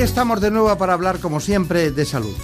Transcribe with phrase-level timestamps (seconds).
[0.00, 2.34] Estamos de nuevo para hablar, como siempre, de salud.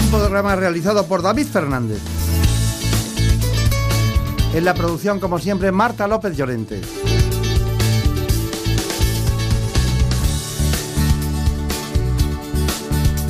[0.00, 2.00] Un programa realizado por David Fernández.
[4.52, 6.80] En la producción, como siempre, Marta López Llorente.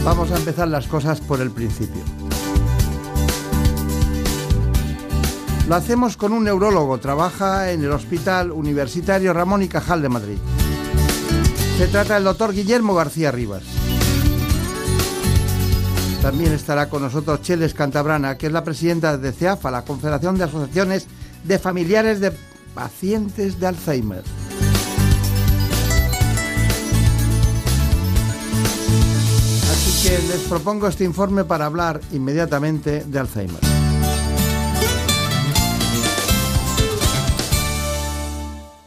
[0.03, 2.22] Vamos a empezar las cosas por el principio.
[5.73, 10.37] Lo hacemos con un neurólogo, trabaja en el Hospital Universitario Ramón y Cajal de Madrid.
[11.79, 13.63] Se trata del doctor Guillermo García Rivas.
[16.21, 20.45] También estará con nosotros Cheles Cantabrana, que es la presidenta de CEAFA, la Confederación de
[20.45, 21.07] Asociaciones
[21.43, 22.35] de Familiares de
[22.75, 24.25] Pacientes de Alzheimer.
[29.73, 33.82] Así que les propongo este informe para hablar inmediatamente de Alzheimer.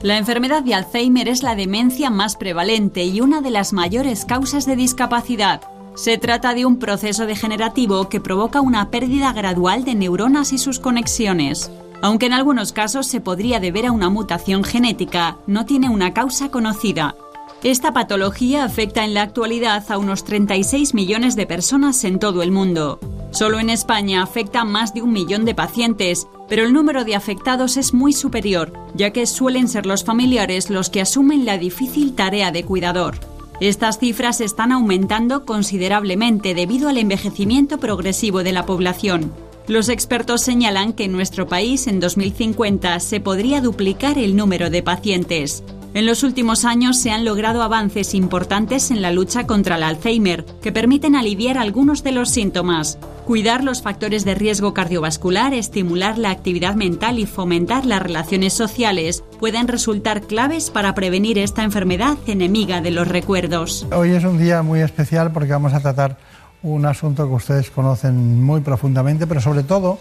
[0.05, 4.67] La enfermedad de Alzheimer es la demencia más prevalente y una de las mayores causas
[4.67, 5.61] de discapacidad.
[5.95, 10.79] Se trata de un proceso degenerativo que provoca una pérdida gradual de neuronas y sus
[10.79, 11.71] conexiones.
[12.03, 16.51] Aunque en algunos casos se podría deber a una mutación genética, no tiene una causa
[16.51, 17.15] conocida.
[17.63, 22.51] Esta patología afecta en la actualidad a unos 36 millones de personas en todo el
[22.51, 22.99] mundo.
[23.35, 27.15] Solo en España afecta a más de un millón de pacientes, pero el número de
[27.15, 32.15] afectados es muy superior, ya que suelen ser los familiares los que asumen la difícil
[32.15, 33.15] tarea de cuidador.
[33.59, 39.33] Estas cifras están aumentando considerablemente debido al envejecimiento progresivo de la población.
[39.67, 44.81] Los expertos señalan que en nuestro país en 2050 se podría duplicar el número de
[44.81, 45.61] pacientes.
[45.95, 50.45] En los últimos años se han logrado avances importantes en la lucha contra el Alzheimer,
[50.61, 56.31] que permiten aliviar algunos de los síntomas, cuidar los factores de riesgo cardiovascular, estimular la
[56.31, 62.81] actividad mental y fomentar las relaciones sociales pueden resultar claves para prevenir esta enfermedad enemiga
[62.81, 63.87] de los recuerdos.
[63.93, 66.17] Hoy es un día muy especial porque vamos a tratar
[66.61, 69.97] un asunto que ustedes conocen muy profundamente, pero sobre todo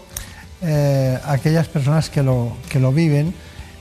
[0.61, 3.33] eh, aquellas personas que lo, que lo viven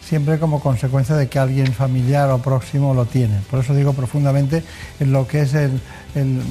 [0.07, 3.41] siempre como consecuencia de que alguien familiar o próximo lo tiene.
[3.51, 4.63] Por eso digo profundamente
[5.01, 5.55] en lo que es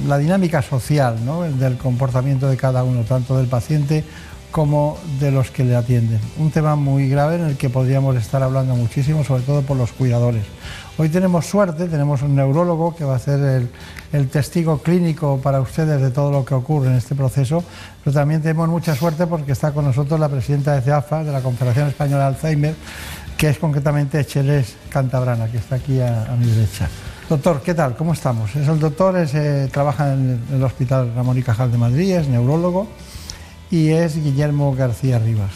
[0.06, 1.16] la dinámica social
[1.58, 4.04] del comportamiento de cada uno, tanto del paciente
[4.50, 6.20] como de los que le atienden.
[6.38, 9.90] Un tema muy grave en el que podríamos estar hablando muchísimo, sobre todo por los
[9.90, 10.44] cuidadores.
[10.96, 13.70] Hoy tenemos suerte, tenemos un neurólogo que va a ser el,
[14.12, 17.64] el, testigo clínico para ustedes de todo lo que ocurre en este proceso,
[18.04, 21.40] pero también tenemos mucha suerte porque está con nosotros la presidenta de CEAFA, de la
[21.40, 22.74] Confederación Española de Alzheimer,
[23.36, 26.88] que es concretamente Cheles Cantabrana, que está aquí a, mi derecha.
[27.28, 27.96] Doctor, ¿qué tal?
[27.96, 28.54] ¿Cómo estamos?
[28.54, 32.86] Es el doctor, eh, trabaja en el, Hospital Ramón y Cajal de Madrid, es neurólogo
[33.70, 35.50] y es Guillermo García Rivas.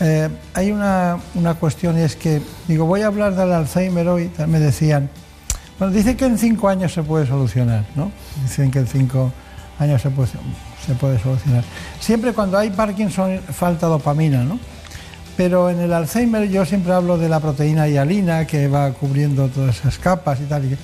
[0.00, 4.30] Eh, hay una, una, cuestión y es que, digo, voy a hablar del Alzheimer hoy,
[4.46, 5.10] me decían,
[5.78, 8.10] bueno, dicen que en cinco años se puede solucionar, ¿no?
[8.42, 9.32] Dicen que en cinco
[9.78, 10.30] años se puede,
[10.84, 11.64] se puede solucionar.
[12.00, 14.58] Siempre cuando hay Parkinson falta dopamina, ¿no?
[15.38, 19.78] Pero en el Alzheimer yo siempre hablo de la proteína hialina que va cubriendo todas
[19.78, 20.76] esas capas y tal.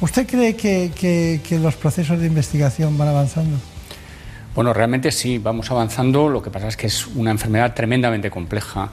[0.00, 3.56] ¿Usted cree que, los procesos de investigación van avanzando?
[4.52, 6.28] Bueno, realmente sí, vamos avanzando.
[6.28, 8.88] Lo que pasa es que es una enfermedad tremendamente compleja.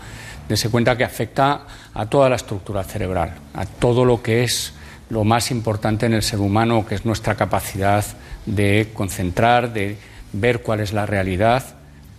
[0.47, 1.61] Dese cuenta que afecta
[1.95, 4.73] a toda la estructura cerebral, a todo lo que es
[5.09, 8.05] lo más importante en el ser humano, que es nuestra capacidad
[8.45, 9.97] de concentrar, de
[10.31, 11.63] ver cuál es la realidad,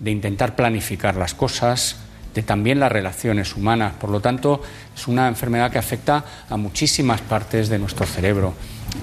[0.01, 2.08] de intentar planificar las cosas,
[2.39, 3.95] de también las relaciones humanas.
[3.95, 4.63] Por lo tanto,
[4.95, 8.55] es una enfermedad que afecta a muchísimas partes de nuestro cerebro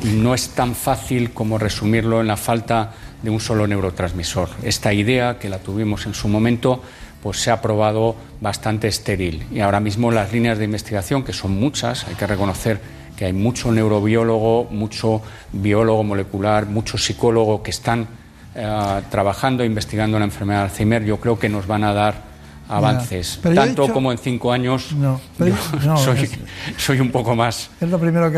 [0.05, 4.47] y no es tan fácil como resumirlo en la falta de un solo neurotransmisor.
[4.63, 6.81] Esta idea, que la tuvimos en su momento,
[7.21, 9.45] pues se ha probado bastante estéril.
[9.51, 12.79] Y ahora mismo las líneas de investigación, que son muchas, hay que reconocer
[13.17, 15.21] que hay mucho neurobiólogo, mucho
[15.51, 18.07] biólogo molecular, mucho psicólogo que están
[18.55, 22.34] eh, trabajando e investigando la enfermedad de Alzheimer, yo creo que nos van a dar
[22.67, 24.93] avances, tanto como en cinco años.
[24.93, 25.19] No,
[26.77, 27.69] soy, un poco más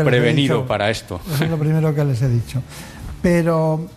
[0.04, 1.20] prevenido para esto.
[1.40, 2.62] es lo primero que les he dicho.
[3.22, 3.88] Pero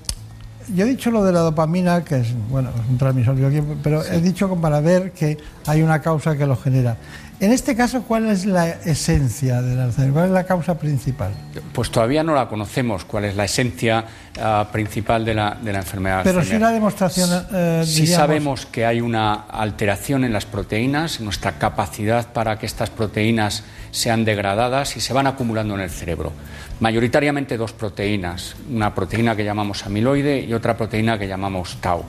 [0.76, 3.36] yo he dicho lo de la dopamina, que es bueno, un transmisor
[3.84, 5.38] pero he dicho para ver que
[5.68, 6.98] hay una causa que lo genera.
[7.42, 10.14] En este caso, ¿cuál es la esencia del Alzheimer?
[10.14, 11.34] ¿Cuál es la causa principal?
[11.74, 14.06] Pues todavía no la conocemos, cuál es la esencia
[14.40, 16.22] ah, principal de la, de la enfermedad.
[16.24, 17.48] Pero si una demostración.
[17.52, 22.68] Eh, sí sabemos que hay una alteración en las proteínas, en nuestra capacidad para que
[22.68, 26.34] estas proteínas sean degradadas y se van acumulando en el cerebro.
[26.80, 32.04] Mayoritariamente dos proteínas, una proteína que llamamos amiloide y otra proteína que llamamos tau.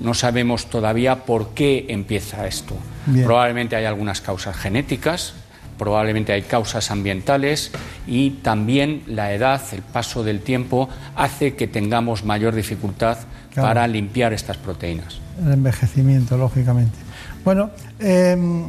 [0.00, 2.74] No sabemos todavía por qué empieza esto.
[3.24, 5.34] Probablemente hay algunas causas genéticas,
[5.78, 7.70] probablemente hay causas ambientales
[8.06, 13.18] y también la edad, el paso del tiempo, hace que tengamos mayor dificultad
[13.54, 15.18] para limpiar estas proteínas.
[15.44, 16.96] El envejecimiento, lógicamente.
[17.44, 17.70] Bueno,
[18.00, 18.64] eh,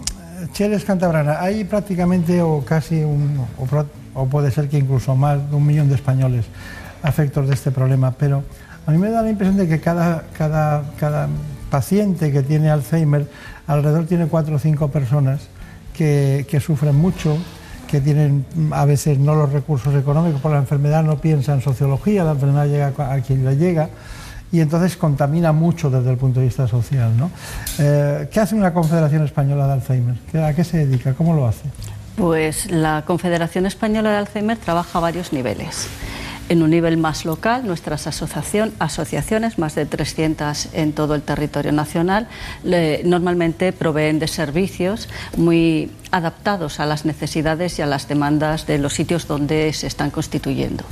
[0.53, 3.85] Cheles Cantabrana, hay prácticamente o casi un, o,
[4.21, 6.45] o puede ser que incluso más de un millón de españoles
[7.01, 8.43] afectos de este problema, pero
[8.85, 11.27] a mí me da la impresión de que cada, cada, cada
[11.69, 13.27] paciente que tiene Alzheimer
[13.67, 15.41] alrededor tiene cuatro o cinco personas
[15.95, 17.37] que, sufren mucho,
[17.87, 22.23] que tienen a veces no los recursos económicos por la enfermedad, no piensa en sociología,
[22.23, 23.89] la enfermedad llega a quien le llega
[24.51, 27.11] y entonces contamina mucho desde el punto de vista social.
[27.17, 27.31] ¿no?
[27.79, 30.15] Eh, ¿Qué hace una Confederación Española de Alzheimer?
[30.43, 31.13] ¿A qué se dedica?
[31.13, 31.63] ¿Cómo lo hace?
[32.15, 35.89] Pues la Confederación Española de Alzheimer trabaja a varios niveles.
[36.47, 42.27] En un nivel más local, nuestras asociaciones, más de 300 en todo el territorio nacional,
[43.03, 48.93] normalmente proveen de servicios muy adaptados a las necesidades y a las demandas de los
[48.93, 50.83] sitios donde se están constituyendo.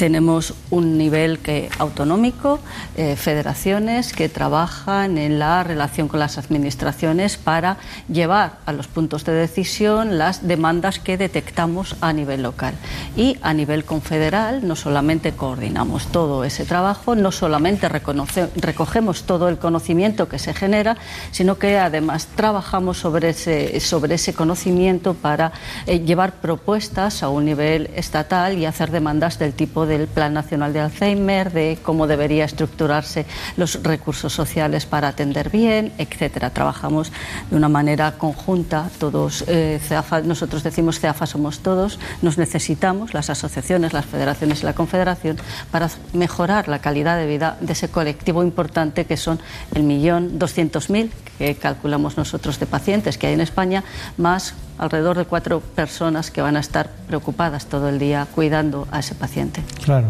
[0.00, 2.58] Tenemos un nivel que, autonómico,
[2.96, 7.76] eh, federaciones que trabajan en la relación con las administraciones para
[8.10, 12.72] llevar a los puntos de decisión las demandas que detectamos a nivel local.
[13.14, 19.58] Y a nivel confederal no solamente coordinamos todo ese trabajo, no solamente recogemos todo el
[19.58, 20.96] conocimiento que se genera,
[21.30, 25.52] sino que además trabajamos sobre ese, sobre ese conocimiento para
[25.86, 30.32] eh, llevar propuestas a un nivel estatal y hacer demandas del tipo de del Plan
[30.32, 33.26] Nacional de Alzheimer, de cómo debería estructurarse
[33.56, 36.50] los recursos sociales para atender bien, etcétera.
[36.50, 37.12] Trabajamos
[37.50, 39.80] de una manera conjunta, todos, eh,
[40.24, 45.36] nosotros decimos CEAFA somos todos, nos necesitamos, las asociaciones, las federaciones y la confederación,
[45.70, 49.40] para mejorar la calidad de vida de ese colectivo importante que son
[49.74, 53.82] el millón doscientos mil que calculamos nosotros de pacientes que hay en España,
[54.16, 59.00] más alrededor de cuatro personas que van a estar preocupadas todo el día cuidando a
[59.00, 59.62] ese paciente.
[59.84, 60.08] Claro,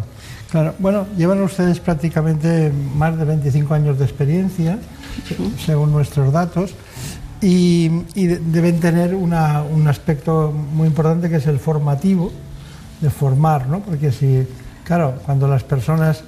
[0.51, 0.75] claro.
[0.79, 4.79] Bueno, llevan ustedes prácticamente más de 25 años de experiencia,
[5.65, 6.75] según nuestros datos,
[7.41, 9.33] y, deben tener un
[9.89, 12.33] aspecto muy importante que es el formativo,
[13.01, 13.81] de formar, ¿no?
[13.81, 14.47] Porque si,
[14.85, 16.23] claro, cuando las personas,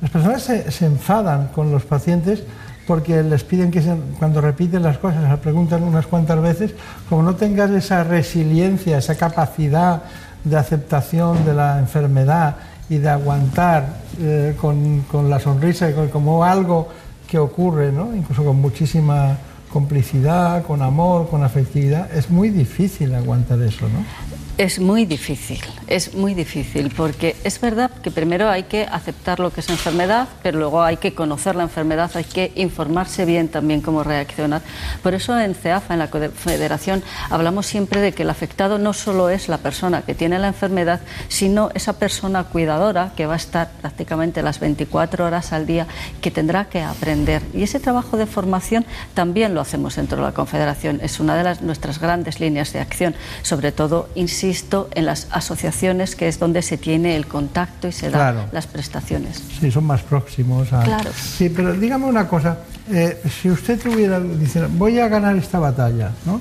[0.00, 2.42] las personas se, se enfadan con los pacientes,
[2.86, 3.82] porque les piden que
[4.18, 6.74] cuando repiten las cosas, se preguntan unas cuantas veces,
[7.08, 10.02] como no tengas esa resiliencia, esa capacidad
[10.44, 12.56] de aceptación de la enfermedad
[12.90, 16.88] y de aguantar eh, con, la sonrisa y como algo
[17.28, 18.14] que ocurre, ¿no?
[18.14, 19.36] incluso con muchísima
[19.72, 24.47] complicidad, con amor, con afectividad, es muy difícil aguantar eso, ¿no?
[24.58, 29.52] Es muy difícil, es muy difícil, porque es verdad que primero hay que aceptar lo
[29.52, 33.82] que es enfermedad, pero luego hay que conocer la enfermedad, hay que informarse bien también
[33.82, 34.62] cómo reaccionar.
[35.00, 39.30] Por eso en CEAFA, en la Federación, hablamos siempre de que el afectado no solo
[39.30, 43.70] es la persona que tiene la enfermedad, sino esa persona cuidadora que va a estar
[43.80, 45.86] prácticamente las 24 horas al día,
[46.20, 47.42] que tendrá que aprender.
[47.54, 48.84] Y ese trabajo de formación
[49.14, 50.98] también lo hacemos dentro de la Confederación.
[51.00, 55.28] Es una de las, nuestras grandes líneas de acción, sobre todo, insisto, visto en las
[55.30, 59.42] asociaciones, que es donde se tiene el contacto y se dan las prestaciones.
[59.60, 60.72] Sí, son más próximos.
[60.72, 60.82] A...
[60.82, 61.10] Claro.
[61.12, 62.58] Sí, pero dígame una cosa,
[62.90, 66.40] eh, si usted tuviera, dice, voy a ganar esta batalla, ¿no?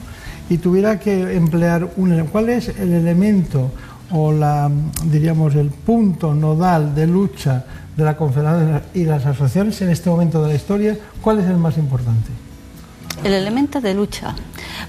[0.50, 2.28] Y tuviera que emplear un...
[2.32, 3.72] ¿Cuál es el elemento
[4.12, 4.72] o la,
[5.04, 7.66] diríamos, el punto nodal de lucha
[7.98, 10.98] de la Confederación y las asociaciones en este momento de la historia?
[11.22, 12.47] ¿Cuál es el más importante?
[13.24, 14.36] El elemento de lucha.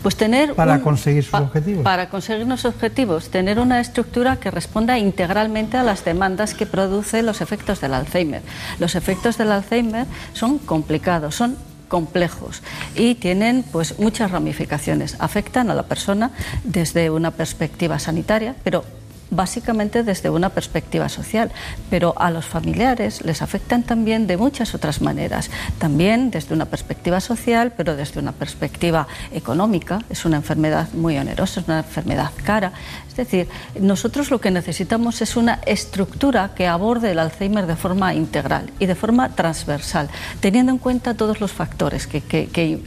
[0.02, 1.82] Pues tener para conseguir sus objetivos.
[1.82, 7.26] Para conseguir nuestros objetivos, tener una estructura que responda integralmente a las demandas que producen
[7.26, 8.42] los efectos del Alzheimer.
[8.78, 11.56] Los efectos del Alzheimer son complicados, son
[11.88, 12.62] complejos
[12.94, 15.16] y tienen pues muchas ramificaciones.
[15.18, 16.30] Afectan a la persona
[16.64, 18.85] desde una perspectiva sanitaria, pero
[19.30, 21.50] básicamente desde una perspectiva social,
[21.90, 27.20] pero a los familiares les afectan también de muchas otras maneras, también desde una perspectiva
[27.20, 30.00] social, pero desde una perspectiva económica.
[30.11, 32.73] Es una enfermedad muy onerosa, es una enfermedad cara.
[33.19, 33.49] Es decir,
[33.81, 38.87] nosotros lo que necesitamos es una estructura que aborde el Alzheimer de forma integral y
[38.87, 40.09] de forma transversal,
[40.39, 42.79] teniendo en cuenta todos los factores que, que,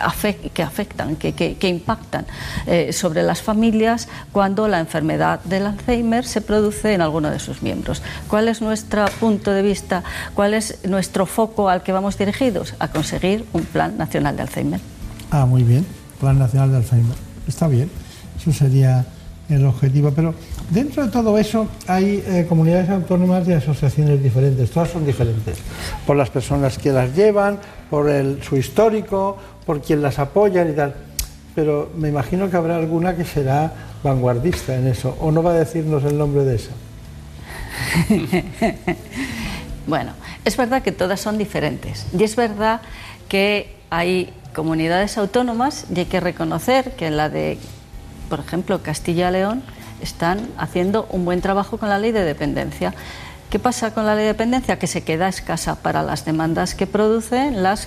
[0.00, 2.26] afectan, que, impactan
[2.66, 7.62] eh, sobre las familias cuando la enfermedad del Alzheimer se produce en alguno de sus
[7.62, 8.02] miembros.
[8.26, 10.02] ¿Cuál es nuestro punto de vista?
[10.34, 12.74] ¿Cuál es nuestro foco al que vamos dirigidos?
[12.80, 14.80] A conseguir un Plan Nacional de Alzheimer.
[15.30, 15.86] Ah, muy bien,
[16.18, 17.16] Plan Nacional de Alzheimer.
[17.46, 17.88] Está bien,
[18.36, 19.06] eso sería
[19.48, 20.10] el objetivo.
[20.14, 20.34] Pero
[20.70, 25.58] dentro de todo eso hay eh, comunidades autónomas y asociaciones diferentes, todas son diferentes,
[26.06, 27.58] por las personas que las llevan,
[27.90, 28.10] por
[28.42, 29.36] su histórico,
[29.66, 30.94] por quien las apoyan y tal.
[31.54, 33.72] Pero me imagino que habrá alguna que será
[34.02, 36.72] vanguardista en eso, o no va a decirnos el nombre de esa.
[39.86, 40.12] bueno,
[40.44, 42.80] es verdad que todas son diferentes y es verdad
[43.28, 47.58] que hay comunidades autónomas y hay que reconocer que la de,
[48.34, 49.62] por ejemplo, Castilla-León
[50.02, 52.92] están haciendo un buen trabajo con la ley de dependencia.
[53.48, 54.76] ¿Qué pasa con la ley de dependencia?
[54.76, 57.86] Que se queda escasa para las demandas que producen las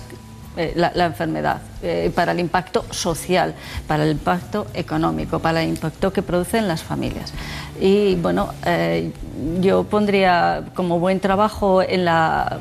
[0.56, 3.54] eh, la, enfermedad, eh, para el impacto social,
[3.86, 7.34] para el impacto económico, para el impacto que producen las familias.
[7.78, 9.12] Y bueno, eh,
[9.60, 12.58] yo pondría como buen trabajo en la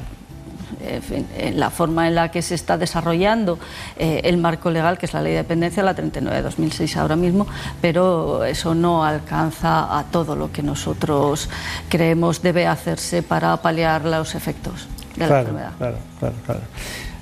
[0.79, 3.59] en la forma en la que se está desarrollando
[3.97, 7.47] el marco legal, que es la Ley de Dependencia, la 39 de 2006 ahora mismo,
[7.81, 11.49] pero eso no alcanza a todo lo que nosotros
[11.89, 15.71] creemos debe hacerse para paliar los efectos de la enfermedad.
[15.77, 16.61] Claro, claro, claro.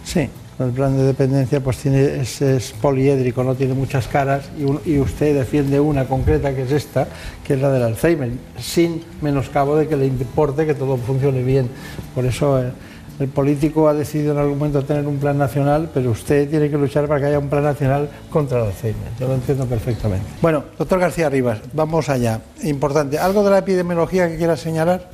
[0.04, 5.36] Sí, el plan de dependencia pues tiene, es, poliédrico, no tiene muchas caras y, usted
[5.36, 7.08] defiende una concreta que es esta,
[7.44, 11.70] que es la del Alzheimer, sin menoscabo de que le importe que todo funcione bien.
[12.14, 12.72] Por eso eh,
[13.20, 16.78] el político ha decidido en algún momento tener un plan nacional, pero usted tiene que
[16.78, 19.12] luchar para que haya un plan nacional contra el Alzheimer.
[19.20, 20.26] Yo lo entiendo perfectamente.
[20.42, 22.42] Bueno, doctor García Rivas, vamos allá.
[22.64, 23.18] Importante.
[23.18, 25.10] ¿Algo de la epidemiología que quiera señalar?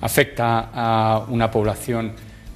[0.00, 2.12] Afecta a una población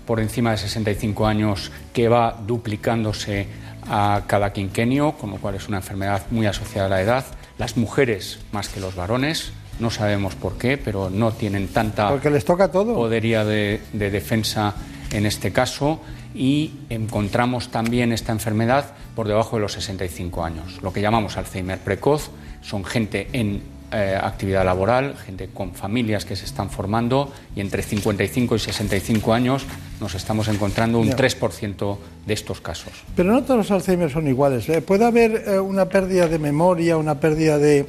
[0.06, 3.46] por encima de 65 años que va duplicándose
[3.88, 7.24] a cada quinquenio, con lo cual es una enfermedad muy asociada a la edad.
[7.58, 12.30] Las mujeres más que los varones, no sabemos por qué, pero no tienen tanta Porque
[12.30, 12.94] les toca todo.
[12.94, 14.74] podería de, de defensa
[15.12, 16.00] en este caso
[16.34, 20.82] y encontramos también esta enfermedad por debajo de los 65 años.
[20.82, 22.30] Lo que llamamos Alzheimer precoz
[22.62, 23.62] son gente en
[23.92, 29.32] eh, actividad laboral, gente con familias que se están formando y entre 55 y 65
[29.32, 29.64] años
[30.00, 32.92] nos estamos encontrando un 3% de estos casos.
[33.14, 34.68] Pero no todos los Alzheimer son iguales.
[34.68, 34.82] ¿eh?
[34.82, 37.86] Puede haber eh, una pérdida de memoria, una pérdida de,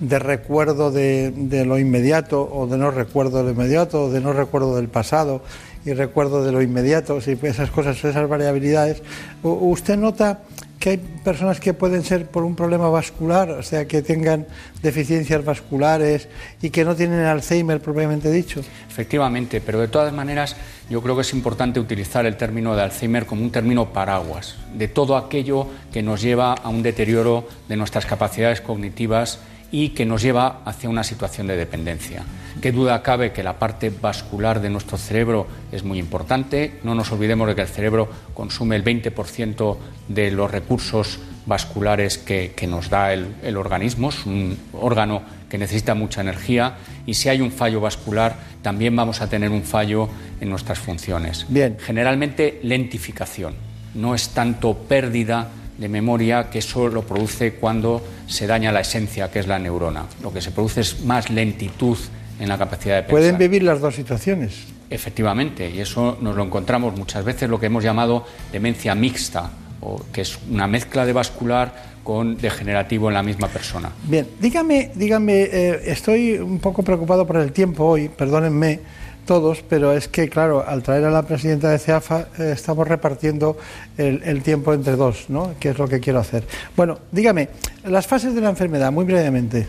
[0.00, 4.20] de recuerdo de, de, lo inmediato o de no recuerdo de lo inmediato o de
[4.20, 5.42] no recuerdo del pasado
[5.84, 9.02] y recuerdo de lo inmediato, si esas cosas, esas variabilidades.
[9.42, 10.40] ¿Usted nota
[10.80, 14.46] que hay personas que pueden ser por un problema vascular, o sea, que tengan
[14.82, 16.26] deficiencias vasculares
[16.62, 18.62] y que no tienen Alzheimer propiamente dicho.
[18.88, 20.56] Efectivamente, pero de todas maneras
[20.88, 24.88] yo creo que es importante utilizar el término de Alzheimer como un término paraguas, de
[24.88, 29.38] todo aquello que nos lleva a un deterioro de nuestras capacidades cognitivas
[29.72, 32.24] y que nos lleva hacia una situación de dependencia.
[32.60, 36.78] Qué duda cabe que la parte vascular de nuestro cerebro es muy importante.
[36.82, 39.76] No nos olvidemos de que el cerebro consume el 20%
[40.08, 44.10] de los recursos vasculares que, nos da el, organismo.
[44.10, 49.20] Es un órgano que necesita mucha energía y si hay un fallo vascular también vamos
[49.20, 50.08] a tener un fallo
[50.40, 51.46] en nuestras funciones.
[51.48, 51.76] Bien.
[51.80, 53.54] Generalmente lentificación.
[53.94, 55.48] No es tanto pérdida
[55.80, 60.04] de memoria que eso lo produce cuando se daña la esencia, que es la neurona.
[60.22, 61.96] Lo que se produce es más lentitud
[62.38, 63.18] en la capacidad de pensar.
[63.18, 64.66] Pueden vivir las dos situaciones.
[64.90, 70.02] Efectivamente, y eso nos lo encontramos muchas veces lo que hemos llamado demencia mixta, o
[70.12, 71.72] que es una mezcla de vascular
[72.04, 73.90] con degenerativo en la misma persona.
[74.04, 78.80] Bien, dígame, dígame, eh, estoy un poco preocupado por el tiempo hoy, perdónenme
[79.26, 83.56] todos, pero es que, claro, al traer a la presidenta de CEAFA eh, estamos repartiendo
[83.96, 85.54] el, tiempo entre dos, ¿no?
[85.60, 86.44] Que es lo que quiero hacer.
[86.76, 87.48] Bueno, dígame,
[87.84, 89.68] las fases de la enfermedad, muy brevemente.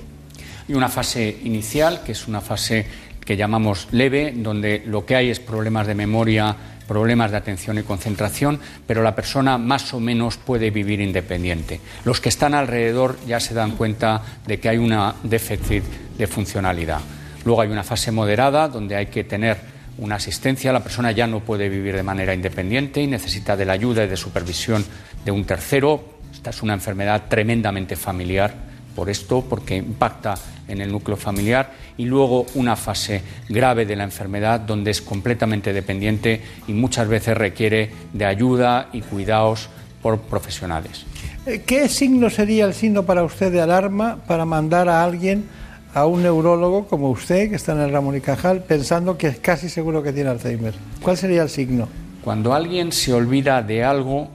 [0.68, 2.86] Y una fase inicial, que es una fase
[3.26, 6.56] que llamamos leve, donde lo que hay es problemas de memoria,
[6.88, 11.80] problemas de atención y concentración, pero la persona más o menos puede vivir independiente.
[12.04, 14.94] Los que están alrededor ya se dan cuenta de que hay un
[15.24, 15.84] déficit
[16.18, 17.00] de funcionalidad.
[17.46, 19.58] Luego hay una fase moderada donde hay que tener
[19.98, 23.74] una asistencia, la persona ya no puede vivir de manera independiente y necesita de la
[23.74, 24.84] ayuda y de supervisión
[25.24, 26.04] de un tercero.
[26.32, 28.54] Esta es una enfermedad tremendamente familiar
[28.96, 30.36] por esto, porque impacta
[30.68, 35.74] en el núcleo familiar, y luego una fase grave de la enfermedad donde es completamente
[35.74, 39.70] dependiente y muchas veces requiere de ayuda y cuidados
[40.02, 41.06] por profesionales.
[41.46, 45.46] Eh, ¿Qué signo sería el signo para usted de alarma para mandar a alguien
[45.94, 49.40] a un neurólogo como usted, que está en el Ramón y Cajal, pensando que es
[49.40, 50.74] casi seguro que tiene Alzheimer?
[51.02, 51.88] ¿Cuál sería el signo?
[52.24, 54.30] Cuando alguien se olvida de algo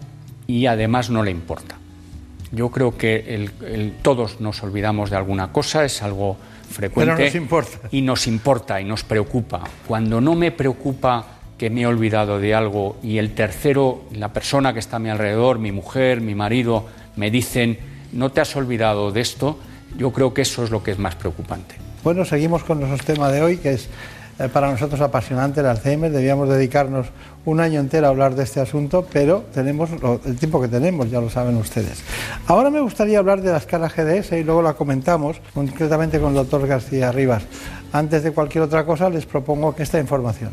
[0.46, 1.76] y además no le importa.
[2.52, 3.50] Yo creo que
[4.02, 6.36] todos nos olvidamos de alguna cosa, es algo
[6.70, 7.14] frecuente.
[7.14, 7.88] Pero nos importa.
[7.90, 9.62] Y nos importa y nos preocupa.
[9.86, 11.26] Cuando no me preocupa
[11.58, 15.08] que me he olvidado de algo y el tercero, la persona que está a mi
[15.08, 16.86] alrededor, mi mujer, mi marido,
[17.16, 17.78] me dicen,
[18.12, 19.58] no te has olvidado de esto,
[19.96, 21.76] yo creo que eso es lo que es más preocupante.
[22.04, 23.88] Bueno, seguimos con nuestro tema de hoy, que es
[24.38, 26.12] eh, para nosotros apasionante el Alzheimer.
[26.12, 27.06] Debíamos dedicarnos
[27.44, 29.90] un año entero a hablar de este asunto, pero tenemos
[30.24, 32.02] el tiempo que tenemos, ya lo saben ustedes.
[32.46, 36.34] Ahora me gustaría hablar de la escala GDS y luego la comentamos concretamente con el
[36.36, 37.44] doctor García Rivas.
[37.92, 40.50] Antes de cualquier otra cosa, les propongo que esta información.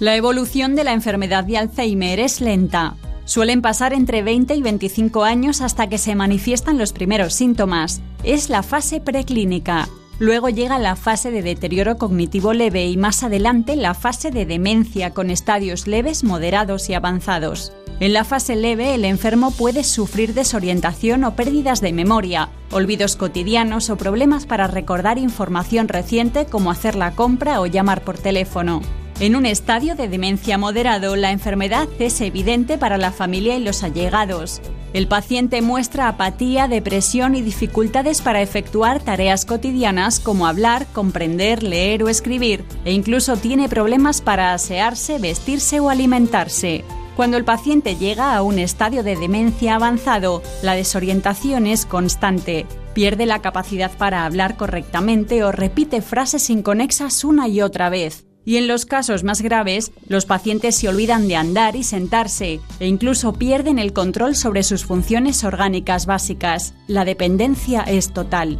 [0.00, 2.96] La evolución de la enfermedad de Alzheimer es lenta.
[3.30, 8.02] Suelen pasar entre 20 y 25 años hasta que se manifiestan los primeros síntomas.
[8.24, 9.88] Es la fase preclínica.
[10.18, 15.14] Luego llega la fase de deterioro cognitivo leve y más adelante la fase de demencia
[15.14, 17.72] con estadios leves, moderados y avanzados.
[18.00, 23.90] En la fase leve el enfermo puede sufrir desorientación o pérdidas de memoria, olvidos cotidianos
[23.90, 28.82] o problemas para recordar información reciente como hacer la compra o llamar por teléfono.
[29.20, 33.82] En un estadio de demencia moderado, la enfermedad es evidente para la familia y los
[33.82, 34.62] allegados.
[34.94, 42.02] El paciente muestra apatía, depresión y dificultades para efectuar tareas cotidianas como hablar, comprender, leer
[42.02, 46.82] o escribir, e incluso tiene problemas para asearse, vestirse o alimentarse.
[47.14, 52.64] Cuando el paciente llega a un estadio de demencia avanzado, la desorientación es constante.
[52.94, 58.29] Pierde la capacidad para hablar correctamente o repite frases inconexas una y otra vez.
[58.44, 62.86] Y en los casos más graves, los pacientes se olvidan de andar y sentarse e
[62.86, 66.74] incluso pierden el control sobre sus funciones orgánicas básicas.
[66.86, 68.58] La dependencia es total.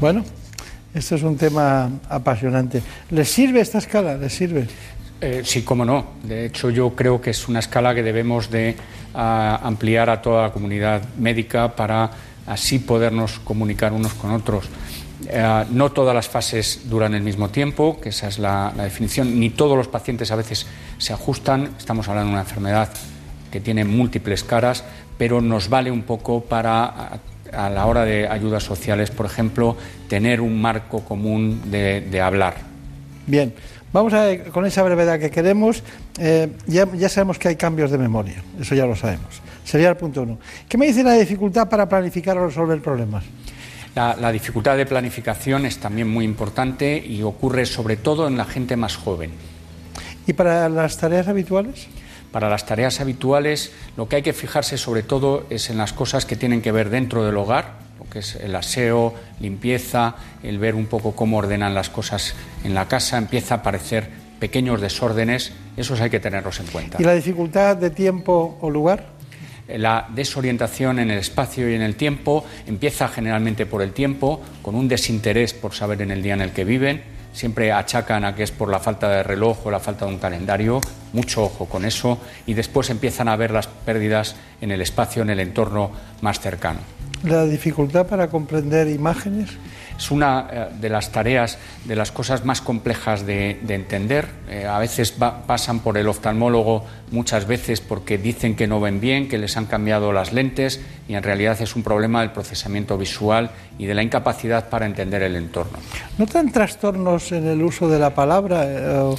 [0.00, 0.24] Bueno,
[0.94, 2.82] esto es un tema apasionante.
[3.10, 4.16] ¿Les sirve esta escala?
[4.16, 4.66] ¿Les sirve?
[5.20, 6.06] Eh, sí, cómo no.
[6.24, 8.74] De hecho, yo creo que es una escala que debemos de
[9.14, 12.10] ah, ampliar a toda la comunidad médica para
[12.46, 14.68] así podernos comunicar unos con otros.
[15.28, 19.50] Eh, no todas las fases duran el mismo tiempo, que esa es la, definición, ni
[19.50, 20.66] todos los pacientes a veces
[20.98, 21.70] se ajustan.
[21.78, 22.88] Estamos hablando de una enfermedad
[23.50, 24.84] que tiene múltiples caras,
[25.18, 27.20] pero nos vale un poco para,
[27.52, 29.76] a, la hora de ayudas sociales, por ejemplo,
[30.08, 32.54] tener un marco común de, hablar.
[33.26, 33.54] Bien,
[33.92, 35.82] vamos a con esa brevedad que queremos,
[36.18, 39.40] eh, ya, ya sabemos que hay cambios de memoria, eso ya lo sabemos.
[39.64, 40.38] Sería el punto uno.
[40.68, 43.24] ¿Qué me dice la dificultad para planificar o resolver problemas?
[43.94, 48.74] La, dificultad de planificación es también muy importante y ocurre sobre todo en la gente
[48.74, 49.32] más joven.
[50.26, 51.88] ¿Y para las tareas habituales?
[52.30, 56.24] Para las tareas habituales lo que hay que fijarse sobre todo es en las cosas
[56.24, 60.74] que tienen que ver dentro del hogar, lo que es el aseo, limpieza, el ver
[60.74, 64.08] un poco cómo ordenan las cosas en la casa, empieza a aparecer
[64.40, 66.96] pequeños desórdenes, esos hay que tenerlos en cuenta.
[66.98, 69.11] ¿Y la dificultad de tiempo o lugar?
[69.78, 74.74] La desorientación en el espacio y en el tiempo empieza generalmente por el tiempo, con
[74.74, 77.02] un desinterés por saber en el día en el que viven.
[77.32, 80.18] Siempre achacan a que es por la falta de reloj o la falta de un
[80.18, 80.80] calendario.
[81.14, 82.18] Mucho ojo con eso.
[82.46, 86.80] Y después empiezan a ver las pérdidas en el espacio, en el entorno más cercano.
[87.24, 89.50] ¿La dificultad para comprender imágenes?
[90.02, 94.26] Es una eh, de las tareas, de las cosas más complejas de, entender.
[94.48, 99.28] Eh, a veces pasan por el oftalmólogo muchas veces porque dicen que no ven bien,
[99.28, 103.50] que les han cambiado las lentes y en realidad es un problema del procesamiento visual
[103.78, 105.78] y de la incapacidad para entender el entorno.
[106.18, 108.64] ¿Notan trastornos en el uso de la palabra?
[108.64, 109.14] Eh,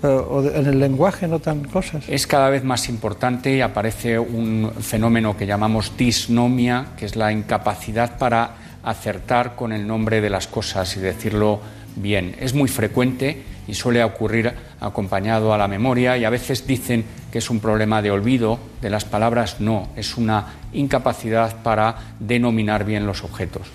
[0.00, 2.04] o en el lenguaje notan cosas.
[2.08, 7.32] Es cada vez más importante y aparece un fenómeno que llamamos disnomia, que es la
[7.32, 11.60] incapacidad para acertar con el nombre de las cosas y decirlo
[11.96, 12.34] bien.
[12.40, 17.38] Es muy frecuente y suele ocurrir acompañado a la memoria y a veces dicen que
[17.38, 23.06] es un problema de olvido de las palabras, no, es una incapacidad para denominar bien
[23.06, 23.68] los objetos.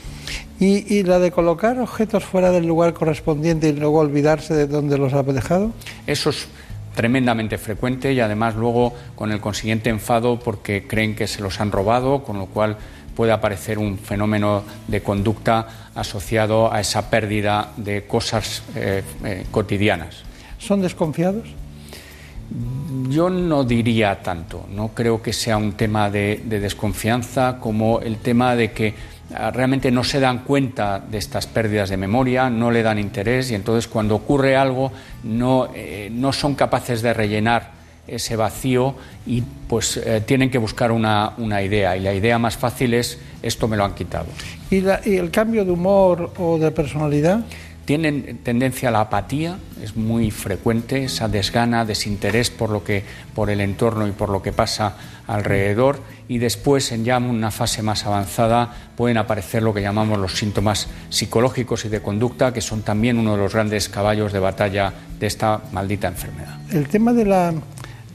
[0.60, 5.14] ¿Y, la de colocar objetos fuera del lugar correspondiente y luego olvidarse de dónde los
[5.14, 5.72] ha dejado?
[6.08, 6.48] Eso es
[6.96, 11.72] tremendamente frecuente y además luego con el consiguiente enfado porque creen que se los han
[11.72, 12.78] robado, con lo cual
[13.16, 20.24] puede aparecer un fenómeno de conducta asociado a esa pérdida de cosas eh, eh, cotidianas.
[20.58, 21.48] ¿Son desconfiados?
[23.10, 28.56] Yo no diría tanto, no creo que sea un tema de, desconfianza como el tema
[28.56, 28.94] de que
[29.34, 33.50] ah, realmente no se dan cuenta de estas pérdidas de memoria, no le dan interés
[33.52, 34.92] y entonces cuando ocurre algo
[35.24, 40.92] no, eh, no son capaces de rellenar ese vacío y pues eh, tienen que buscar
[40.92, 44.28] una, una, idea y la idea más fácil es esto me lo han quitado.
[44.70, 47.44] ¿Y, ¿Y el cambio de humor o de personalidad?
[47.86, 53.04] tienen tendencia a la apatía, es muy frecuente esa desgana, desinterés por lo que
[53.36, 54.96] por el entorno y por lo que pasa
[55.28, 60.38] alrededor y después en ya una fase más avanzada pueden aparecer lo que llamamos los
[60.38, 64.94] síntomas psicológicos y de conducta que son también uno de los grandes caballos de batalla
[65.20, 66.60] de esta maldita enfermedad.
[66.72, 67.54] El tema de la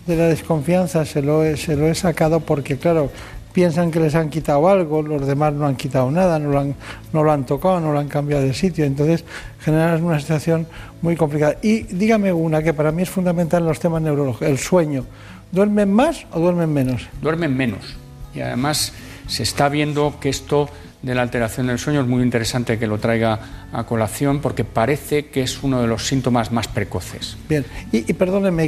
[0.08, 3.10] de la desconfianza se lo se lo he sacado porque claro,
[3.52, 6.74] piensan que les han quitado algo, los demás no han quitado nada, no lo han,
[7.12, 9.24] no lo han tocado, no lo han cambiado de sitio, entonces
[9.60, 10.66] generan una situación
[11.02, 11.56] muy complicada.
[11.62, 15.04] Y dígame una que para mí es fundamental en los temas neurológicos, el sueño.
[15.50, 17.08] ¿Duermen más o duermen menos?
[17.22, 17.96] Duermen menos.
[18.34, 18.92] Y además
[19.26, 20.68] se está viendo que esto
[21.02, 25.26] de la alteración del sueño es muy interesante que lo traiga a colación porque parece
[25.26, 27.36] que es uno de los síntomas más precoces.
[27.48, 28.66] Bien, y, perdónenme,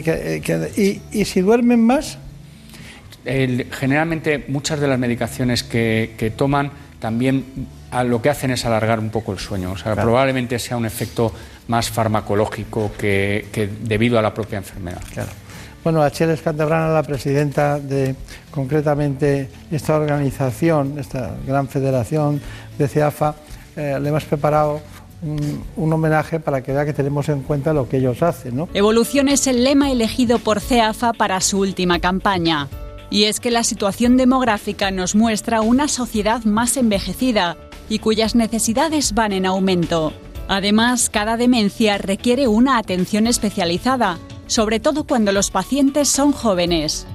[0.77, 2.19] y, ¿y si duermen más?
[3.25, 7.45] generalmente muchas de las medicaciones que, toman también
[8.05, 9.73] lo que hacen es alargar un poco el sueño.
[9.73, 11.33] O sea, probablemente sea un efecto
[11.69, 15.03] más farmacológico que, debido a la propia enfermedad.
[15.13, 15.31] Claro.
[15.83, 18.15] Bueno, Achel Escantebrana, la presidenta de
[18.51, 22.41] concretamente esta organización, esta gran federación
[22.79, 23.35] de CEAFA,
[23.77, 24.81] eh, le hemos preparado
[25.23, 28.67] un, homenaje para que vea que tenemos en cuenta lo que ellos hacen.
[28.75, 32.69] Evolución es el lema elegido por CEAFA para su última campaña.
[33.11, 37.57] Y es que la situación demográfica nos muestra una sociedad más envejecida
[37.89, 40.13] y cuyas necesidades van en aumento.
[40.47, 44.19] Además, cada demencia requiere una atención especializada,
[44.51, 47.07] sobre todo cuando los pacientes son jóvenes.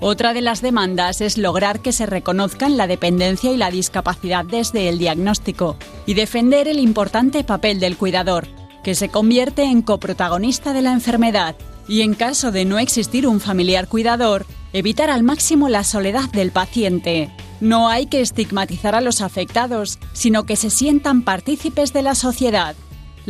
[0.00, 4.88] Otra de las demandas es lograr que se reconozcan la dependencia y la discapacidad desde
[4.88, 8.48] el diagnóstico y defender el importante papel del cuidador,
[8.82, 11.54] que se convierte en coprotagonista de la enfermedad
[11.86, 16.50] y en caso de no existir un familiar cuidador, evitar al máximo la soledad del
[16.50, 17.30] paciente.
[17.60, 22.74] No hay que estigmatizar a los afectados, sino que se sientan partícipes de la sociedad.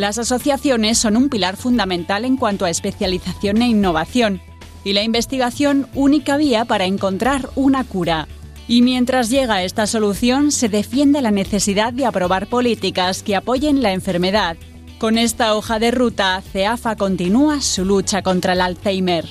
[0.00, 4.40] Las asociaciones son un pilar fundamental en cuanto a especialización e innovación,
[4.82, 8.26] y la investigación única vía para encontrar una cura.
[8.66, 13.92] Y mientras llega esta solución, se defiende la necesidad de aprobar políticas que apoyen la
[13.92, 14.56] enfermedad.
[14.96, 19.26] Con esta hoja de ruta, CEAFA continúa su lucha contra el Alzheimer.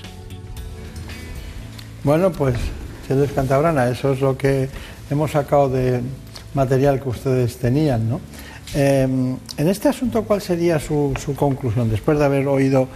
[2.03, 2.57] Bueno, pues,
[3.07, 4.69] señores Cantabrana, eso es lo que
[5.09, 6.01] hemos sacado de
[6.53, 8.21] material que ustedes tenían, ¿no?
[8.73, 11.89] Em, en este asunto, ¿cuál sería su, conclusión?
[11.89, 12.87] Después de haber oído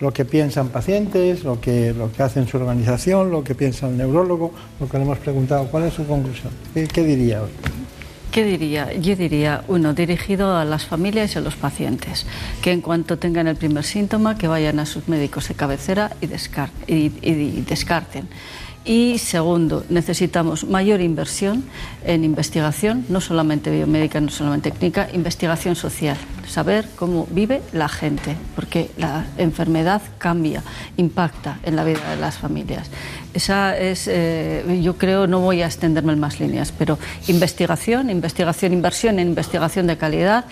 [0.00, 3.96] lo que piensan pacientes, lo que, lo que hace su organización, lo que piensa el
[3.96, 6.52] neurólogo, lo que le hemos preguntado, ¿cuál es su conclusión?
[6.74, 7.50] ¿Qué, qué diría hoy?
[8.32, 8.94] ¿Qué diría?
[8.94, 12.24] Yo diría, uno, dirigido a las familias y a los pacientes,
[12.62, 16.12] que en cuanto tengan el primer síntoma, que vayan a sus médicos de cabecera
[16.86, 18.28] y, descarten.
[18.84, 21.62] Y segundo, necesitamos mayor inversión
[22.04, 26.16] en investigación, no solamente biomédica, no solamente técnica, investigación social,
[26.48, 30.64] saber cómo vive la gente, porque la enfermedad cambia,
[30.96, 32.90] impacta en la vida de las familias.
[33.34, 38.72] Esa es, eh, yo creo, no voy a extenderme en más líneas, pero investigación, investigación,
[38.72, 40.44] inversión en investigación de calidad,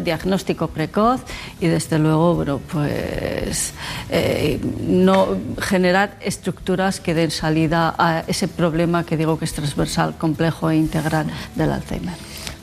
[0.00, 1.20] diagnóstico precoz
[1.60, 3.72] y desde luego, bueno, pues
[4.10, 10.16] eh, no generar estructuras que den salida a ese problema que digo que es transversal,
[10.16, 12.14] complejo e integral del Alzheimer.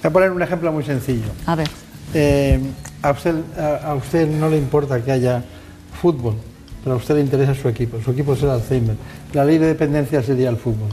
[0.01, 1.27] Voy a poner un ejemplo muy sencillo.
[1.45, 1.69] A ver.
[2.13, 2.59] Eh,
[3.01, 5.43] a, usted, a usted no le importa que haya
[6.01, 6.35] fútbol
[6.85, 8.95] pero a usted le interesa su equipo, su equipo es el Alzheimer.
[9.33, 10.89] La ley de dependencia sería el fútbol.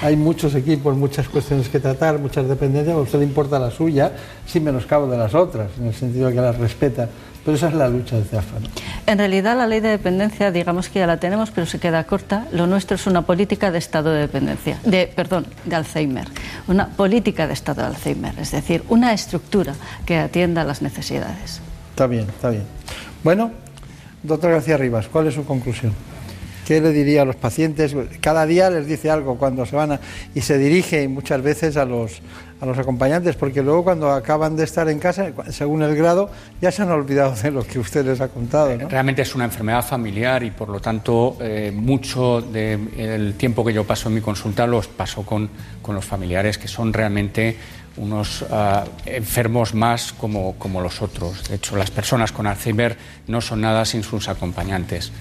[0.00, 4.12] Hay muchos equipos, muchas cuestiones que tratar, muchas dependencias, a usted le importa la suya,
[4.46, 7.08] sin menoscabo de las otras, en el sentido de que las respeta.
[7.44, 8.56] Pero esa es la lucha de CEAFA.
[9.06, 12.46] En realidad la ley de dependencia, digamos que ya la tenemos, pero se queda corta.
[12.52, 16.28] Lo nuestro es una política de estado de dependencia, de, perdón, de Alzheimer.
[16.68, 21.60] Una política de estado de Alzheimer, es decir, una estructura que atienda a las necesidades.
[21.90, 22.64] Está bien, está bien.
[23.24, 23.50] Bueno,
[24.26, 25.92] Doctor García Rivas, ¿cuál es su conclusión?
[26.66, 27.94] ¿Qué le diría a los pacientes?
[28.20, 30.00] Cada día les dice algo cuando se van a,
[30.34, 32.20] y se dirige muchas veces a los,
[32.60, 36.28] a los acompañantes, porque luego cuando acaban de estar en casa, según el grado,
[36.60, 38.76] ya se han olvidado de lo que usted les ha contado.
[38.88, 43.84] Realmente es una enfermedad familiar y por lo tanto eh, mucho del tiempo que yo
[43.84, 45.48] paso en mi consulta los paso con,
[45.80, 47.56] con los familiares, que son realmente
[47.96, 51.48] unos ah, enfermos más como, los otros.
[51.48, 55.12] De hecho, las personas con Alzheimer no son nada sin sus acompañantes.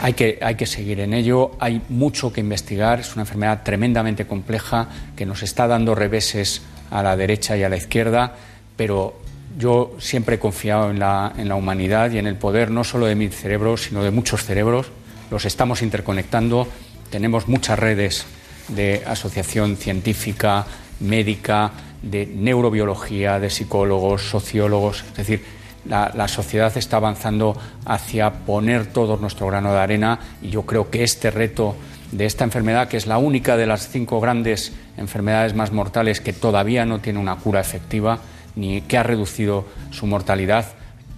[0.00, 4.26] hay que, hay que seguir en ello, hay mucho que investigar, es una enfermedad tremendamente
[4.26, 8.34] compleja que nos está dando reveses a la derecha y a la izquierda,
[8.76, 9.20] pero
[9.58, 13.06] yo siempre he confiado en la, en la humanidad y en el poder no solo
[13.06, 14.86] de mi cerebro, sino de muchos cerebros.
[15.30, 16.68] Los estamos interconectando,
[17.10, 18.24] tenemos muchas redes
[18.68, 20.66] de asociación científica,
[21.00, 25.44] médica, de neurobiología, de psicólogos, sociólogos, es decir,
[25.88, 27.56] la, sociedad está avanzando
[27.86, 31.76] hacia poner todo nuestro grano de arena y yo creo que este reto
[32.12, 36.32] de esta enfermedad, que es la única de las cinco grandes enfermedades más mortales que
[36.32, 38.18] todavía no tiene una cura efectiva
[38.54, 40.66] ni que ha reducido su mortalidad,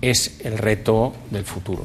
[0.03, 1.85] es el reto del futuro.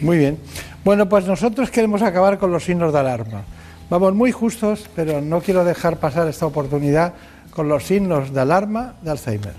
[0.00, 0.38] Muy bien.
[0.84, 3.42] Bueno, pues nosotros queremos acabar con los signos de alarma.
[3.88, 7.14] Vamos muy justos, pero no quiero dejar pasar esta oportunidad
[7.56, 9.54] con los signos de alarma de Alzheimer.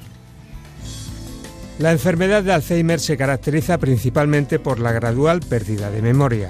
[1.79, 6.49] La enfermedad de Alzheimer se caracteriza principalmente por la gradual pérdida de memoria.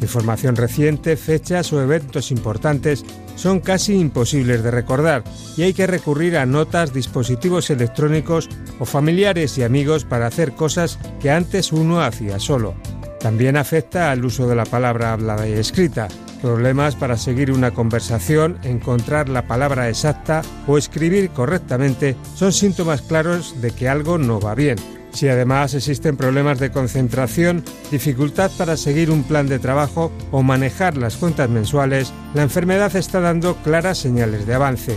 [0.00, 3.04] Información reciente, fechas o eventos importantes
[3.34, 5.24] son casi imposibles de recordar
[5.56, 11.00] y hay que recurrir a notas, dispositivos electrónicos o familiares y amigos para hacer cosas
[11.20, 12.74] que antes uno hacía solo.
[13.18, 16.06] También afecta al uso de la palabra hablada y escrita,
[16.44, 23.62] problemas para seguir una conversación, encontrar la palabra exacta o escribir correctamente son síntomas claros
[23.62, 24.76] de que algo no va bien.
[25.14, 30.98] Si además existen problemas de concentración, dificultad para seguir un plan de trabajo o manejar
[30.98, 34.96] las cuentas mensuales, la enfermedad está dando claras señales de avance.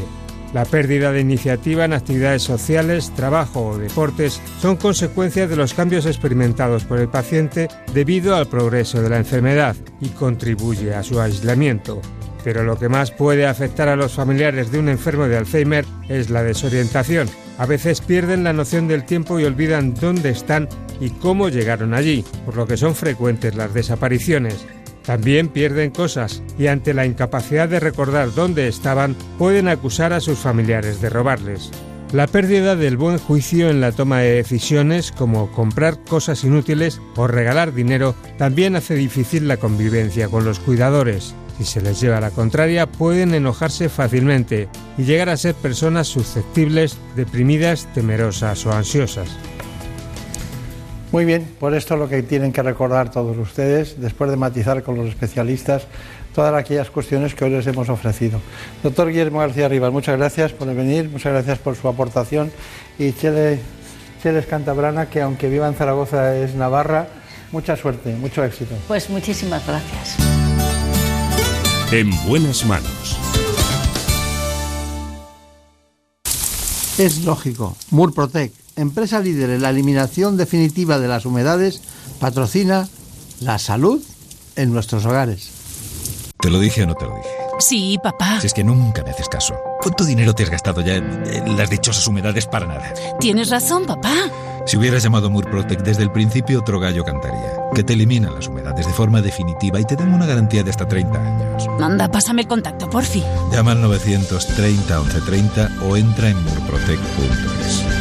[0.54, 6.06] La pérdida de iniciativa en actividades sociales, trabajo o deportes son consecuencias de los cambios
[6.06, 12.02] experimentados por el paciente debido al progreso de la enfermedad y contribuye a su aislamiento.
[12.44, 16.30] Pero lo que más puede afectar a los familiares de un enfermo de Alzheimer es
[16.30, 17.28] la desorientación.
[17.58, 20.70] A veces pierden la noción del tiempo y olvidan dónde están
[21.02, 24.66] y cómo llegaron allí, por lo que son frecuentes las desapariciones.
[25.08, 30.38] También pierden cosas y ante la incapacidad de recordar dónde estaban pueden acusar a sus
[30.38, 31.72] familiares de robarles.
[32.12, 37.26] La pérdida del buen juicio en la toma de decisiones, como comprar cosas inútiles o
[37.26, 41.34] regalar dinero, también hace difícil la convivencia con los cuidadores.
[41.58, 44.68] Si se les lleva la contraria, pueden enojarse fácilmente
[44.98, 49.30] y llegar a ser personas susceptibles, deprimidas, temerosas o ansiosas.
[51.12, 54.98] Muy bien, por esto lo que tienen que recordar todos ustedes, después de matizar con
[54.98, 55.88] los especialistas
[56.36, 58.40] todas aquellas cuestiones que hoy les hemos ofrecido.
[58.84, 62.52] Doctor Guillermo García Rivas, muchas gracias por venir, muchas gracias por su aportación.
[63.00, 63.60] Y Chele,
[64.22, 67.08] Cheles Cantabrana, que aunque viva en Zaragoza es Navarra,
[67.52, 68.76] mucha suerte, mucho éxito.
[68.88, 70.18] Pues muchísimas gracias.
[71.92, 73.18] En buenas manos.
[77.00, 81.82] Es lógico, Murprotec empresa líder en la eliminación definitiva de las humedades,
[82.20, 82.88] patrocina
[83.42, 84.02] la salud
[84.56, 85.50] en nuestros hogares.
[86.40, 87.30] ¿Te lo dije o no te lo dije?
[87.60, 88.40] Sí, papá.
[88.40, 89.56] Si es que nunca me haces caso.
[89.82, 92.94] ¿Cuánto dinero te has gastado ya en las dichosas humedades para nada?
[93.20, 94.14] Tienes razón, papá.
[94.68, 97.54] Si hubieras llamado Murprotec desde el principio, otro gallo cantaría.
[97.74, 100.86] Que te eliminan las humedades de forma definitiva y te dan una garantía de hasta
[100.86, 101.68] 30 años.
[101.82, 103.24] Anda, pásame el contacto, porfi.
[103.52, 107.97] Llama al 930 1130 o entra en murprotec.es.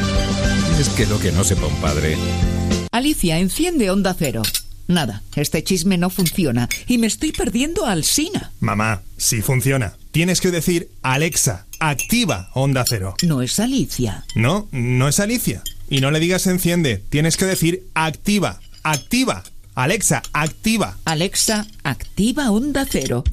[0.79, 2.19] Es que lo que no sepa un padre.
[2.93, 4.43] Alicia, enciende Onda Cero.
[4.89, 8.53] Nada, este chisme no funciona y me estoy perdiendo al Sina.
[8.61, 9.95] Mamá, sí funciona.
[10.13, 13.15] Tienes que decir, Alexa, activa Onda Cero.
[13.23, 14.25] No es Alicia.
[14.35, 15.63] No, no es Alicia.
[15.89, 19.45] Y no le digas enciende, tienes que decir activa, activa.
[19.75, 20.99] Alexa, activa.
[21.05, 23.25] Alexa, activa Onda Cero.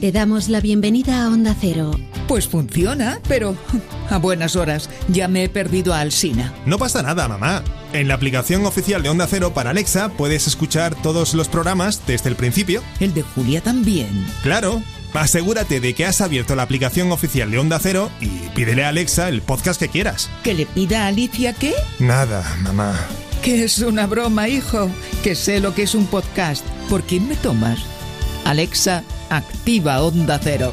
[0.00, 1.90] Te damos la bienvenida a Onda Cero.
[2.28, 3.56] Pues funciona, pero
[4.10, 4.90] a buenas horas.
[5.08, 6.52] Ya me he perdido a Alsina.
[6.66, 7.62] No pasa nada, mamá.
[7.92, 12.28] En la aplicación oficial de Onda Cero para Alexa puedes escuchar todos los programas desde
[12.28, 12.82] el principio.
[13.00, 14.26] ¿El de Julia también?
[14.42, 14.82] Claro.
[15.14, 19.30] Asegúrate de que has abierto la aplicación oficial de Onda Cero y pídele a Alexa
[19.30, 20.28] el podcast que quieras.
[20.44, 21.72] ¿Que le pida a Alicia qué?
[21.98, 22.94] Nada, mamá.
[23.42, 24.90] Que es una broma, hijo.
[25.24, 26.66] Que sé lo que es un podcast.
[26.90, 27.78] ¿Por quién me tomas?
[28.46, 30.70] Alexa, activa Onda Cero.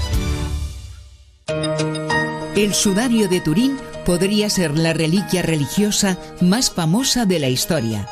[2.55, 8.07] El sudario de Turín podría ser la reliquia religiosa más famosa de la historia.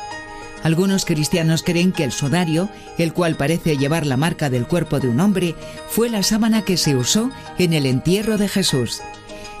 [0.64, 5.06] Algunos cristianos creen que el sudario, el cual parece llevar la marca del cuerpo de
[5.06, 5.54] un hombre,
[5.88, 9.00] fue la sábana que se usó en el entierro de Jesús.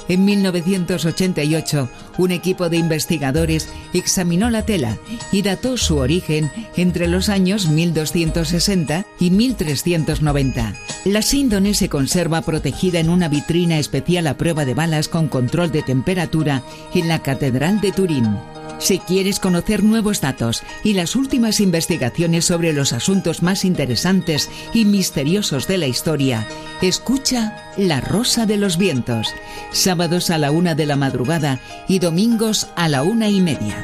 [0.08, 1.88] En 1988,
[2.18, 4.98] un equipo de investigadores examinó la tela
[5.30, 10.74] y dató su origen entre los años 1260 y 1390.
[11.04, 15.72] La síndone se conserva protegida en una vitrina especial a prueba de balas con control
[15.72, 16.62] de temperatura
[16.94, 18.36] en la Catedral de Turín.
[18.82, 24.84] Si quieres conocer nuevos datos y las últimas investigaciones sobre los asuntos más interesantes y
[24.84, 26.48] misteriosos de la historia,
[26.80, 29.28] escucha La Rosa de los Vientos,
[29.70, 33.80] sábados a la una de la madrugada y domingos a la una y media.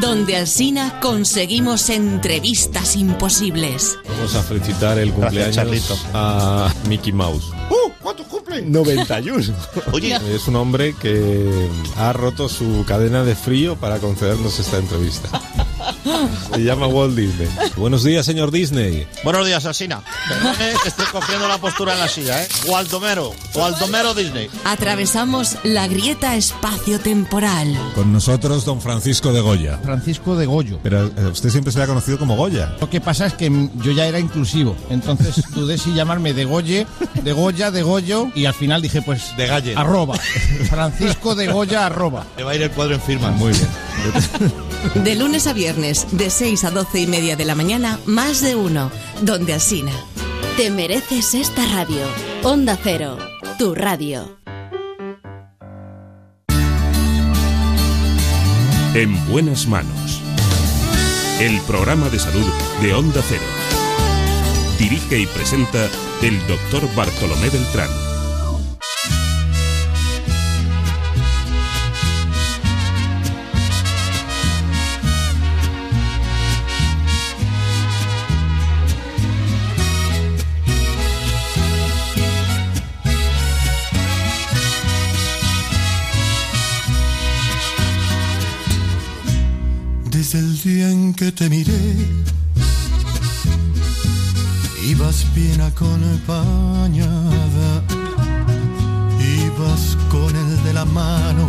[0.00, 3.98] Donde Alsina conseguimos entrevistas imposibles.
[4.08, 7.44] Vamos a felicitar el cumpleaños a Mickey Mouse.
[7.70, 7.92] ¡Uh!
[8.02, 8.62] ¿Cuánto cumple?
[8.62, 9.54] 91.
[9.92, 10.18] Oye.
[10.34, 15.28] Es un hombre que ha roto su cadena de frío para concedernos esta entrevista.
[16.52, 17.48] Se llama Walt Disney.
[17.76, 19.06] Buenos días, señor Disney.
[19.24, 20.02] Buenos días, Alsina.
[20.28, 22.48] Perdone que estoy cogiendo la postura en la silla, ¿eh?
[22.66, 23.32] Waldomero.
[23.54, 24.48] Waldomero Disney.
[24.64, 27.76] Atravesamos la grieta espacio-temporal.
[27.94, 29.78] Con nosotros, don Francisco de Goya.
[29.82, 30.78] Francisco de Goyo.
[30.82, 32.74] Pero eh, usted siempre se le ha conocido como Goya.
[32.80, 36.86] Lo que pasa es que yo ya era inclusivo, entonces dudé si llamarme de Goye,
[37.22, 39.74] de Goya, de Goyo, y al final dije, pues, De Galle.
[39.76, 40.16] arroba.
[40.70, 42.24] Francisco de Goya, arroba.
[42.36, 43.30] Le va a ir el cuadro en firma.
[43.30, 43.68] Muy bien.
[44.94, 48.54] De lunes a viernes, de 6 a 12 y media de la mañana, más de
[48.54, 48.90] uno.
[49.22, 49.92] Donde Alsina.
[50.56, 52.02] Te mereces esta radio.
[52.42, 53.18] Onda Cero,
[53.58, 54.38] tu radio.
[58.94, 60.22] En buenas manos.
[61.40, 62.46] El programa de salud
[62.80, 63.42] de Onda Cero.
[64.78, 65.90] Dirige y presenta
[66.22, 68.05] el doctor Bartolomé Beltrán.
[90.16, 91.94] Desde el día en que te miré,
[94.88, 97.04] ibas bien acompañada,
[99.20, 101.46] ibas con el de la mano,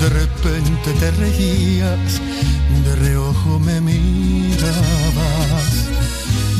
[0.00, 2.22] de repente te reías,
[2.86, 4.64] de reojo me mirabas.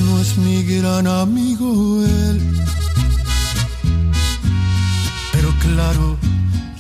[0.05, 2.39] No es mi gran amigo él,
[5.33, 6.19] pero claro,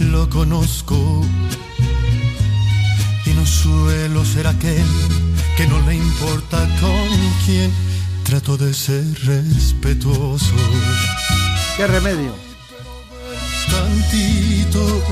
[0.01, 1.25] lo conozco
[3.47, 4.87] y no suelo ser aquel
[5.57, 7.09] que no le importa con
[7.45, 7.73] quién.
[8.25, 10.55] Trato de ser respetuoso.
[11.77, 12.33] ¿Qué remedio?
[13.71, 15.03] Tantito.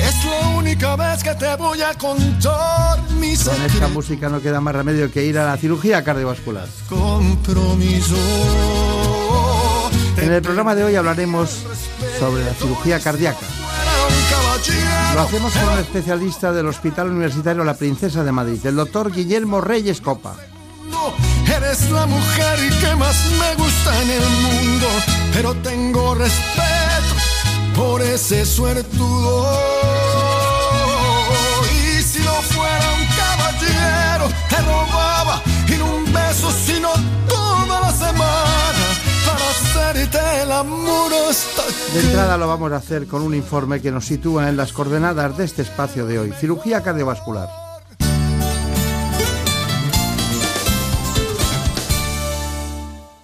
[0.00, 4.60] Es la única vez que te voy a contar mi Con esta música no queda
[4.60, 6.66] más remedio que ir a la cirugía cardiovascular.
[6.88, 8.16] Compromiso.
[10.16, 11.64] En el programa de hoy hablaremos
[12.18, 13.46] sobre la cirugía cardíaca.
[15.14, 19.60] Lo hacemos con un especialista del Hospital Universitario La Princesa de Madrid, el doctor Guillermo
[19.60, 20.36] Reyes Copa.
[21.54, 24.86] Eres la mujer que más me gusta en el mundo,
[25.34, 27.14] pero tengo respeto
[27.74, 29.48] por ese suertudo.
[31.72, 35.42] Y si no fuera un caballero, te robaba
[35.78, 36.50] no un beso,
[40.52, 41.62] el amor hasta
[41.94, 45.36] De entrada lo vamos a hacer con un informe que nos sitúa en las coordenadas
[45.36, 47.48] de este espacio de hoy, cirugía cardiovascular.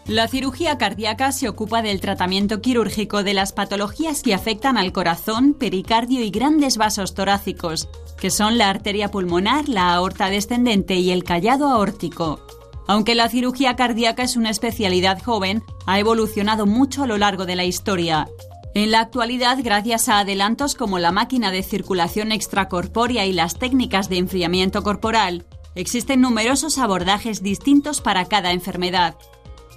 [0.07, 5.53] La cirugía cardíaca se ocupa del tratamiento quirúrgico de las patologías que afectan al corazón,
[5.53, 11.25] pericardio y grandes vasos torácicos, que son la arteria pulmonar, la aorta descendente y el
[11.25, 12.41] callado aórtico.
[12.89, 17.55] Aunque la cirugía cardíaca es una especialidad joven, ha evolucionado mucho a lo largo de
[17.55, 18.27] la historia.
[18.75, 24.09] En la actualidad, gracias a adelantos como la máquina de circulación extracorpórea y las técnicas
[24.09, 29.17] de enfriamiento corporal, existen numerosos abordajes distintos para cada enfermedad.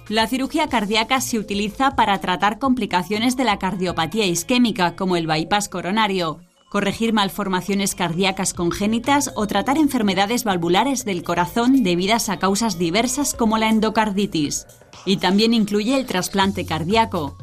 [0.08, 5.68] La cirugía cardíaca se utiliza para tratar complicaciones de la cardiopatía isquémica como el bypass
[5.68, 6.40] coronario,
[6.72, 13.58] corregir malformaciones cardíacas congénitas o tratar enfermedades valvulares del corazón debidas a causas diversas como
[13.58, 14.66] la endocarditis.
[15.04, 17.36] Y también incluye el trasplante cardíaco.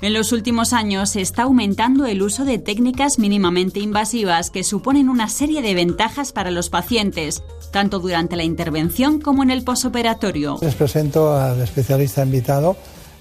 [0.00, 5.08] En los últimos años se está aumentando el uso de técnicas mínimamente invasivas que suponen
[5.08, 10.58] una serie de ventajas para los pacientes, tanto durante la intervención como en el posoperatorio.
[10.60, 12.76] Les presento al especialista invitado,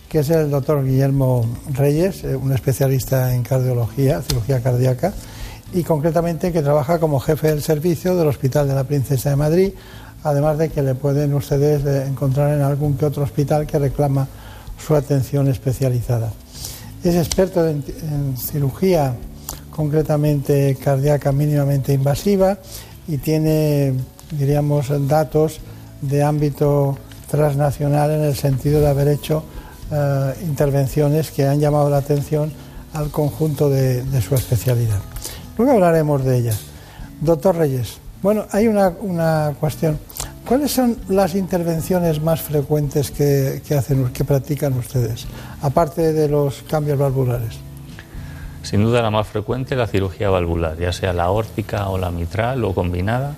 [0.09, 5.13] que es el doctor Guillermo Reyes, eh, un especialista en cardiología, cirugía cardíaca,
[5.73, 9.71] y concretamente que trabaja como jefe del servicio del Hospital de la Princesa de Madrid,
[10.23, 14.27] además de que le pueden ustedes eh, encontrar en algún que otro hospital que reclama
[14.77, 16.31] su atención especializada.
[17.03, 17.83] Es experto en,
[18.37, 19.15] cirugía
[19.71, 22.57] concretamente cardíaca mínimamente invasiva
[23.07, 23.93] y tiene,
[24.31, 25.59] diríamos, datos
[26.01, 26.97] de ámbito
[27.29, 29.43] transnacional en el sentido de haber hecho
[29.91, 32.51] eh, intervenciones que han llamado la atención
[32.93, 34.99] al conjunto de su especialidad.
[35.57, 36.53] Luego hablaremos de ella.
[37.19, 39.99] Doctor Reyes, bueno, hay una, una cuestión.
[40.47, 45.27] ¿Cuáles son las intervenciones más frecuentes que, que hacen, que practican ustedes,
[45.61, 47.59] aparte de los cambios valvulares?
[48.63, 52.11] Sin duda la más frecuente es la cirugía valvular, ya sea la órtica o la
[52.11, 53.35] mitral o combinada,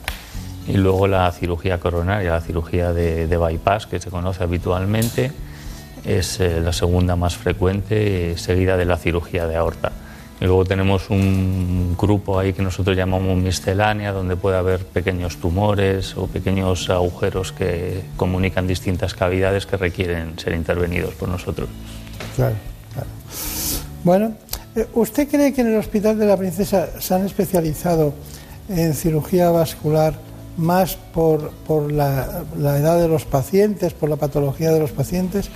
[0.68, 5.32] y luego la cirugía coronaria, la cirugía de, de bypass que se conoce habitualmente,
[6.06, 9.92] es eh, la segunda más frecuente, eh, seguida de la cirugía de aorta.
[10.44, 16.18] Y luego tenemos un grupo ahí que nosotros llamamos miscelánea, donde puede haber pequeños tumores
[16.18, 21.70] o pequeños agujeros que comunican distintas cavidades que requieren ser intervenidos por nosotros.
[22.36, 22.56] Claro,
[22.92, 23.08] claro.
[24.04, 24.34] Bueno,
[24.76, 28.14] eh, ¿usted cree que en el Hospital de la Princesa se han especializado
[28.68, 30.14] en cirugía vascular
[30.58, 35.50] más por, por la, la edad de los pacientes, por la patología de los pacientes,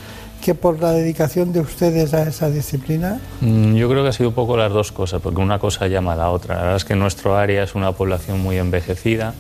[0.43, 3.19] que por la dedicación de ustedes a esa disciplina?
[3.41, 6.13] Mm, Yo creo que ha sido un poco las dos cosas, porque una cosa llama
[6.13, 6.55] a la otra.
[6.55, 9.33] La verdad es que nuestro área es una población muy envejecida,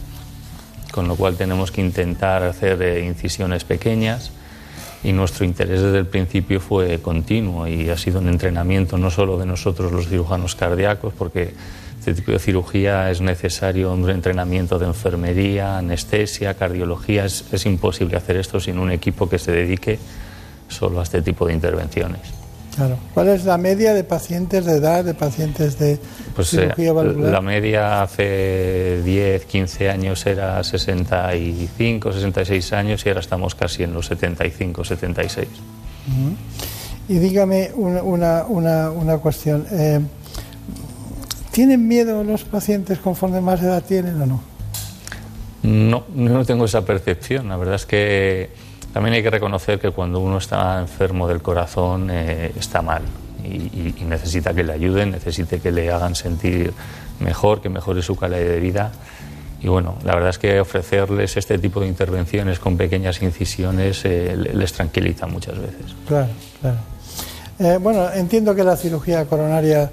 [0.91, 4.31] con lo cual tenemos que intentar hacer eh, incisiones pequeñas
[5.03, 9.37] y nuestro interés desde el principio fue continuo y ha sido un entrenamiento no solo
[9.37, 11.53] de nosotros los cirujanos cardíacos, porque
[11.99, 17.25] este tipo de cirugía es necesario un entrenamiento de enfermería, anestesia, cardiología.
[17.25, 19.99] Es, es imposible hacer esto sin un equipo que se dedique
[20.67, 22.21] solo a este tipo de intervenciones.
[22.75, 22.95] Claro.
[23.15, 25.99] ¿Cuál es la media de pacientes de edad, de pacientes de
[26.35, 27.31] Pues eh, cirugía valvular?
[27.31, 33.93] la media hace 10, 15 años era 65, 66 años y ahora estamos casi en
[33.93, 35.47] los 75, 76.
[35.47, 36.35] Ujú.
[37.09, 39.65] Y dígame una, una, una, una cuestión.
[39.71, 39.99] eh,
[41.51, 44.41] ¿Tienen miedo los pacientes conforme más edad tienen o no?
[45.63, 47.49] No, no tengo esa percepción.
[47.49, 48.49] La verdad es que
[48.97, 53.03] también hay que reconocer que cuando uno está enfermo del corazón eh, está mal
[53.43, 56.73] y, y- necesita que le ayuden, necesita que le hagan sentir
[57.19, 58.91] mejor, que mejore su calidad de vida.
[59.61, 64.35] Y bueno, la verdad es que ofrecerles este tipo de intervenciones con pequeñas incisiones eh,
[64.35, 65.93] les tranquiliza muchas veces.
[66.07, 66.29] Claro,
[66.59, 66.77] claro.
[67.59, 69.91] Eh, bueno, entiendo que la cirugía coronaria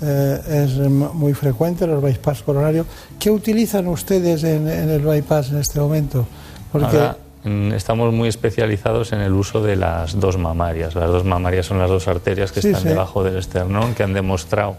[0.00, 2.86] eh, es muy frecuente, los bypass coronarios.
[3.18, 6.24] ¿Qué utilizan ustedes en, en el bypass en este momento?
[6.70, 10.94] Porque Ahora estamos muy especializados en el uso de las dos mamarias.
[10.94, 12.88] Las dos mamarias son las dos arterias que Sí, están sí.
[12.88, 14.76] debajo del esternón, que han demostrado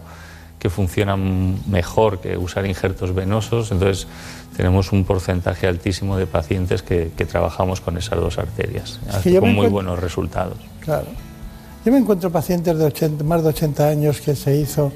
[0.58, 3.70] que funcionan mejor que usar injertos venosos.
[3.70, 4.08] Entonces,
[4.56, 8.98] tenemos un porcentaje altísimo de pacientes que, que trabajamos con esas dos arterias,
[9.38, 10.56] con muy buenos resultados.
[10.80, 11.06] Claro.
[11.84, 14.90] Yo me encuentro pacientes de 80, más de 80 años que se hizo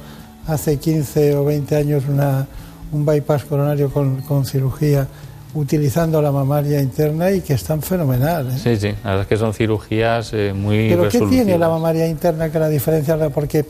[0.49, 2.47] hace 15 o 20 años una,
[2.91, 5.07] un bypass coronario con, con cirugía
[5.55, 8.49] utilizando la mamaria interna y que están fenomenal.
[8.49, 8.59] ¿eh?
[8.59, 12.07] Sí, sí, la verdad es que son cirugías eh, muy Pero ¿qué tiene la mamaria
[12.07, 13.17] interna que la diferencia?
[13.31, 13.65] Porque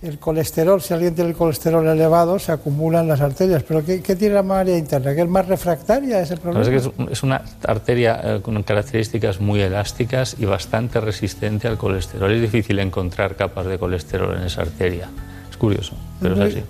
[0.00, 3.64] el colesterol, si alguien tiene el colesterol elevado, se acumula en las arterias.
[3.64, 5.14] Pero ¿qué, qué tiene la mamaria interna?
[5.14, 6.64] ¿Que es más refractaria ese La problema?
[6.64, 11.78] verdad es que es, una arteria eh, con características muy elásticas y bastante resistente al
[11.78, 12.32] colesterol.
[12.32, 15.08] Es difícil encontrar capas de colesterol en esa arteria.
[15.50, 16.62] Es curioso, pero es así.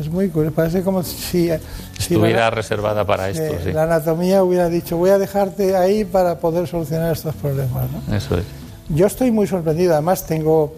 [0.00, 0.54] Es muy curioso.
[0.54, 1.50] Parece como si, si
[1.98, 3.72] Estuviera la, reservada para eh, esto, sí.
[3.72, 7.84] la anatomía hubiera dicho voy a dejarte ahí para poder solucionar estos problemas.
[7.90, 8.16] ¿no?
[8.16, 8.44] Eso es.
[8.88, 9.92] Yo estoy muy sorprendido.
[9.92, 10.74] Además, tengo,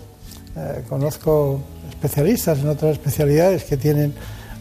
[0.56, 4.12] eh, conozco especialistas en otras especialidades que tienen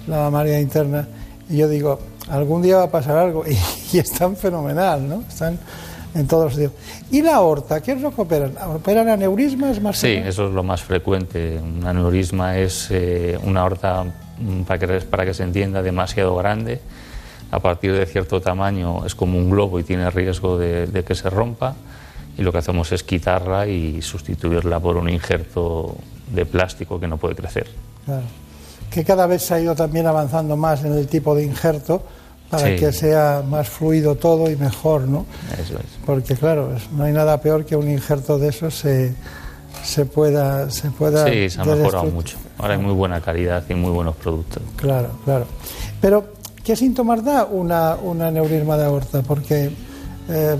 [0.08, 1.08] la mamaria interna
[1.50, 2.00] y yo digo,
[2.30, 3.58] algún día va a pasar algo y,
[3.96, 5.24] y están fenomenal, ¿no?
[5.28, 5.60] Están
[6.14, 6.72] en todos los días.
[7.10, 7.82] ¿Y la aorta?
[7.82, 8.54] ¿Qué es lo que operan?
[8.76, 11.60] ¿Operan aneurismas más Sí, eso es lo más frecuente.
[11.62, 14.06] Un aneurisma es eh, una aorta,
[14.68, 16.82] para que, para que se entienda, demasiado grande.
[17.52, 21.16] A partir de cierto tamaño es como un globo y tiene riesgo de, de que
[21.16, 21.76] se rompa.
[22.38, 25.96] Y lo que hacemos es quitarla y sustituirla por un injerto
[26.34, 27.68] de plástico que no puede crecer.
[28.06, 28.24] Claro.
[28.90, 32.04] Que cada vez se ha ido también avanzando más en el tipo de injerto
[32.50, 32.76] para Sí.
[32.78, 35.26] que sea más fluido todo y mejor, ¿no?
[35.54, 35.86] Eso es.
[36.06, 39.14] Porque claro, no hay nada peor que un injerto de esos se,
[39.84, 42.38] se pueda se pueda Sí, se ha mejorado mucho.
[42.62, 44.62] Ahora hay muy buena calidad y muy buenos productos.
[44.76, 45.46] Claro, claro.
[46.00, 46.26] Pero,
[46.64, 49.22] ¿qué síntomas da una, un aneurisma de aorta?
[49.24, 49.72] Porque
[50.30, 50.56] eh,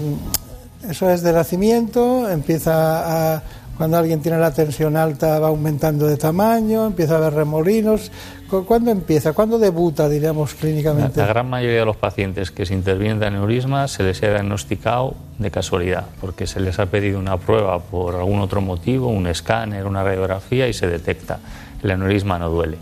[0.90, 3.44] eso es de nacimiento, empieza a.
[3.78, 8.12] Cuando alguien tiene la tensión alta va aumentando de tamaño, empieza a haber remolinos.
[8.48, 9.34] ¿Cu- ¿Cuándo empieza?
[9.34, 11.20] ¿Cuándo debuta, diríamos, La, clínicamente?
[11.20, 15.16] la gran mayoría de los pacientes que se intervienen de aneurisma se les ha diagnosticado
[15.40, 19.88] de casualidad, porque se les ha pedido una prueba por algún otro motivo, un escáner,
[19.88, 21.40] una radiografía y se detecta.
[21.84, 22.78] El aneurisma no duele.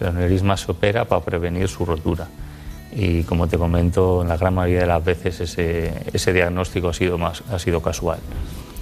[0.00, 2.26] El aneurisma se opera para prevenir su rotura.
[2.92, 6.94] Y como te comento, en la gran mayoría de las veces ese, ese diagnóstico ha
[6.94, 8.18] sido, más, ha sido casual.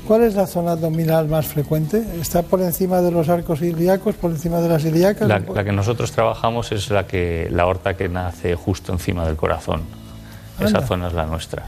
[0.07, 2.05] ¿Cuál es la zona abdominal más frecuente?
[2.21, 5.27] ¿Está por encima de los arcos ilíacos, por encima de las ilíacas?
[5.27, 9.35] La, la que nosotros trabajamos es la que la aorta que nace justo encima del
[9.35, 9.83] corazón.
[10.61, 11.65] Esa zona es la nuestra,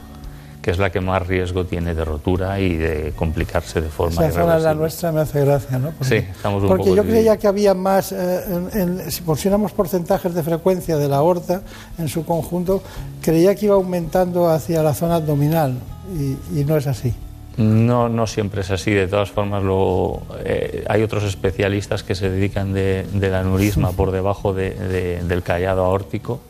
[0.62, 4.40] que es la que más riesgo tiene de rotura y de complicarse de forma Esa
[4.42, 5.92] zona la nuestra, me hace gracia, ¿no?
[6.00, 7.22] Sí, estamos un Porque poco yo divididos.
[7.22, 8.40] creía que había más, eh,
[8.72, 11.62] en- en- si pusiéramos porcentajes de frecuencia de la aorta
[11.98, 12.82] en su conjunto,
[13.22, 15.74] creía que iba aumentando hacia la zona abdominal
[16.14, 17.14] y, y no es así.
[17.56, 18.92] No, no siempre es así.
[18.92, 24.12] De todas formas, luego, eh, hay otros especialistas que se dedican de- del aneurisma por
[24.12, 26.40] debajo de- de- del callado aórtico,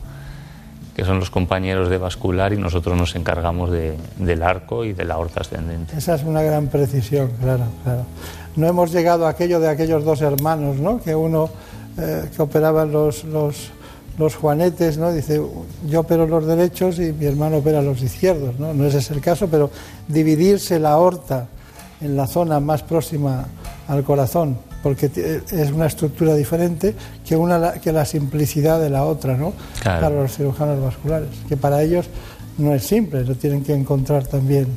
[0.99, 5.05] que son los compañeros de vascular, y nosotros nos encargamos de- del arco y de
[5.05, 5.95] la aorta ascendente.
[5.97, 8.01] Esa es una gran precisión, claro, claro.
[8.57, 11.01] No hemos llegado a aquello de aquellos dos hermanos, ¿no?
[11.01, 11.49] Que uno
[11.97, 13.71] eh, que operaban los, los,
[14.35, 15.13] juanetes, ¿no?
[15.13, 15.41] Dice,
[15.87, 18.73] yo opero los derechos y mi hermano opera los izquierdos, ¿no?
[18.73, 19.69] No ese es el caso, pero
[20.09, 21.47] dividirse la aorta
[22.01, 23.45] en la zona más próxima
[23.87, 28.89] al corazón, porque ti- es una estructura diferente que, una, la- que la simplicidad de
[28.89, 29.53] la otra, ¿no?
[29.81, 30.01] Claro.
[30.01, 32.05] Para los cirujanos vasculares, que para ellos
[32.57, 34.67] no es simple, lo tienen que encontrar también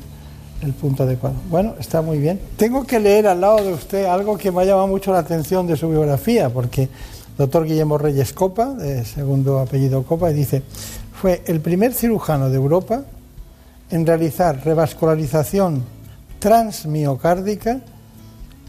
[0.62, 1.34] el punto adecuado.
[1.50, 2.40] Bueno, está muy bien.
[2.56, 5.66] Tengo que leer al lado de usted algo que me ha llamado mucho la atención
[5.66, 6.88] de su biografía, porque
[7.36, 10.62] doctor Guillermo Reyes Copa, de segundo apellido Copa, y dice,
[11.20, 13.02] fue el primer cirujano de Europa
[13.90, 15.82] en realizar revascularización
[16.38, 17.80] transmiocárdica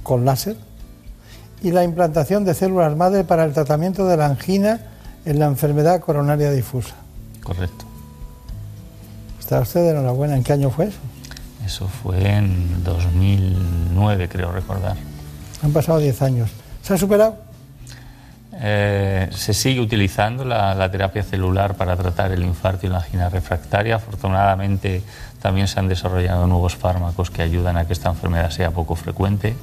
[0.04, 0.56] con láser
[1.64, 4.82] y la implantación de células madre para el tratamiento de la angina
[5.26, 6.94] en la enfermedad coronaria difusa.
[7.42, 7.86] Correcto.
[9.40, 10.36] Está usted enhorabuena.
[10.36, 11.00] ¿En qué año fue eso?
[11.66, 14.98] Eso fue en 2009, creo recordar.
[15.64, 16.50] Han pasado 10 años.
[16.82, 17.38] ¿Se ha superado?
[18.56, 23.30] Eh, se sigue utilizando la, la terapia celular para tratar el infarto y la angina
[23.30, 23.96] refractaria.
[23.96, 25.02] Afortunadamente
[25.42, 29.56] también se han desarrollado nuevos fármacos que ayudan a que esta enfermedad sea poco frecuente.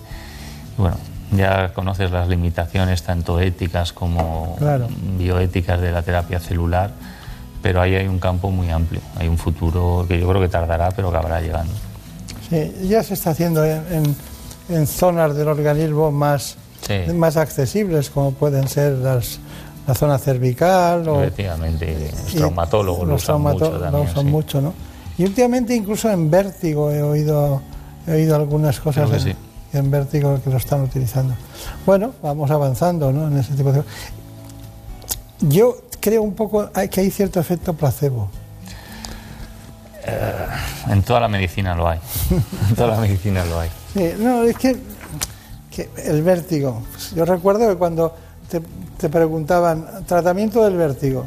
[0.78, 0.96] Y bueno,
[1.32, 4.88] ya conoces las limitaciones tanto éticas como Claro.
[5.18, 6.90] bioéticas de la terapia celular,
[7.62, 9.00] pero ahí hay un campo muy amplio.
[9.18, 11.72] Hay un futuro que yo creo que tardará, pero que habrá llegando.
[12.48, 14.16] Sí, ya se está haciendo en, en-
[14.74, 16.56] en zonas del organismo más,
[16.86, 17.12] Sí.
[17.12, 19.38] más accesibles, como pueden ser las,
[19.86, 24.04] la zona cervical o Efectivamente, los traumatólogos lo usan mucho lo también.
[24.08, 24.30] usan sí.
[24.30, 24.72] mucho, ¿no?
[25.18, 27.60] Y últimamente incluso en vértigo he oído,
[28.06, 29.40] he oído algunas cosas Creo que en, sí.
[29.72, 31.34] En vértigo que lo están utilizando.
[31.86, 33.28] Bueno, vamos avanzando ¿no?
[33.28, 33.82] en ese tipo de
[35.40, 38.30] Yo creo un poco que hay cierto efecto placebo.
[40.04, 40.46] Eh,
[40.88, 42.00] en toda la medicina lo hay.
[42.68, 43.70] en toda la medicina lo hay.
[43.92, 44.76] Sí, no, es que,
[45.70, 46.82] que el vértigo.
[46.92, 48.14] pues Yo recuerdo que cuando
[48.48, 48.60] te,
[48.96, 51.26] te preguntaban tratamiento del vértigo,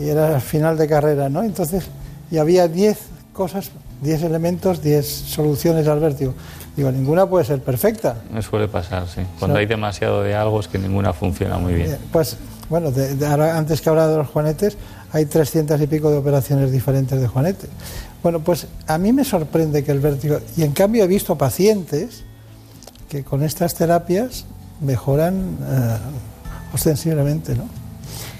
[0.00, 1.42] y era al final de carrera, ¿no?
[1.42, 1.84] Entonces,
[2.30, 2.98] y había 10
[3.32, 3.70] cosas,
[4.02, 6.34] 10 elementos, 10 soluciones al vértigo.
[6.76, 8.16] Digo, ninguna puede ser perfecta.
[8.30, 9.22] Me suele pasar, sí.
[9.38, 11.92] Cuando hay demasiado de algo es que ninguna funciona muy bien.
[11.92, 12.36] Eh, Pues,
[12.68, 14.76] bueno, de- de ahora- antes que hablaba de los juanetes,
[15.12, 17.68] hay 300 y pico de operaciones diferentes de juanete.
[18.22, 22.24] Bueno, pues a mí me sorprende que el vértigo, y en cambio he visto pacientes
[23.08, 24.44] que con estas terapias
[24.80, 25.96] mejoran eh,
[26.74, 27.64] ostensiblemente, ¿no?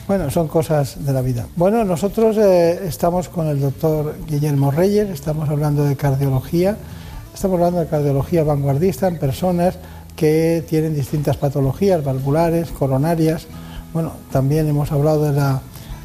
[0.09, 1.47] Bueno, son cosas de la vida.
[1.57, 6.76] Bueno, nosotros eh, estamos con el doctor Guillermo Reyes, estamos hablando de cardiología,
[7.37, 9.76] estamos hablando de cardiología vanguardista en personas
[10.16, 13.47] que tienen distintas patologías valvulares, coronarias.
[13.93, 15.61] Bueno, también hemos hablado de la,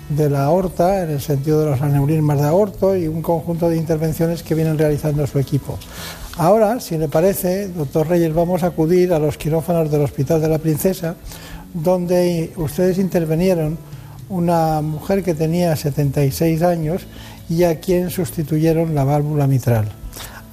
[0.09, 3.77] de la aorta, en el sentido de los aneurismas de aorto y un conjunto de
[3.77, 5.79] intervenciones que vienen realizando su equipo.
[6.37, 10.49] Ahora, si le parece, doctor Reyes, vamos a acudir a los quirófanos del Hospital de
[10.49, 11.15] la Princesa,
[11.73, 13.77] donde ustedes intervinieron
[14.27, 17.03] una mujer que tenía 76 años
[17.49, 20.00] y a quien sustituyeron la válvula mitral.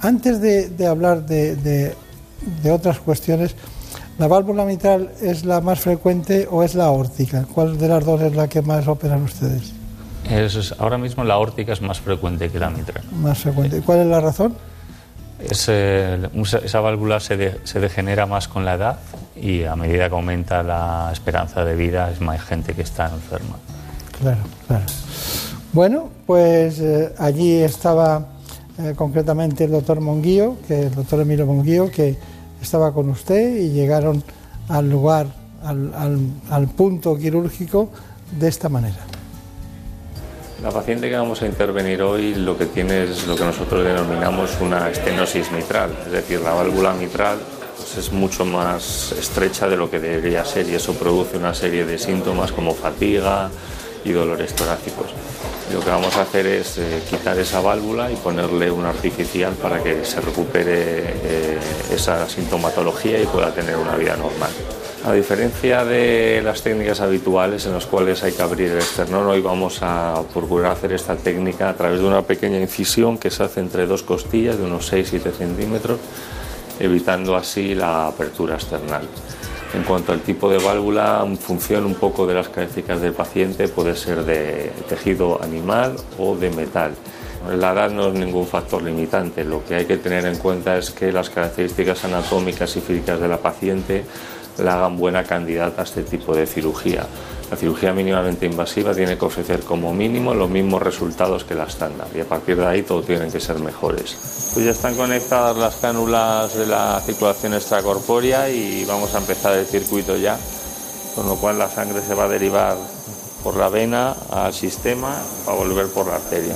[0.01, 1.95] Antes de, de hablar de, de-
[2.63, 3.55] de otras cuestiones,
[4.17, 7.45] ¿la válvula mitral es la más frecuente o es la aórtica?
[7.53, 9.73] ¿Cuál de las dos es la que más operan ustedes?
[10.29, 13.03] Es- ahora mismo la órtica es más frecuente que la mitral.
[13.21, 13.81] Más frecuente.
[13.81, 14.53] ¿Cuál es la razón?
[15.39, 18.99] Es, eh, esa esa válvula se, de- se degenera más con la edad
[19.35, 23.55] y a medida que aumenta la esperanza de vida es más gente que está enferma.
[24.21, 24.83] Claro, claro.
[25.71, 28.25] Bueno, pues eh, allí estaba
[28.79, 32.15] eh, concretamente el doctor Monguío, que el doctor Emilio Monguío, que
[32.61, 34.23] estaba con usted y llegaron
[34.69, 35.27] al lugar,
[35.63, 37.89] al, punto quirúrgico
[38.39, 38.97] de esta manera.
[40.63, 44.51] La paciente que vamos a intervenir hoy lo que tiene es lo que nosotros denominamos
[44.61, 47.37] una estenosis mitral, es decir, la válvula mitral
[47.75, 51.85] pues, es mucho más estrecha de lo que debería ser y eso produce una serie
[51.85, 53.49] de síntomas como fatiga,
[54.03, 55.07] y dolores torácicos.
[55.71, 59.83] Lo que vamos a hacer es eh, quitar esa válvula y ponerle una artificial para
[59.83, 61.59] que se recupere eh,
[61.91, 64.49] esa sintomatología y pueda tener una vida normal.
[65.05, 69.41] A diferencia de las técnicas habituales en las cuales hay que abrir el esternón, hoy
[69.41, 73.59] vamos a procurar hacer esta técnica a través de una pequeña incisión que se hace
[73.59, 75.99] entre dos costillas de unos 6-7 centímetros,
[76.79, 79.03] evitando así la apertura external.
[79.73, 83.67] En cuanto al tipo de válvula, en función un poco de las características del paciente,
[83.67, 86.93] puede ser de tejido animal o de metal.
[87.55, 90.89] La edad no es ningún factor limitante, lo que hay que tener en cuenta es
[90.89, 94.03] que las características anatómicas y físicas de la paciente
[94.57, 97.05] la hagan buena candidata a este tipo de cirugía.
[97.49, 102.07] La cirugía mínimamente invasiva tiene que ofrecer como mínimo los mismos resultados que la estándar
[102.13, 104.17] y a partir de ahí todo tienen que ser mejores.
[104.53, 109.65] Pues ya están conectadas las cánulas de la circulación extracorpórea y vamos a empezar el
[109.65, 110.37] circuito ya,
[111.15, 112.77] con lo cual la sangre se va a derivar
[113.43, 116.53] por la vena al sistema para volver por la arteria.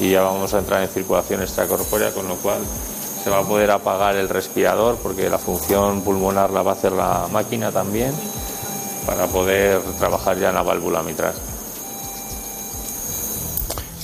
[0.00, 2.58] Y ya vamos a entrar en circulación extracorpórea, con lo cual
[3.22, 6.92] se va a poder apagar el respirador porque la función pulmonar la va a hacer
[6.92, 8.12] la máquina también
[9.08, 11.32] para poder trabajar ya en la válvula mitral.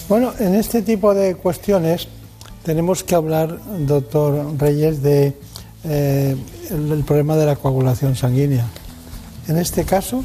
[0.09, 2.09] Bueno, en este tipo de cuestiones
[2.63, 5.35] tenemos que hablar, doctor Reyes, de
[5.85, 6.35] eh,
[6.71, 8.65] el, el problema de la coagulación sanguínea.
[9.47, 10.25] En este caso,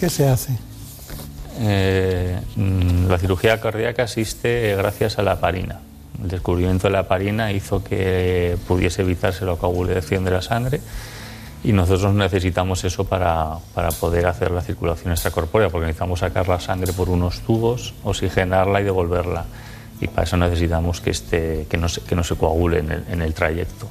[0.00, 0.58] ¿qué se hace?
[1.60, 5.78] Eh, mm, la cirugía cardíaca existe gracias a la heparina.
[6.20, 10.80] El descubrimiento de la heparina hizo que pudiese evitarse la coagulación de la sangre
[11.62, 16.58] y nosotros necesitamos eso para, para, poder hacer la circulación extracorpórea, porque necesitamos sacar la
[16.58, 19.44] sangre por unos tubos, oxigenarla y devolverla.
[20.00, 23.04] Y para eso necesitamos que, esté, que, no, se, que no se coagule en el,
[23.10, 23.88] en el trayecto.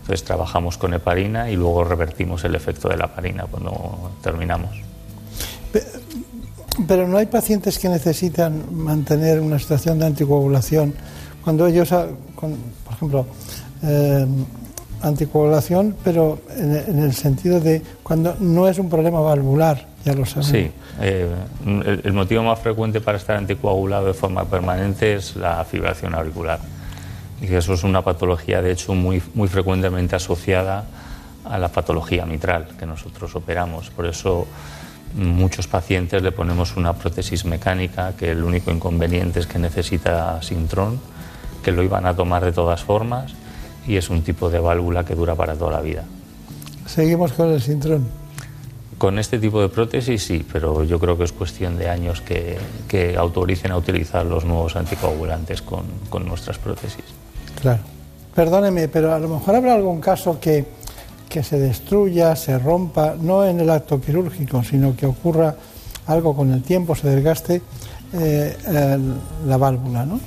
[0.00, 4.70] Entonces trabajamos con heparina y luego revertimos el efecto de la heparina cuando terminamos.
[6.86, 10.94] Pero no hay pacientes que necesitan mantener una situación de anticoagulación
[11.42, 13.26] cuando ellos, por ejemplo,
[13.82, 14.26] eh,
[15.02, 20.26] anticoagulación, pero en, en, el sentido de cuando no es un problema valvular, ya lo
[20.26, 20.44] saben.
[20.44, 20.70] Sí,
[21.00, 21.28] eh,
[21.66, 26.60] el, el, motivo más frecuente para estar anticoagulado de forma permanente es la fibración auricular.
[27.40, 30.84] Y eso es una patología, de hecho, muy, muy frecuentemente asociada
[31.44, 33.90] a la patología mitral que nosotros operamos.
[33.90, 34.46] Por eso
[35.14, 41.00] muchos pacientes le ponemos una prótesis mecánica que el único inconveniente es que necesita sintrón,
[41.62, 43.34] que lo iban a tomar de todas formas
[43.88, 46.04] y es un tipo de válvula que dura para toda la vida.
[46.86, 48.06] ¿Seguimos con el sintrón?
[48.98, 52.58] Con este tipo de prótesis sí, pero yo creo que es cuestión de años que,
[52.86, 57.04] que autoricen a utilizar los nuevos anticoagulantes con, con, nuestras prótesis.
[57.60, 57.80] Claro.
[58.34, 60.64] Perdóneme, pero a lo mejor habrá algún caso que,
[61.28, 65.54] que se destruya, se rompa, no en el acto quirúrgico, sino que ocurra
[66.06, 67.62] algo con el tiempo, se desgaste
[68.12, 68.56] eh,
[69.46, 70.20] la válvula, ¿no?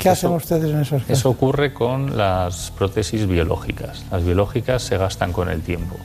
[0.00, 1.18] ¿Qué eso, hacen ustedes en esos casos?
[1.18, 4.04] Eso ocurre con las prótesis biológicas.
[4.10, 5.96] Las biológicas se gastan con el tiempo.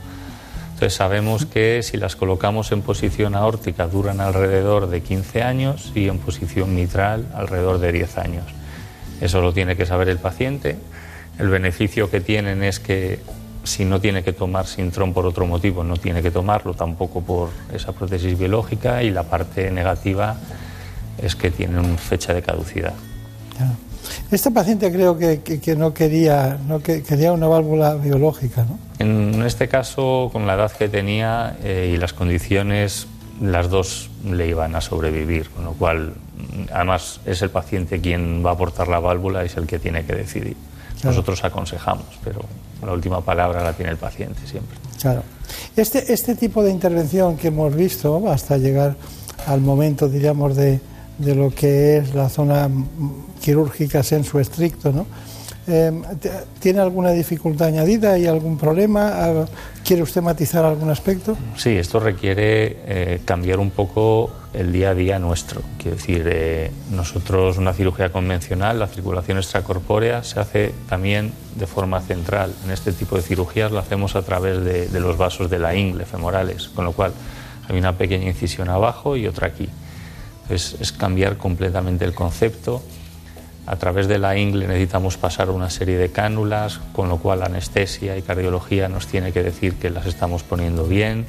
[0.74, 6.08] Entonces sabemos que si las colocamos en posición aórtica duran alrededor de 15 años y
[6.08, 8.44] en posición mitral alrededor de 10 años.
[9.22, 10.76] Eso lo tiene que saber el paciente.
[11.38, 13.20] El beneficio que tienen es que
[13.64, 17.48] si no tiene que tomar sintrón por otro motivo, no tiene que tomarlo tampoco por
[17.72, 20.36] esa prótesis biológica y la parte negativa
[21.16, 22.94] es que tienen fecha de caducidad.
[23.56, 23.85] Claro.
[24.30, 28.78] Esta paciente creo que, que, que no quería no que, quería una válvula biológica, ¿no?
[28.98, 33.06] En este caso, con la edad que tenía eh, y las condiciones,
[33.40, 36.14] las dos le iban a sobrevivir, con lo cual,
[36.72, 40.04] además, es el paciente quien va a aportar la válvula y es el que tiene
[40.04, 40.56] que decidir.
[40.94, 41.10] Claro.
[41.10, 42.40] Nosotros aconsejamos, pero
[42.84, 44.78] la última palabra la tiene el paciente siempre.
[45.00, 45.22] Claro.
[45.76, 48.96] Este, este tipo de intervención que hemos visto hasta llegar
[49.46, 50.80] al momento, diríamos, de,
[51.18, 52.68] de lo que es la zona
[53.40, 55.06] quirúrgica sensu estricto, ¿no?
[55.68, 55.90] Eh,
[56.60, 59.46] ¿Tiene alguna dificultad añadida y algún problema?
[59.84, 61.36] ¿Quiere usted matizar algún aspecto?
[61.56, 65.62] Sí, esto requiere eh, cambiar un poco el día a día nuestro.
[65.78, 72.00] Quiero decir, eh, nosotros una cirugía convencional, la circulación extracorpórea se hace también de forma
[72.00, 72.52] central.
[72.64, 75.74] En este tipo de cirugías lo hacemos a través de, de los vasos de la
[75.74, 77.12] ingle femorales, con lo cual
[77.68, 79.68] hay una pequeña incisión abajo y otra aquí.
[80.48, 82.82] Entonces es cambiar completamente el concepto
[83.66, 88.16] a través de la ingle necesitamos pasar una serie de cánulas, con lo cual anestesia
[88.16, 91.26] y cardiología nos tiene que decir que las estamos poniendo bien.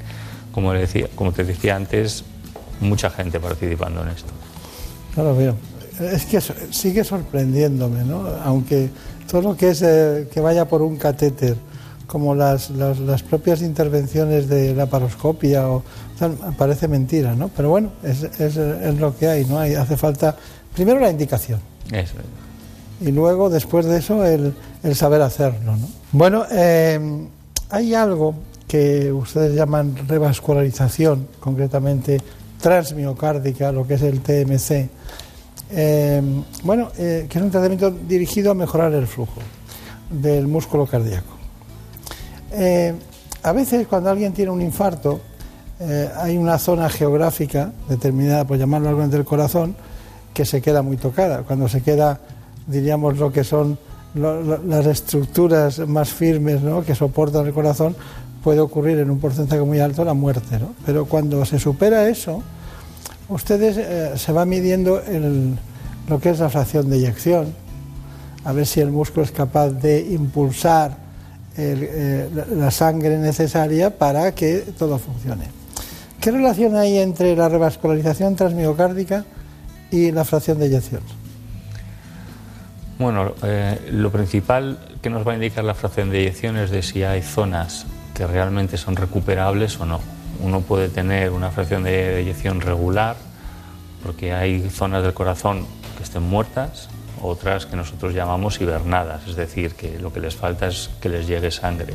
[0.51, 2.24] Como, decía, como te decía antes,
[2.80, 4.30] mucha gente participando en esto.
[5.15, 5.55] Claro.
[5.99, 6.39] Es que
[6.70, 8.28] sigue sorprendiéndome, ¿no?
[8.43, 8.91] Aunque
[9.30, 11.55] todo lo que es eh, que vaya por un catéter
[12.08, 15.84] como las, las, las propias intervenciones de la paroscopia, o, o
[16.18, 17.49] sea, parece mentira, ¿no?
[17.49, 19.60] Pero bueno, es, es, es lo que hay, ¿no?
[19.60, 20.36] Hay, hace falta
[20.74, 21.60] primero la indicación
[21.91, 22.16] Eso.
[23.01, 24.53] y luego después de eso el,
[24.84, 25.76] el saber hacerlo.
[25.76, 25.88] ¿no?
[26.12, 27.28] Bueno, eh,
[27.70, 28.36] hay algo
[28.68, 32.22] que ustedes llaman revascularización, concretamente
[32.62, 34.89] transmiocárdica, lo que es el TMC.
[35.72, 36.22] Eh,
[36.64, 39.41] bueno, eh, que es un tratamiento dirigido a mejorar el flujo
[40.10, 41.37] del músculo cardíaco.
[42.52, 42.93] Eh,
[43.43, 45.20] a veces cuando alguien tiene un infarto,
[45.80, 49.76] eh, hay una zona geográfica determinada, por llamarlo algo del corazón,
[50.34, 51.43] que se queda muy tocada.
[51.43, 52.20] Cuando se queda,
[52.68, 53.78] diríamos, lo que son
[54.16, 56.84] las estructuras más firmes ¿no?
[56.84, 57.95] que soportan el corazón,
[58.43, 60.58] puede ocurrir en un porcentaje muy alto la muerte.
[60.60, 60.74] ¿no?
[60.86, 62.41] Pero cuando se supera eso,
[63.30, 65.58] ustedes eh, se va midiendo el-
[66.10, 67.54] lo que es la fracción de eyección,
[68.45, 70.95] a ver si el músculo es capaz de impulsar
[71.58, 75.45] eh, la- la sangre necesaria para que todo funcione.
[76.22, 79.26] ¿Qué relación hay entre la revascularización transmiocárdica
[79.91, 81.01] y la fracción de eyección?
[82.99, 86.82] Bueno, eh, lo principal que nos va a indicar la fracción de eyección es de
[86.82, 87.86] si hay zonas
[88.16, 89.99] que realmente son recuperables o no.
[90.41, 93.16] Uno puede tener una fracción de eyección regular
[94.03, 95.66] porque hay zonas del corazón
[95.97, 96.89] que estén muertas,
[97.22, 101.28] otras que nosotros llamamos hibernadas, es decir, que lo que les falta es que les
[101.28, 101.93] llegue sangre.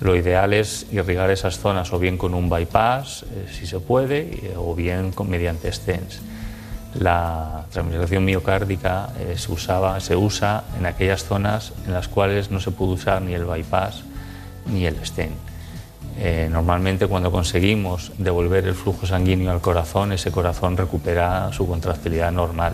[0.00, 4.20] Lo ideal es irrigar esas zonas o bien con un bypass, eh, si se puede,
[4.22, 6.20] y- o bien con, mediante stents.
[6.98, 12.58] La transmisión miocárdica eh, se, usaba, se usa en aquellas zonas en las cuales no
[12.60, 14.02] se puede usar ni el bypass
[14.66, 15.32] ni el stent.
[16.18, 22.32] Eh, normalmente cuando conseguimos devolver el flujo sanguíneo al corazón, ese corazón recupera su contractilidad
[22.32, 22.72] normal.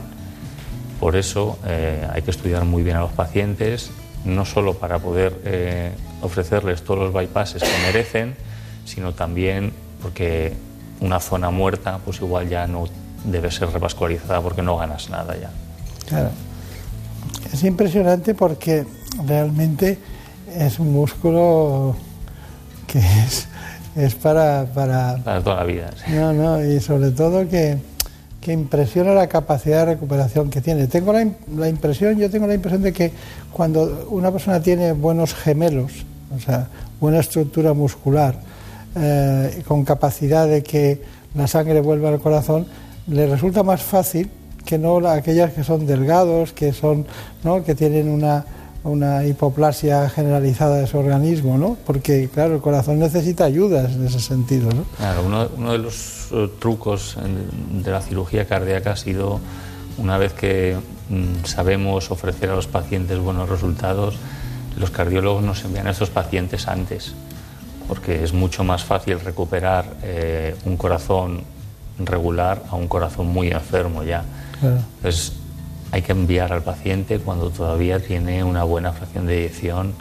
[1.00, 3.90] Por eso eh, hay que estudiar muy bien a los pacientes,
[4.24, 5.92] no solo para poder eh,
[6.22, 8.34] ofrecerles todos los bypasses que merecen,
[8.84, 9.72] sino también
[10.02, 10.54] porque
[11.00, 12.84] una zona muerta pues igual ya no
[13.24, 15.50] debe ser revascularizada porque no ganas nada ya.
[16.08, 16.30] Claro.
[17.52, 18.86] Es impresionante porque
[19.26, 19.98] realmente
[20.54, 21.96] es un músculo
[22.86, 23.48] que es,
[23.96, 25.16] es para, para...
[25.22, 25.90] Para toda la vida.
[25.96, 26.12] sí.
[26.12, 27.78] No, no, y sobre todo que,
[28.46, 30.86] que impresiona la capacidad de recuperación que tiene.
[30.86, 31.26] Tengo la,
[31.56, 33.10] la impresión, yo tengo la impresión de que
[33.52, 35.90] cuando una persona tiene buenos gemelos,
[36.32, 36.68] o sea,
[37.00, 38.38] buena estructura muscular,
[38.94, 41.02] eh, con capacidad de que
[41.34, 42.66] la sangre vuelva al corazón,
[43.08, 44.30] le resulta más fácil
[44.64, 47.04] que no la- aquellas que son delgados, que son,
[47.42, 47.64] ¿no?
[47.64, 48.44] que tienen una,
[48.84, 51.76] una hipoplasia generalizada de su organismo, ¿no?
[51.84, 54.84] Porque claro, el corazón necesita ayudas en ese sentido, ¿no?
[54.98, 55.24] Claro,
[55.58, 57.16] uno de los eh, trucos
[57.70, 59.40] de la cirugía cardíaca ha sido,
[59.98, 60.76] una vez que
[61.08, 64.16] mm, sabemos ofrecer a los pacientes buenos resultados,
[64.78, 67.14] los cardiólogos nos envían a estos pacientes antes,
[67.88, 71.42] porque es mucho más fácil recuperar eh, un corazón
[71.98, 74.22] regular a un corazón muy enfermo ya.
[74.60, 74.76] Claro.
[74.96, 75.32] Entonces,
[75.92, 79.94] hay que enviar al paciente cuando todavía tiene una buena fracción de eyección,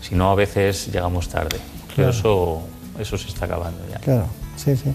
[0.00, 1.58] si no a veces llegamos tarde.
[1.94, 2.10] Pero Claro.
[2.10, 2.62] eso,
[2.98, 3.98] eso se está acabando ya.
[3.98, 4.26] Claro,
[4.56, 4.92] sí, sí.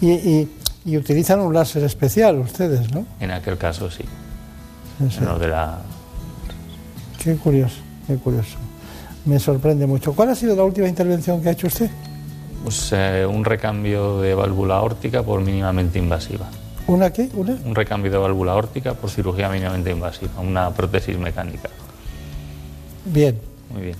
[0.00, 0.48] Y, y-
[0.86, 3.04] y utilizan un láser especial ustedes, ¿no?
[3.20, 4.04] En aquel caso sí.
[4.98, 5.18] Sí, sí.
[5.18, 5.78] En lo de la...
[7.22, 7.76] Qué curioso,
[8.06, 8.56] qué curioso.
[9.26, 10.14] Me sorprende mucho.
[10.14, 11.90] ¿Cuál ha sido la última intervención que ha hecho usted?
[12.62, 16.46] pues, eh, un recambio de válvula aórtica por mínimamente invasiva.
[16.86, 17.28] ¿Una qué?
[17.34, 17.56] ¿Una?
[17.64, 21.68] Un recambio de válvula aórtica por cirugía mínimamente invasiva, una prótesis mecánica.
[23.04, 23.38] Bien.
[23.72, 23.96] Muy bien.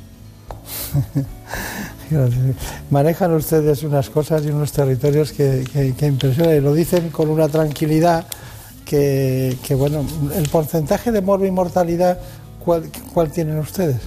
[2.90, 7.28] Manejan ustedes unas cosas y unos territorios que, que, que impresionan y lo dicen con
[7.28, 8.26] una tranquilidad
[8.84, 12.18] que, que, bueno, el porcentaje de morbo y mortalidad,
[12.64, 13.98] ¿cuál, cuál tienen ustedes?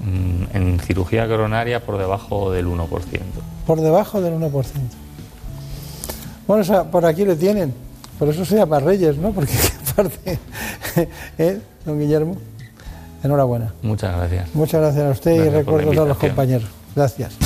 [0.00, 2.88] Mm, En cirugía coronaria por debajo del 1%.
[3.66, 4.64] Por debajo del 1%.
[6.46, 7.72] Bueno, o sea, por aquí le tienen.
[8.18, 9.32] Por eso se llama Reyes, ¿no?
[9.32, 9.54] Porque
[9.92, 10.38] aparte,
[11.38, 12.36] ¿eh, don Guillermo?
[13.26, 13.72] Enhorabuena.
[13.82, 14.54] Muchas gracias.
[14.54, 16.68] Muchas gracias a usted y Gracias recuerdos a los compañeros.
[16.94, 17.36] Gracias.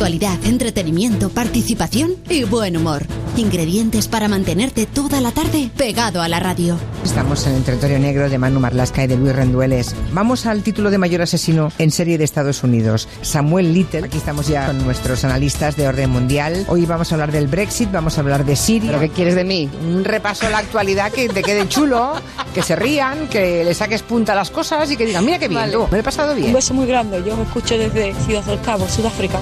[0.00, 3.04] Actualidad, entretenimiento, participación y buen humor.
[3.36, 6.78] Ingredientes para mantenerte toda la tarde pegado a la radio.
[7.04, 9.94] Estamos en el territorio negro de Manu Marlasca y de Luis Rendueles.
[10.12, 14.04] Vamos al título de mayor asesino en serie de Estados Unidos, Samuel Little.
[14.06, 16.64] Aquí estamos ya con nuestros analistas de orden mundial.
[16.68, 18.90] Hoy vamos a hablar del Brexit, vamos a hablar de Siria.
[18.90, 19.68] ¿Pero qué quieres de mí?
[19.86, 22.14] Un repaso a la actualidad que te quede chulo,
[22.54, 25.48] que se rían, que le saques punta a las cosas y que digan, mira qué
[25.48, 25.72] bien, Vale.
[25.72, 26.48] tú, me lo he pasado bien.
[26.48, 27.22] Un beso muy grande.
[27.24, 29.40] Yo me escucho desde Ciudad del Cabo, Sudáfrica.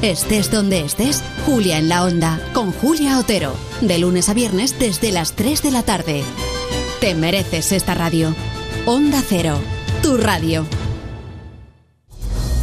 [0.48, 3.54] Estés donde estés, Julia en la Onda, con Julia Otero.
[3.82, 6.22] De lunes a viernes desde las 3 de la tarde.
[7.02, 8.34] Te mereces esta radio.
[8.86, 9.58] Onda Cero,
[10.02, 10.64] tu radio.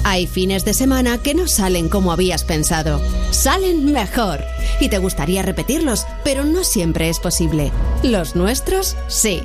[0.03, 2.99] Hay fines de semana que no salen como habías pensado.
[3.29, 4.43] Salen mejor.
[4.79, 7.71] Y te gustaría repetirlos, pero no siempre es posible.
[8.01, 9.43] Los nuestros, sí.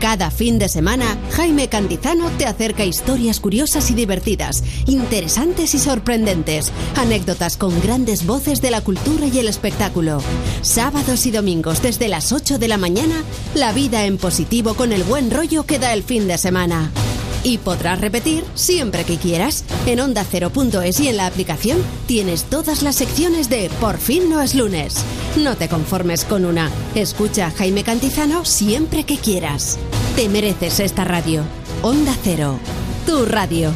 [0.00, 6.72] Cada fin de semana, Jaime Cantizano te acerca historias curiosas y divertidas, interesantes y sorprendentes,
[6.96, 10.20] anécdotas con grandes voces de la cultura y el espectáculo.
[10.62, 13.16] Sábados y domingos desde las 8 de la mañana,
[13.54, 16.90] la vida en positivo con el buen rollo que da el fin de semana.
[17.44, 19.64] Y podrás repetir siempre que quieras.
[19.86, 24.40] En onda Cero.es y en la aplicación tienes todas las secciones de Por fin no
[24.40, 24.96] es lunes.
[25.36, 26.70] No te conformes con una.
[26.94, 29.78] Escucha a Jaime Cantizano siempre que quieras.
[30.16, 31.42] Te mereces esta radio.
[31.82, 32.58] Onda Cero.
[33.06, 33.72] Tu radio.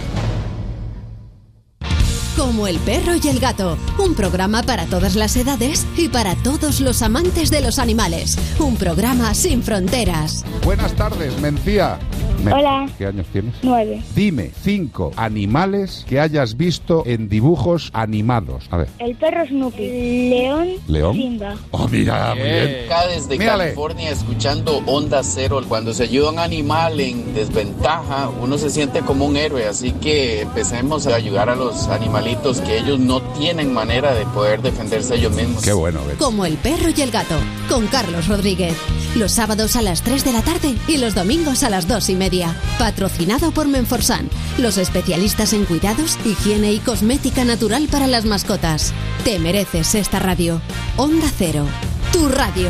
[2.38, 6.80] Como el perro y el gato, un programa para todas las edades y para todos
[6.80, 8.38] los amantes de los animales.
[8.60, 10.44] Un programa sin fronteras.
[10.64, 11.98] Buenas tardes, Mencía.
[12.44, 12.88] Men- Hola.
[12.96, 13.54] ¿Qué años tienes?
[13.64, 14.00] Nueve.
[14.14, 18.68] Dime cinco animales que hayas visto en dibujos animados.
[18.70, 18.88] A ver.
[19.00, 20.30] El perro Snoopy.
[20.30, 20.68] León.
[20.86, 21.14] ¿León?
[21.16, 21.56] Simba.
[21.72, 22.84] Oh, mira, muy bien.
[22.86, 23.64] Acá desde Mírale.
[23.64, 25.60] California escuchando Onda Cero.
[25.68, 29.66] Cuando se ayuda a un animal en desventaja, uno se siente como un héroe.
[29.66, 31.88] Así que empecemos a ayudar a los
[32.28, 35.62] animalitos que ellos no tienen manera de poder defenderse ellos mismos.
[35.62, 37.36] Qué bueno, Como el perro y el gato,
[37.68, 38.76] con Carlos Rodríguez.
[39.14, 42.14] Los sábados a las 3 de la tarde y los domingos a las 2 y
[42.16, 42.54] media.
[42.78, 48.92] Patrocinado por Menforsan, los especialistas en cuidados, higiene y cosmética natural para las mascotas.
[49.24, 50.60] Te mereces esta radio.
[50.96, 51.64] Onda Cero,
[52.12, 52.68] tu radio.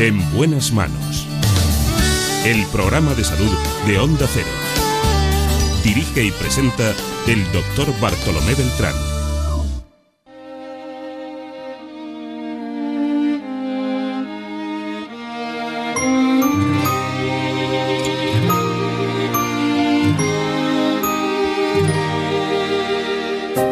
[0.00, 1.26] En buenas manos.
[2.44, 3.52] El programa de salud
[3.86, 4.67] de Onda Cero.
[5.88, 6.94] Dirige y presenta
[7.26, 8.94] el doctor Bartolomé Beltrán.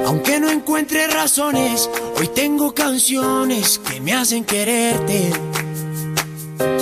[0.06, 5.32] Aunque no encuentre razones, hoy tengo canciones que me hacen quererte.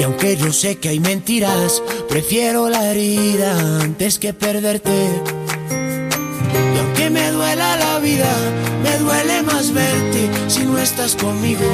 [0.05, 4.91] Y aunque yo sé que hay mentiras, prefiero la herida antes que perderte.
[6.75, 8.31] Y aunque me duela la vida,
[8.83, 11.65] me duele más verte si no estás conmigo.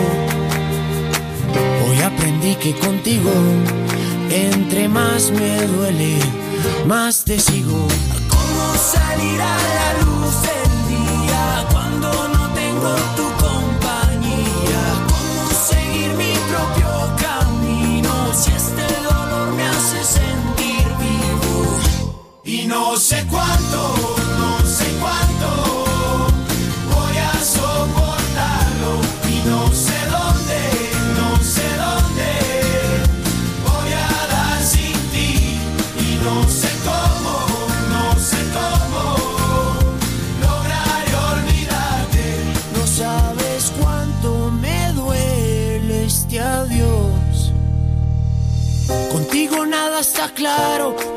[1.84, 3.32] Hoy aprendí que contigo,
[4.30, 6.16] entre más me duele,
[6.86, 7.88] más te sigo.
[8.28, 10.59] ¿Cómo salir a la luz
[22.70, 24.19] no sé cuánto,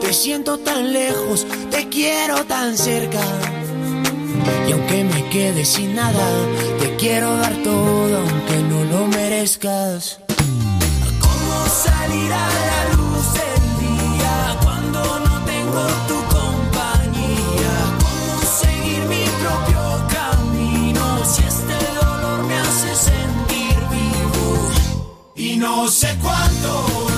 [0.01, 3.21] te siento tan lejos, te quiero tan cerca.
[4.67, 6.27] Y aunque me quede sin nada,
[6.79, 10.19] te quiero dar todo aunque no lo merezcas.
[11.19, 17.73] ¿Cómo salir a la luz del día cuando no tengo tu compañía?
[18.05, 19.81] ¿Cómo seguir mi propio
[20.17, 24.71] camino si este dolor me hace sentir vivo?
[25.35, 27.12] Y no sé cuánto,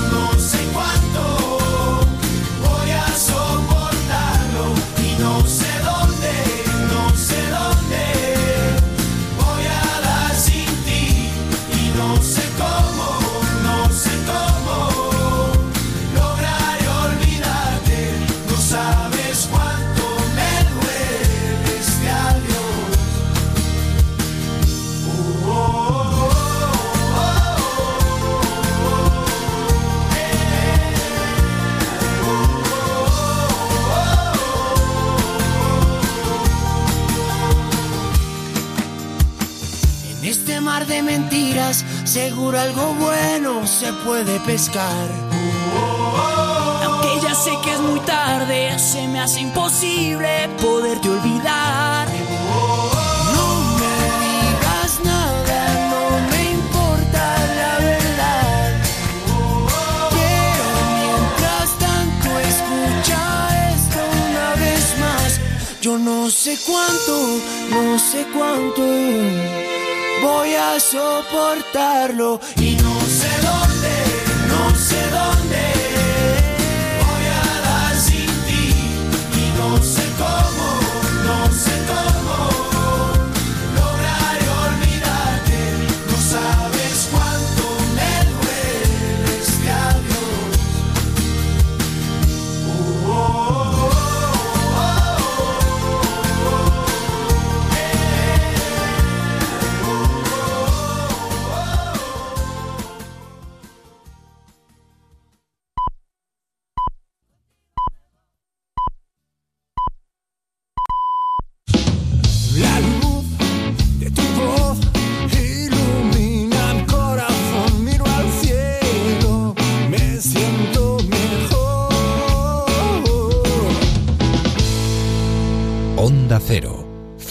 [42.16, 45.07] seguro algo bueno se puede pescar.
[46.86, 52.07] Aunque ya sé que es muy tarde, se me hace imposible poderte olvidar.
[53.36, 53.47] No
[53.82, 55.59] me digas nada,
[55.91, 57.24] no me importa
[57.59, 58.70] la verdad.
[60.18, 63.22] Pero mientras tanto, escucha
[63.76, 63.99] esto
[64.30, 65.41] una vez más.
[65.82, 67.13] Yo no sé cuánto,
[67.72, 69.74] no sé cuánto
[70.22, 72.76] voy a soportarlo y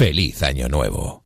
[0.05, 1.25] Feliz Año Nuevo.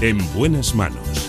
[0.00, 1.23] En buenas manos.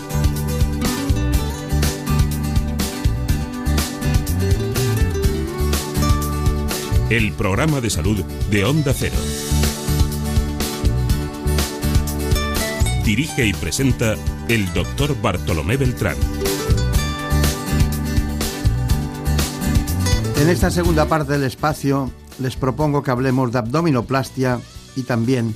[7.11, 9.13] El programa de salud de Onda Cero.
[13.03, 14.15] Dirige y presenta
[14.47, 16.17] el doctor Bartolomé Beltrán.
[20.37, 24.59] En esta segunda parte del espacio les propongo que hablemos de abdominoplastia
[24.95, 25.53] y también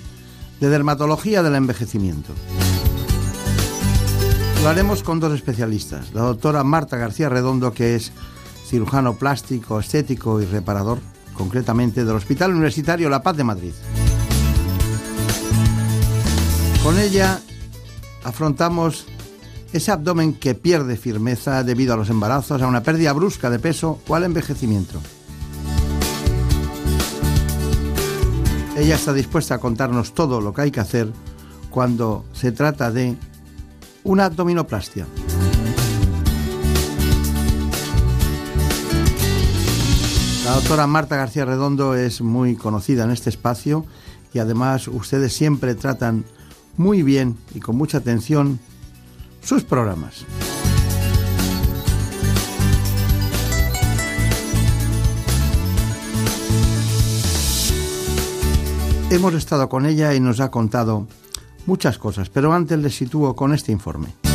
[0.59, 2.31] de dermatología del envejecimiento.
[4.61, 8.11] Lo haremos con dos especialistas, la doctora Marta García Redondo, que es
[8.67, 10.99] cirujano plástico, estético y reparador,
[11.39, 13.71] concretamente del Hospital Universitario La Paz de Madrid.
[16.83, 17.39] Con ella
[18.25, 19.05] afrontamos
[19.71, 24.01] ese abdomen que pierde firmeza debido a los embarazos, a una pérdida brusca de peso
[24.09, 24.99] o al envejecimiento.
[28.75, 31.07] Ella está dispuesta a contarnos todo lo que hay que hacer
[31.69, 33.15] cuando se trata de
[34.03, 35.05] una abdominoplastia.
[40.49, 43.85] La doctora Marta García Redondo es muy conocida en este espacio
[44.33, 46.25] y además ustedes siempre tratan
[46.75, 48.59] muy bien y con mucha atención
[49.43, 50.25] sus programas.
[59.11, 61.05] Hemos estado con ella y nos ha contado
[61.67, 64.28] muchas cosas, pero antes les sitúo con este informe.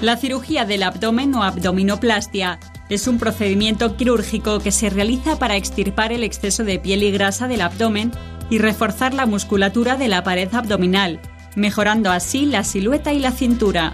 [0.00, 6.10] La cirugía del abdomen o abdominoplastia es un procedimiento quirúrgico que se realiza para extirpar
[6.10, 8.10] el exceso de piel y grasa del abdomen
[8.48, 11.20] y reforzar la musculatura de la pared abdominal,
[11.54, 13.92] mejorando así la silueta y la cintura.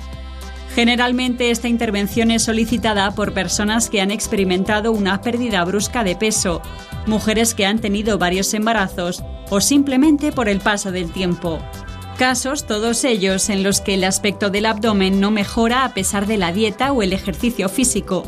[0.77, 6.63] Generalmente esta intervención es solicitada por personas que han experimentado una pérdida brusca de peso,
[7.07, 11.59] mujeres que han tenido varios embarazos o simplemente por el paso del tiempo.
[12.19, 16.39] Casos todos ellos en los que el aspecto del abdomen no mejora a pesar de
[16.39, 18.25] la dieta o el ejercicio físico.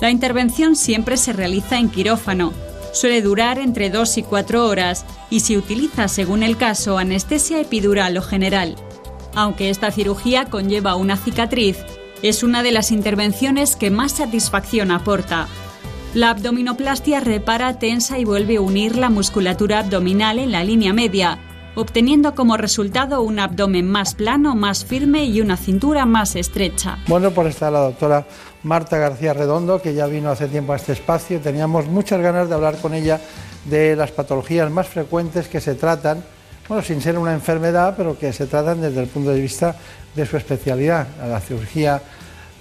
[0.00, 2.52] La intervención siempre se realiza en quirófano.
[2.92, 8.16] Suele durar entre 2 y 4 horas y se utiliza según el caso anestesia epidural
[8.16, 8.74] o general.
[9.36, 11.78] Aunque esta cirugía conlleva una cicatriz,
[12.22, 15.46] es una de las intervenciones que más satisfacción aporta.
[16.12, 21.38] La abdominoplastia repara, tensa y vuelve a unir la musculatura abdominal en la línea media,
[21.76, 26.98] obteniendo como resultado un abdomen más plano, más firme y una cintura más estrecha.
[27.06, 28.26] Bueno, por está la doctora
[28.62, 31.38] Marta García Redondo, que ya vino hace tiempo a este espacio.
[31.40, 33.20] Teníamos muchas ganas de hablar con ella
[33.66, 36.24] de las patologías más frecuentes que se tratan,
[36.68, 39.76] bueno, sin ser una enfermedad, pero que se tratan desde el punto de vista
[40.14, 42.02] de su especialidad, la cirugía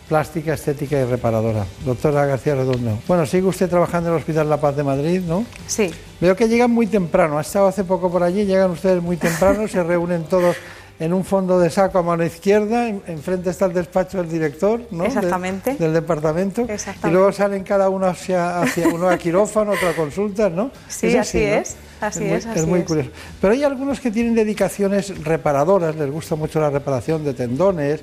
[0.07, 1.65] plástica, estética y reparadora.
[1.83, 2.99] Doctora García Redondo.
[3.07, 5.45] Bueno, sigue usted trabajando en el Hospital La Paz de Madrid, ¿no?
[5.67, 5.91] Sí.
[6.21, 7.37] Veo que llegan muy temprano.
[7.37, 10.55] Ha estado hace poco por allí, llegan ustedes muy temprano, se reúnen todos
[10.99, 15.05] en un fondo de saco a mano izquierda, enfrente está el despacho del director, ¿no?
[15.05, 15.75] Exactamente.
[15.75, 16.65] del departamento.
[17.03, 20.71] Y luego salen cada uno hacia, hacia uno a quirófano, otro a consultas, ¿no?
[20.87, 21.75] Sí, así, es.
[22.01, 23.09] Así es, es, muy curioso.
[23.39, 28.01] Pero hay algunos que tienen dedicaciones reparadoras, les gusta mucho la reparación de tendones,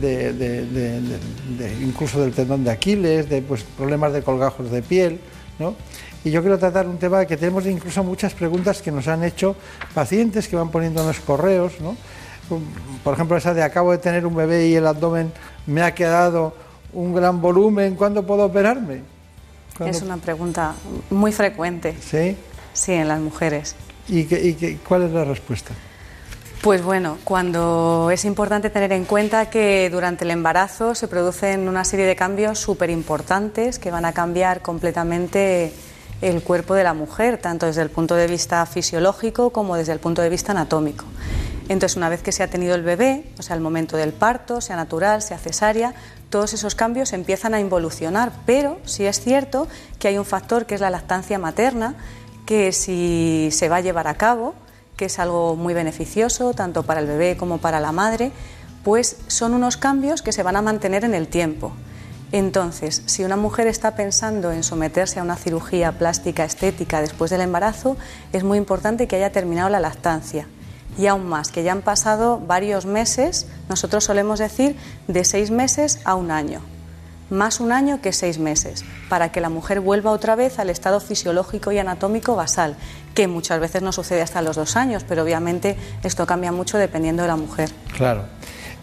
[0.00, 1.18] de,
[1.82, 5.20] incluso del tendón de Aquiles, de pues, problemas de colgajos de piel,
[5.58, 5.74] ¿no?
[6.24, 9.56] Y yo quiero tratar un tema que tenemos incluso muchas preguntas que nos han hecho
[9.92, 11.96] pacientes que van poniendo en los correos, ¿no?
[13.02, 15.32] Por ejemplo, esa de acabo de tener un bebé y el abdomen
[15.66, 16.54] me ha quedado
[16.92, 19.00] un gran volumen, ¿cuándo puedo operarme?
[19.80, 20.74] Es una pregunta
[21.10, 21.96] muy frecuente.
[22.00, 22.36] ¿Sí?
[22.72, 23.74] Sí, en las mujeres.
[24.08, 25.72] ¿Y, qué, cuál es la respuesta?
[26.62, 31.84] Pues bueno, cuando es importante tener en cuenta que durante el embarazo se producen una
[31.84, 35.72] serie de cambios súper importantes que van a cambiar completamente
[36.20, 39.98] el cuerpo de la mujer, tanto desde el punto de vista fisiológico como desde el
[39.98, 41.04] punto de vista anatómico.
[41.68, 44.60] Entonces, una vez que se ha tenido el bebé, o sea, el momento del parto,
[44.60, 45.94] sea natural, sea cesárea,
[46.30, 49.68] todos esos cambios empiezan a involucionar, pero sí es cierto
[49.98, 51.96] que hay un factor que es la lactancia materna,
[52.46, 54.54] que si se va a llevar a cabo,
[54.96, 58.32] que es algo muy beneficioso tanto para el bebé como para la madre,
[58.84, 61.72] pues son unos cambios que se van a mantener en el tiempo.
[62.32, 67.42] Entonces, si una mujer está pensando en someterse a una cirugía plástica estética después del
[67.42, 67.96] embarazo,
[68.32, 70.46] es muy importante que haya terminado la lactancia
[70.98, 74.76] y aún más, que ya han pasado varios meses, nosotros solemos decir
[75.08, 76.60] de seis meses a un año,
[77.32, 81.00] más un año que seis meses, para que la mujer vuelva otra vez al estado
[81.00, 82.76] fisiológico y anatómico basal,
[83.14, 87.22] que muchas veces no sucede hasta los dos años, pero obviamente esto cambia mucho dependiendo
[87.22, 87.70] de la mujer.
[87.96, 88.24] Claro.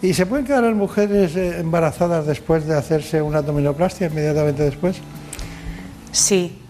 [0.02, 4.98] ¿Y se pueden quedar las mujeres eh, embarazadas después de hacerse una abdominoplastia inmediatamente después?
[6.12, 6.62] Sí.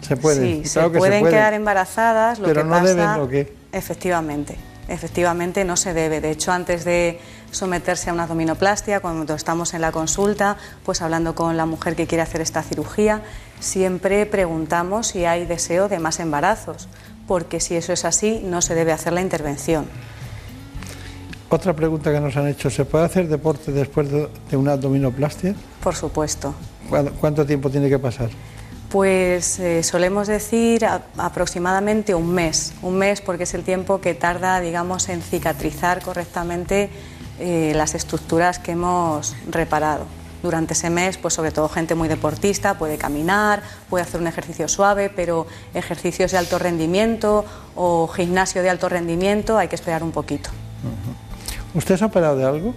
[0.00, 0.62] Se puede.
[0.62, 2.38] Sí, se pueden quedar embarazadas.
[2.38, 3.52] Lo pero que no pasa, deben o qué.
[3.72, 4.56] Efectivamente,
[4.86, 6.20] efectivamente no se debe.
[6.20, 7.20] De hecho, antes de
[7.50, 12.06] someterse a una abdominoplastia, cuando estamos en la consulta, pues hablando con la mujer que
[12.06, 13.22] quiere hacer esta cirugía,
[13.60, 16.88] siempre preguntamos si hay deseo de más embarazos,
[17.26, 19.86] porque si eso es así, no se debe hacer la intervención.
[21.50, 25.54] Otra pregunta que nos han hecho, ¿se puede hacer deporte después de una abdominoplastia?
[25.82, 26.54] Por supuesto.
[26.90, 28.28] ¿Cuánto- ¿Cuánto tiempo tiene que pasar?
[28.90, 34.14] Pues eh, solemos decir a- aproximadamente un mes, un mes porque es el tiempo que
[34.14, 36.90] tarda, digamos, en cicatrizar correctamente
[37.40, 40.06] eh, las estructuras que hemos reparado.
[40.42, 44.68] Durante ese mes, pues sobre todo gente muy deportista puede caminar, puede hacer un ejercicio
[44.68, 50.12] suave, pero ejercicios de alto rendimiento o gimnasio de alto rendimiento hay que esperar un
[50.12, 50.50] poquito.
[51.74, 52.74] ¿Usted se ha operado de algo?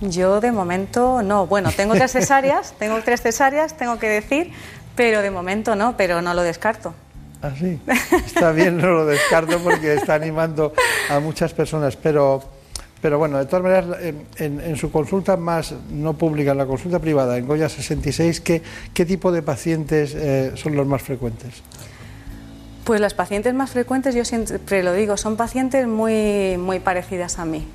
[0.00, 1.46] Yo de momento no.
[1.46, 4.52] Bueno, tengo tres cesáreas, tengo tres cesáreas, tengo que decir,
[4.94, 6.94] pero de momento no, pero no lo descarto.
[7.42, 7.80] Ah, sí.
[8.26, 10.72] Está bien, no lo descarto porque está animando
[11.08, 12.42] a muchas personas, pero,
[13.00, 14.02] pero bueno, de todas maneras,
[14.38, 18.62] en, en- su consulta más no pública, en la consulta privada, en Goya 66, ¿qué,
[18.94, 21.54] qué tipo de pacientes eh, son los más frecuentes?
[22.84, 27.44] Pues las pacientes más frecuentes, yo siempre lo digo, son pacientes muy, muy parecidas a
[27.44, 27.66] mí.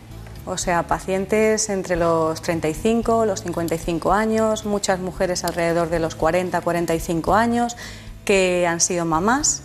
[0.46, 6.60] O sea, pacientes entre los 35, los 55 años, muchas mujeres alrededor de los 40,
[6.60, 7.78] 45 años
[8.26, 9.62] que han sido mamás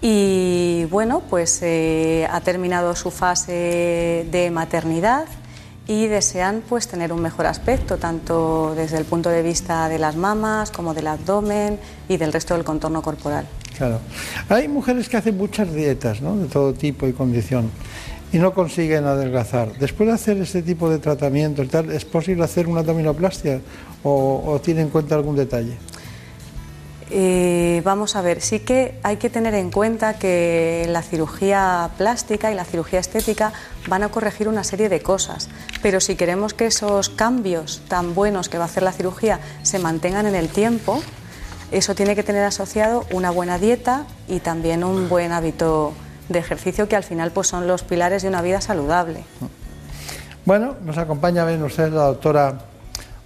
[0.00, 5.26] y bueno, pues eh, ha terminado su fase de maternidad
[5.88, 10.16] y desean pues tener un mejor aspecto, tanto desde el punto de vista de las
[10.16, 13.46] mamas como del abdomen y del resto del contorno corporal.
[13.76, 14.00] Claro.
[14.48, 16.36] Hay mujeres que hacen muchas dietas, ¿no?
[16.36, 17.70] De todo tipo y condición
[18.32, 19.72] y no consiguen adelgazar.
[19.78, 23.60] Después de hacer este tipo de tratamiento y tal, ¿es posible hacer una abdominoplastia
[24.02, 25.76] o, o tiene en cuenta algún detalle?
[27.10, 32.52] Eh, vamos a ver, sí que hay que tener en cuenta que la cirugía plástica
[32.52, 33.52] y la cirugía estética
[33.88, 35.48] van a corregir una serie de cosas,
[35.80, 39.78] pero si queremos que esos cambios tan buenos que va a hacer la cirugía se
[39.78, 41.00] mantengan en el tiempo,
[41.72, 45.94] eso tiene que tener asociado una buena dieta y también un buen hábito
[46.28, 49.24] de ejercicio que al final pues son los pilares de una vida saludable.
[50.44, 52.58] Bueno, nos acompaña, ven ustedes, la doctora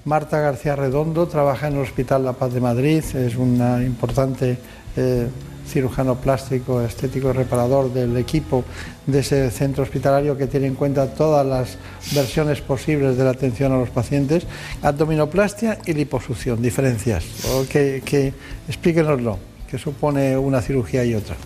[0.04, 4.58] Marta García Redondo, trabaja en el Hospital La Paz de Madrid, es una importante
[4.96, 5.28] eh,
[5.66, 8.64] cirujano plástico, estético y reparador del equipo
[9.06, 11.76] de ese centro hospitalario que tiene en cuenta todas las
[12.14, 14.44] versiones posibles de la atención a los pacientes.
[14.82, 17.24] Abdominoplastia y liposucción, diferencias.
[17.46, 18.34] O que, que,
[18.68, 19.38] explíquenoslo,
[19.70, 21.36] que supone una cirugía y otra.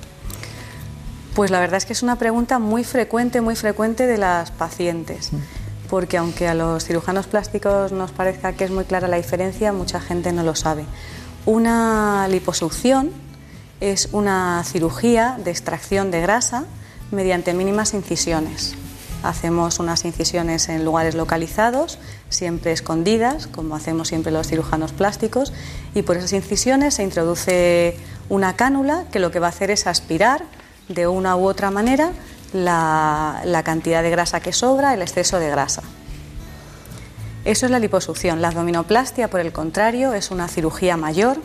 [1.35, 5.33] Pues la verdad es que es una pregunta muy frecuente, muy frecuente de las pacientes,
[5.89, 10.01] porque aunque a los cirujanos plásticos nos parezca que es muy clara la diferencia, mucha
[10.01, 10.85] gente no lo sabe.
[11.45, 13.11] Una liposucción
[13.81, 16.65] es una cirugía de extracción de grasa
[17.11, 18.75] mediante mínimas incisiones.
[19.23, 21.99] Hacemos unas incisiones en lugares localizados,
[22.29, 25.53] siempre escondidas, como hacemos siempre los cirujanos plásticos,
[25.95, 27.97] y por esas incisiones se introduce
[28.29, 30.45] una cánula que lo que va a hacer es aspirar
[30.89, 32.13] de una u otra manera
[32.53, 35.83] la, cantidad de grasa que sobra, el exceso de grasa.
[37.45, 38.43] Eso es la liposucción.
[38.43, 41.39] La abdominoplastia, por el contrario, es una cirugía mayor,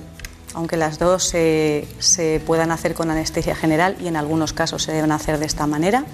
[0.53, 4.91] aunque las dos se, se puedan hacer con anestesia general y en algunos casos se
[4.91, 6.05] deben hacer de esta manera.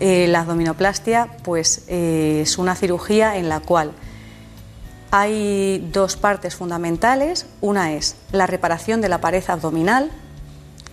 [0.00, 3.92] Eh, la abdominoplastia pues, eh, es una cirugía en la cual
[5.10, 7.46] hay dos partes fundamentales.
[7.60, 10.10] Una es la reparación de la pared abdominal.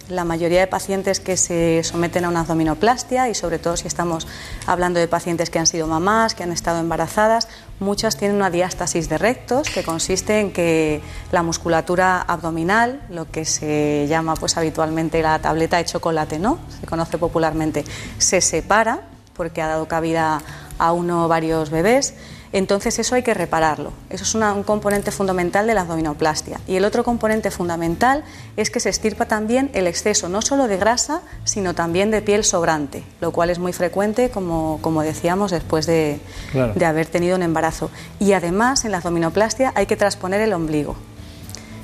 [0.09, 4.25] La mayoría de pacientes que se someten a una abdominoplastia y sobre todo si estamos
[4.65, 7.49] hablando de pacientes que han sido mamás, que han estado embarazadas,
[7.81, 11.01] muchas tienen una diástasis de rectos que consiste en que
[11.34, 16.59] la musculatura abdominal, lo que se llama pues habitualmente la tableta de chocolate, ¿no?
[16.79, 17.84] Se conoce popularmente,
[18.17, 19.01] se separa
[19.34, 20.41] porque ha dado cabida
[20.79, 22.13] a uno o varios bebés.
[22.57, 23.91] Entonces eso hay que repararlo.
[24.09, 26.59] Eso es una- un componente fundamental de la abdominoplastia.
[26.67, 28.23] Y el otro componente fundamental
[28.55, 32.43] es que se estirpa también el exceso no solo de grasa, sino también de piel
[32.43, 36.19] sobrante, lo cual es muy frecuente, como, como decíamos, después de,
[36.51, 36.73] Claro.
[36.73, 37.91] de haber tenido un embarazo.
[38.19, 40.95] Y además en la abdominoplastia hay que transponer el ombligo.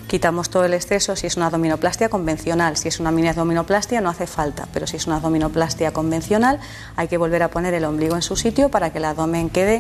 [0.08, 2.78] Quitamos todo el exceso si es una abdominoplastia convencional.
[2.78, 6.60] Si es una mini abdominoplastia no hace falta, pero si es una abdominoplastia convencional
[6.96, 9.80] hay que volver a poner el ombligo en su sitio para que el abdomen quede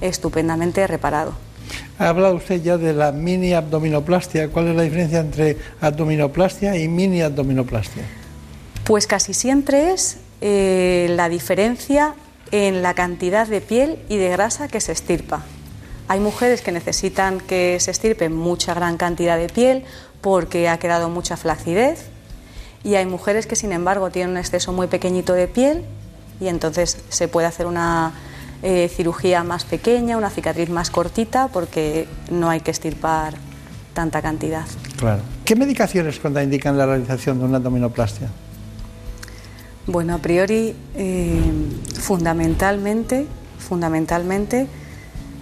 [0.00, 1.32] estupendamente reparado.
[1.98, 4.48] Ha hablado usted ya de la mini abdominoplastia.
[4.48, 8.02] ¿Cuál es la diferencia entre abdominoplastia y mini abdominoplastia?
[8.84, 12.14] Pues casi siempre es eh, la diferencia
[12.52, 15.42] en la cantidad de piel y de grasa que se estirpa.
[16.08, 19.84] Hay mujeres que necesitan que se estirpe mucha gran cantidad de piel
[20.20, 22.06] porque ha quedado mucha flacidez
[22.84, 25.84] y hay mujeres que sin embargo tienen un exceso muy pequeñito de piel
[26.40, 28.12] y entonces se puede hacer una
[28.68, 33.34] eh, cirugía más pequeña, una cicatriz más cortita porque no hay que estirpar
[33.94, 34.64] tanta cantidad.
[34.96, 35.22] Claro.
[35.44, 38.28] ¿Qué medicaciones contraindican la realización de una abdominoplastia?
[39.86, 41.40] Bueno, a priori, eh,
[41.94, 43.28] fundamentalmente,
[43.60, 44.66] fundamentalmente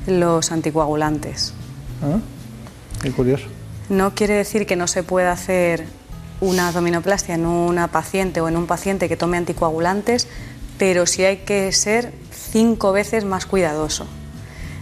[0.07, 1.55] los anticoagulantes.
[2.03, 2.19] ¿Ah?
[3.01, 3.47] Qué curioso.
[3.89, 5.87] No quiere decir que no se pueda hacer
[6.43, 10.29] una abdominoplastia en una paciente o en un paciente que tome anticoagulantes,
[10.77, 12.13] pero sí hay que ser
[12.55, 14.07] cinco veces más cuidadoso.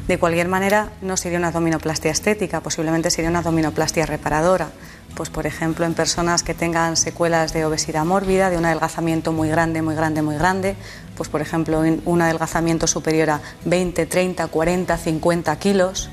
[0.07, 4.69] De cualquier manera, no sería una abdominoplastia estética, posiblemente sería una abdominoplastia reparadora.
[5.15, 9.49] Pues, por ejemplo, en personas que tengan secuelas de obesidad mórbida, de un adelgazamiento muy
[9.49, 10.77] grande, muy grande, muy grande,
[11.17, 16.11] pues, por ejemplo, un adelgazamiento superior a 20, 30, 40, 50 kilos,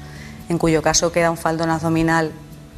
[0.48, 2.32] en cuyo caso queda un faldón abdominal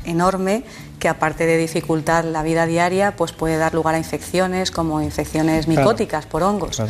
[0.05, 0.63] enorme
[0.99, 5.67] que aparte de dificultar la vida diaria, pues puede dar lugar a infecciones como infecciones
[5.67, 6.81] micóticas por hongos.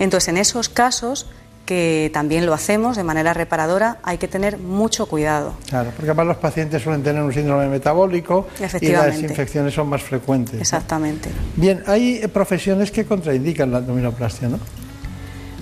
[0.00, 1.28] Entonces, en esos casos
[1.66, 5.54] que también lo hacemos de manera reparadora, hay que tener mucho cuidado.
[5.68, 8.48] Claro, porque además los pacientes suelen tener un síndrome metabólico
[8.80, 10.60] y las infecciones son más frecuentes.
[10.60, 11.30] Exactamente.
[11.54, 14.58] Bien, hay profesiones que contraindican la abdominoplastia, ¿no?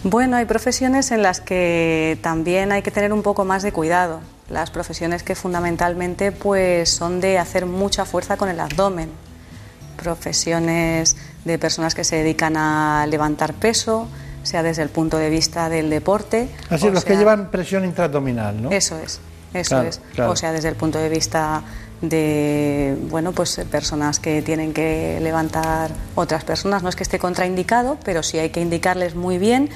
[0.03, 4.21] Bueno, hay profesiones en las que también hay que tener un poco más de cuidado.
[4.49, 9.11] Las profesiones que fundamentalmente pues son de hacer mucha fuerza con el abdomen.
[10.03, 14.09] Profesiones de personas que se dedican a levantar peso,
[14.49, 16.49] sea desde el punto de vista del deporte.
[16.71, 18.71] Así, los que llevan presión intraabdominal, ¿no?
[18.71, 19.21] Eso es,
[19.55, 20.01] eso es.
[20.19, 21.63] O sea, desde el punto de vista
[22.01, 27.99] de bueno pues personas que tienen que levantar otras personas no es que esté contraindicado
[28.05, 29.69] pero sí hay que indicarles muy bien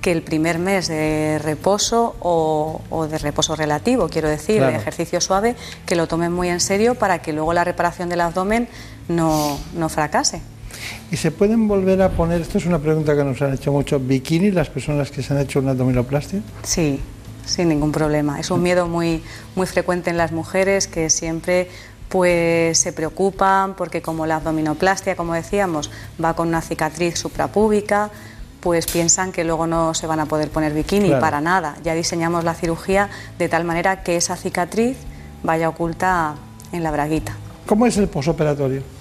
[0.00, 5.56] que el primer mes de reposo o, de reposo relativo, quiero decir, de ejercicio suave,
[5.84, 8.68] que lo tomen muy en serio para que luego la reparación del abdomen
[9.08, 10.42] no, no fracase.
[11.10, 14.00] ¿Y se pueden volver a poner, esto es una pregunta que nos han hecho mucho,
[14.00, 16.40] bikini las personas que se han hecho una abdominoplastia?
[16.64, 17.00] Sí,
[17.44, 18.40] sin ningún problema.
[18.40, 19.22] Es un miedo muy,
[19.54, 21.68] muy frecuente en las mujeres que siempre
[22.08, 25.90] pues se preocupan porque como la abdominoplastia, como decíamos,
[26.22, 28.10] va con una cicatriz suprapúbica,
[28.60, 31.76] pues piensan que luego no se van a poder poner bikini para nada.
[31.84, 34.96] Ya diseñamos la cirugía de tal manera que esa cicatriz
[35.44, 36.34] vaya oculta
[36.72, 37.36] en la braguita.
[37.64, 38.95] ¿Cómo es el posoperatorio?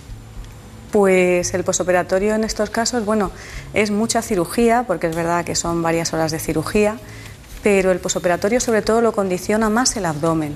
[0.95, 3.29] Pues el posoperatorio en estos casos, bueno,
[3.73, 6.95] es mucha cirugía, porque es verdad que son varias horas de cirugía,
[7.61, 10.55] pero el posoperatorio sobre todo lo condiciona más el abdomen.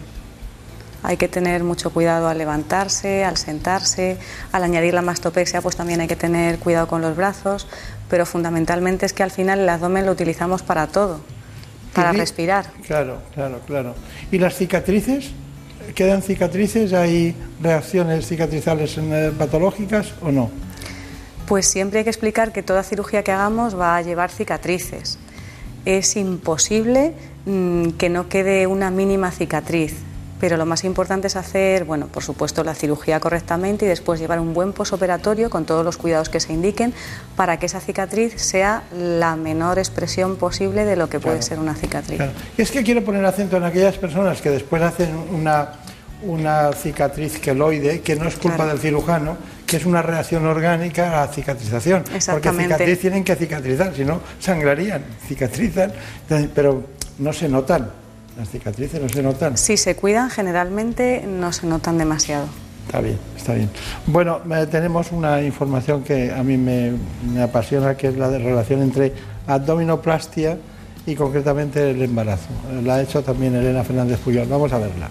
[1.04, 4.18] Hay que tener mucho cuidado al levantarse, al sentarse,
[4.54, 7.68] al añadir la mastopexia, pues también hay que tener cuidado con los brazos,
[8.10, 11.20] pero fundamentalmente es que al final el abdomen lo utilizamos para todo,
[11.94, 12.72] para respirar.
[12.88, 13.94] Claro, claro, claro.
[14.32, 15.32] ¿Y las cicatrices?
[15.96, 16.94] ¿Quedan cicatrices?
[16.94, 20.50] ¿Hay reacciones cicatrizales eh, patológicas o no?
[21.48, 25.18] Pues siempre hay que explicar que toda cirugía que hagamos va a llevar cicatrices.
[25.86, 27.14] Es imposible
[27.46, 29.96] mm, que no quede una mínima cicatriz
[30.40, 34.40] pero lo más importante es hacer, bueno, por supuesto, la cirugía correctamente y después llevar
[34.40, 36.94] un buen posoperatorio con todos los cuidados que se indiquen
[37.36, 41.76] para que esa cicatriz sea la menor expresión posible de lo que puede ser una
[41.76, 42.22] cicatriz.
[42.58, 45.74] Es que quiero poner acento en aquellas personas que después hacen una,
[46.24, 51.26] una cicatriz queloide, que no es culpa del cirujano, que es una reacción orgánica a
[51.26, 52.04] la cicatrización.
[52.32, 55.92] Porque cicatriz tienen que cicatrizar, si no sangrarían, cicatrizan,
[56.56, 56.84] pero
[57.20, 57.99] no se notan.
[58.40, 59.58] ¿Las cicatrices no se notan?
[59.58, 62.48] Si se cuidan, generalmente no se notan demasiado.
[62.86, 63.70] Está bien, está bien.
[64.08, 64.40] Bueno,
[64.72, 66.94] tenemos una información que a mí me,
[67.44, 69.12] apasiona, que es la de relación entre
[69.46, 70.58] abdominoplastia
[71.06, 72.48] y concretamente el embarazo.
[72.82, 74.48] La ha hecho también Elena Fernández Puyol.
[74.48, 75.10] Vamos a verla.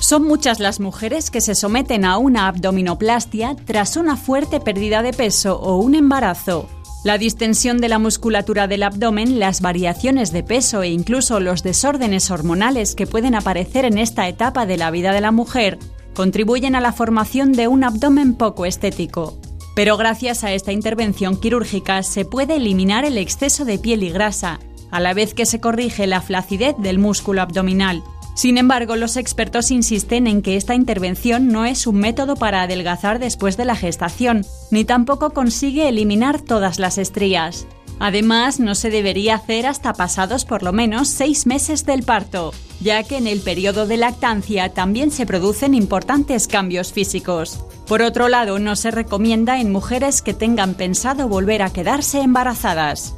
[0.00, 5.12] Son muchas las mujeres que se someten a una abdominoplastia tras una fuerte pérdida de
[5.12, 6.68] peso o un embarazo.
[7.04, 12.30] La distensión de la musculatura del abdomen, las variaciones de peso e incluso los desórdenes
[12.32, 15.78] hormonales que pueden aparecer en esta etapa de la vida de la mujer
[16.14, 19.38] contribuyen a la formación de un abdomen poco estético.
[19.76, 24.58] Pero gracias a esta intervención quirúrgica se puede eliminar el exceso de piel y grasa,
[24.90, 28.02] a la vez que se corrige la flacidez del músculo abdominal.
[28.38, 33.18] Sin embargo, los expertos insisten en que esta intervención no es un método para adelgazar
[33.18, 37.66] después de la gestación, ni tampoco consigue eliminar todas las estrías.
[37.98, 43.02] Además, no se debería hacer hasta pasados por lo menos seis meses del parto, ya
[43.02, 47.64] que en el periodo de lactancia también se producen importantes cambios físicos.
[47.88, 53.16] Por otro lado, no se recomienda en mujeres que tengan pensado volver a quedarse embarazadas.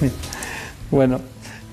[0.90, 1.20] Bueno,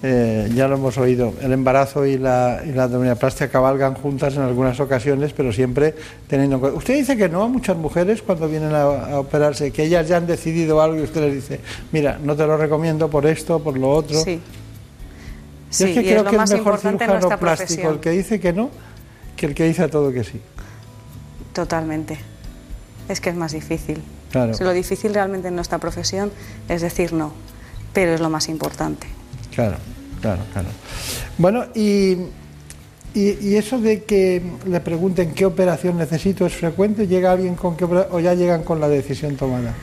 [0.03, 4.41] eh, ya lo hemos oído, el embarazo y la, y la abdominoplastia cabalgan juntas en
[4.41, 5.93] algunas ocasiones, pero siempre
[6.27, 6.77] teniendo en cuenta.
[6.77, 10.17] Usted dice que no a muchas mujeres cuando vienen a, a operarse, que ellas ya
[10.17, 11.59] han decidido algo y usted les dice,
[11.91, 14.17] mira, no te lo recomiendo por esto, por lo otro.
[14.23, 14.35] Sí.
[14.35, 14.41] Yo
[15.71, 17.81] Sí, es que y creo es que es más mejor importante en cirujano nuestra plástico
[17.81, 17.93] profesión.
[17.93, 18.69] el que dice que no
[19.37, 20.41] que el que dice a todo que sí.
[21.53, 22.17] Totalmente.
[23.07, 24.01] Es que es más difícil.
[24.31, 24.53] Claro.
[24.53, 26.31] Si Lo difícil realmente en nuestra profesión
[26.69, 27.31] es decir no,
[27.93, 29.07] pero es lo más importante.
[29.55, 29.77] Claro,
[30.21, 30.67] claro, claro.
[31.37, 32.11] Bueno, y,
[33.13, 37.75] y, y eso de que le pregunten qué operación necesito es frecuente, ¿llega alguien con
[37.75, 39.73] qué o ya llegan con la decisión tomada?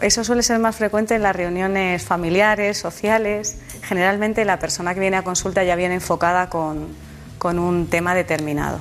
[0.00, 3.58] Eso suele ser más frecuente en las reuniones familiares, sociales.
[3.82, 6.88] Generalmente la persona que viene a consulta ya viene enfocada con,
[7.38, 8.80] con un tema determinado.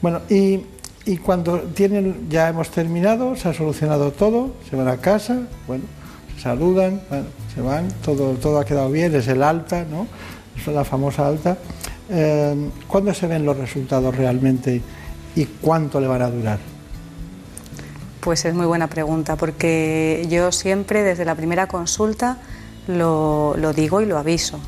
[0.00, 0.60] Bueno, y,
[1.04, 5.82] y cuando tienen, ya hemos terminado, se ha solucionado todo, se van a casa, bueno,
[6.40, 10.06] saludan, bueno, se van, todo, todo ha quedado bien, es el alta, ¿no?
[10.56, 11.58] Es la famosa alta.
[12.08, 14.80] Eh, ¿Cuándo se ven los resultados realmente
[15.36, 16.58] y cuánto le van a durar?
[18.20, 22.38] Pues es muy buena pregunta, porque yo siempre desde la primera consulta
[22.86, 24.58] lo, digo y lo aviso.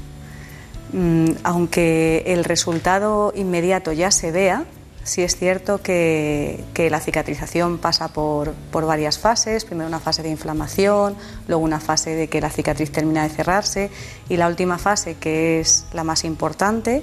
[0.93, 4.65] Mm, aunque el resultado inmediato ya se vea,
[5.05, 10.31] sí es cierto que, la cicatrización pasa por, por varias fases, primero una fase de
[10.31, 11.16] inflamación,
[11.49, 13.91] luego una fase de que la cicatriz termina de cerrarse
[14.29, 17.03] y la última fase, que es la más importante,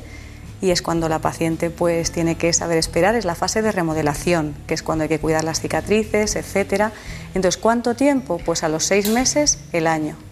[0.61, 4.55] y es cuando la paciente pues tiene que saber esperar, es la fase de remodelación,
[4.67, 6.91] que es cuando hay que cuidar las cicatrices, etcétera.
[7.33, 8.39] Entonces, ¿cuánto tiempo?
[8.43, 10.28] Pues a los seis meses, el año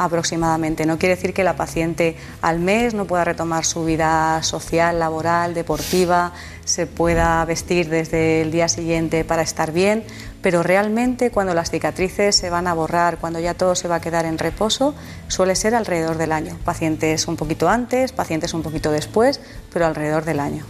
[0.00, 0.86] aproximadamente.
[0.86, 5.52] No quiere decir que la paciente al mes no pueda retomar su vida social, laboral,
[5.52, 6.32] deportiva,
[6.64, 10.04] se pueda vestir desde el día siguiente para estar bien,
[10.40, 14.00] pero realmente cuando las cicatrices se van a borrar, cuando ya todo se va a
[14.00, 14.94] quedar en reposo,
[15.28, 16.56] suele ser alrededor del año.
[16.64, 19.38] Pacientes un poquito antes, pacientes un poquito después,
[19.70, 20.64] pero alrededor del año.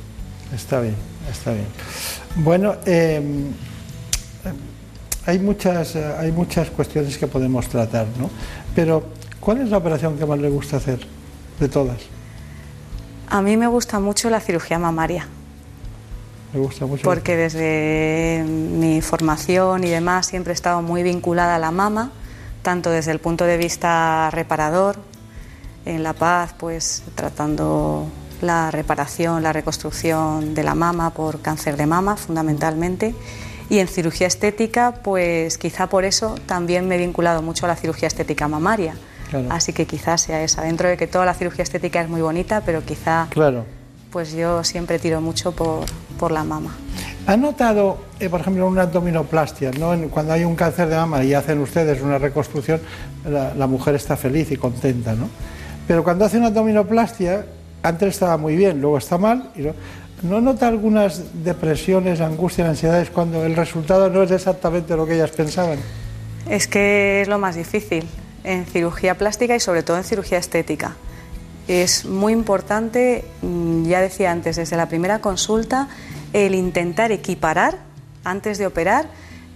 [0.52, 0.96] Está bien,
[1.30, 1.68] está bien.
[2.34, 3.22] Bueno, eh,
[5.24, 8.28] hay, muchas, eh, hay muchas cuestiones que podemos tratar, ¿no?
[8.74, 11.00] Pero, ¿cuál es la operación que más le gusta hacer
[11.58, 11.98] de todas?
[13.28, 15.26] A mí me gusta mucho la cirugía mamaria.
[16.52, 17.02] Me gusta mucho.
[17.04, 22.10] porque desde mi formación y demás siempre he estado muy vinculada a la mama,
[22.62, 24.96] tanto desde el punto de vista reparador,
[25.84, 28.06] en La Paz, pues tratando
[28.42, 33.14] la reparación, la reconstrucción de la mama por cáncer de mama, fundamentalmente.
[33.68, 37.76] Y en cirugía estética, pues quizá por eso también me he vinculado mucho a la
[37.76, 38.94] cirugía estética mamaria.
[39.30, 39.46] Claro.
[39.50, 42.62] Así que quizás sea esa, dentro de que toda la cirugía estética es muy bonita,
[42.66, 43.64] pero quizá Claro.
[44.10, 45.84] pues yo siempre tiro mucho por,
[46.18, 46.74] por la mama.
[47.26, 49.70] ¿Ha notado, eh, por ejemplo, una abdominoplastia?
[49.78, 49.96] ¿no?
[50.10, 52.80] Cuando hay un cáncer de mama y hacen ustedes una reconstrucción,
[53.24, 55.28] la, la mujer está feliz y contenta, ¿no?
[55.86, 57.46] Pero cuando hace una abdominoplastia,
[57.82, 59.50] antes estaba muy bien, luego está mal.
[59.54, 59.74] Y lo-
[60.22, 65.30] ¿No nota algunas depresiones, angustias, ansiedades cuando el resultado no es exactamente lo que ellas
[65.30, 65.78] pensaban?
[66.48, 68.04] Es que es lo más difícil
[68.44, 70.96] en cirugía plástica y sobre todo en cirugía estética.
[71.68, 75.88] Es muy importante, mm, ya decía antes, desde la primera consulta,
[76.32, 77.78] el intentar equiparar,
[78.24, 79.06] antes de operar,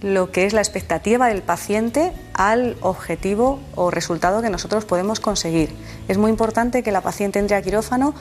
[0.01, 5.73] lo que es la expectativa del paciente al objetivo o resultado que nosotros podemos conseguir.
[6.07, 8.13] Es muy importante que la paciente entre a quirófano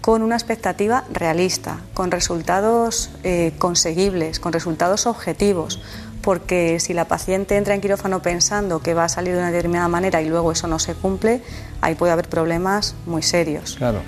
[0.00, 5.82] con una expectativa realista, con resultados eh, conseguibles, con resultados objetivos,
[6.26, 9.86] porque si la paciente entra en quirófano pensando que va a salir de una determinada
[9.86, 11.40] manera y luego eso no se cumple,
[11.80, 13.76] ahí puede haber problemas muy serios.
[13.76, 14.00] Claro.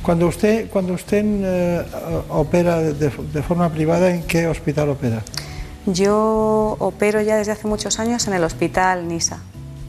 [0.00, 1.84] Cuando usted, cuando usted eh,
[2.28, 5.24] opera de, de forma privada, ¿en qué hospital opera?
[5.86, 9.40] Yo opero ya desde hace muchos años en el hospital Nisa,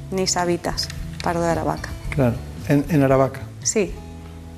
[0.09, 0.87] Nisa Vitas,
[1.23, 1.89] Pardo de Aravaca.
[2.09, 2.33] Claro,
[2.67, 3.41] en, en Aravaca.
[3.61, 3.93] Sí,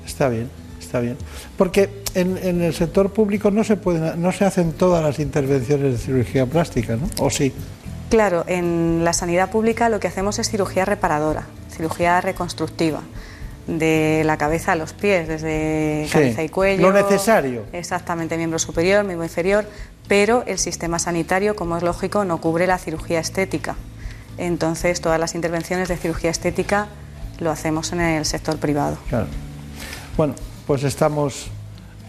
[0.06, 0.48] Está bien,
[0.80, 1.18] está bien.
[1.58, 5.92] Porque en, en el sector público no se pueden, no se hacen todas las intervenciones
[5.92, 7.08] de cirugía plástica, ¿no?
[7.18, 7.52] ¿O sí?
[8.10, 13.00] Claro, en la sanidad pública lo que hacemos es cirugía reparadora, cirugía reconstructiva,
[13.66, 16.82] de la cabeza a los pies, desde Sí, cabeza y cuello.
[16.82, 17.64] lo necesario.
[17.72, 19.64] Exactamente, miembro superior, miembro inferior,
[20.08, 23.76] pero el sistema sanitario, como es lógico, no cubre la cirugía estética.
[24.36, 26.88] Entonces, todas las intervenciones de cirugía estética
[27.38, 28.98] lo hacemos en el sector privado.
[29.08, 29.26] Claro.
[30.16, 30.34] Bueno,
[30.66, 31.50] pues estamos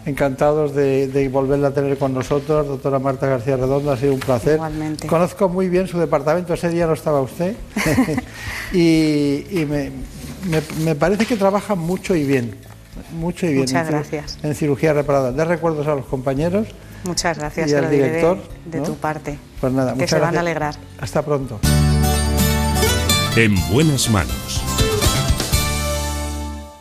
[0.06, 4.20] encantados de, de, volverla a tener con nosotros, doctora Marta García Redondo, ha sido un
[4.20, 4.54] placer.
[4.54, 5.06] Igualmente.
[5.06, 7.54] Conozco muy bien su departamento, ese día no estaba usted,
[8.72, 9.90] y, y me,
[10.48, 12.54] me, me, parece que trabaja mucho y bien,
[13.12, 13.60] mucho y bien.
[13.60, 14.38] Muchas gracias.
[14.42, 15.32] En cirugía reparada.
[15.32, 16.68] De recuerdos a los compañeros.
[17.04, 18.84] Muchas gracias, y al director, de, ¿no?
[18.84, 19.38] tu parte.
[19.60, 20.32] Pues nada, que muchas se gracias.
[20.32, 20.74] van a alegrar.
[20.98, 21.60] Hasta pronto.
[23.36, 24.63] En buenas manos.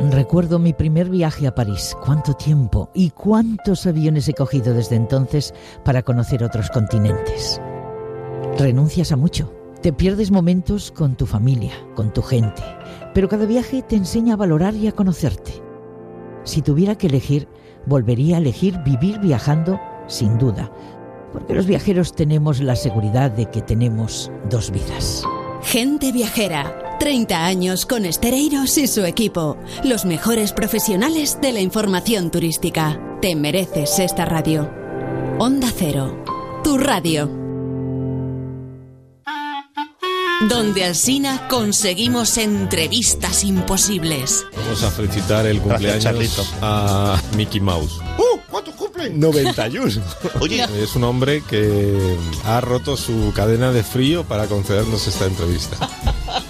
[0.00, 1.96] Recuerdo mi primer viaje a París.
[2.04, 5.54] Cuánto tiempo y cuántos aviones he cogido desde entonces
[5.84, 7.60] para conocer otros continentes.
[8.58, 9.52] Renuncias a mucho.
[9.82, 12.62] Te pierdes momentos con tu familia, con tu gente.
[13.12, 15.52] Pero cada viaje te enseña a valorar y a conocerte.
[16.44, 17.48] Si tuviera que elegir,
[17.86, 20.70] volvería a elegir vivir viajando sin duda.
[21.32, 25.24] Porque los viajeros tenemos la seguridad de que tenemos dos vidas.
[25.62, 26.83] Gente viajera.
[27.04, 29.58] 30 años con Estereiros y su equipo.
[29.84, 32.98] Los mejores profesionales de la información turística.
[33.20, 34.72] Te mereces esta radio.
[35.38, 36.24] Onda Cero.
[36.64, 37.26] Tu radio.
[40.48, 44.46] Donde Alsina conseguimos entrevistas imposibles.
[44.56, 48.00] Vamos a felicitar el cumpleaños a Mickey Mouse.
[48.16, 48.34] ¡Uh!
[48.94, 49.10] ¿Cuánto cumple?
[49.10, 50.02] 91.
[50.40, 50.66] Oye.
[50.82, 55.76] Es un hombre que ha roto su cadena de frío para concedernos esta entrevista.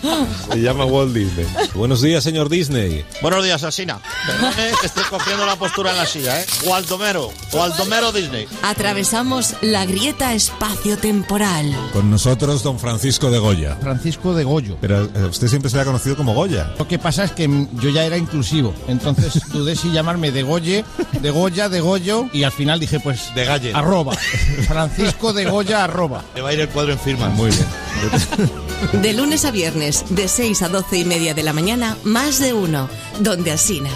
[0.52, 1.46] Se llama Walt Disney.
[1.74, 3.04] Buenos días, señor Disney.
[3.22, 4.00] Buenos días, Asina.
[4.26, 6.46] Perdone que estoy cogiendo la postura en la silla, ¿eh?
[6.64, 7.32] Gualdomero.
[7.50, 8.46] Gualdomero Disney.
[8.62, 11.74] Atravesamos la grieta espacio-temporal.
[11.92, 13.76] Con nosotros, don Francisco de Goya.
[13.80, 14.76] Francisco de Goyo.
[14.80, 16.74] Pero eh, usted siempre se le ha conocido como Goya.
[16.78, 17.48] Lo que pasa es que
[17.80, 20.84] yo ya era inclusivo, entonces dudé si llamarme de Goye,
[21.20, 23.72] de Goya, de Goyo, y al final dije pues De Galle.
[23.74, 24.12] arroba.
[24.68, 26.22] Francisco de Goya arroba.
[26.34, 27.28] Le va a ir el cuadro en firma.
[27.30, 29.00] Muy bien.
[29.00, 32.52] De lunes a viernes, de 6 a 12 y media de la mañana, más de
[32.52, 32.90] uno.
[33.20, 33.90] Donde Alsina.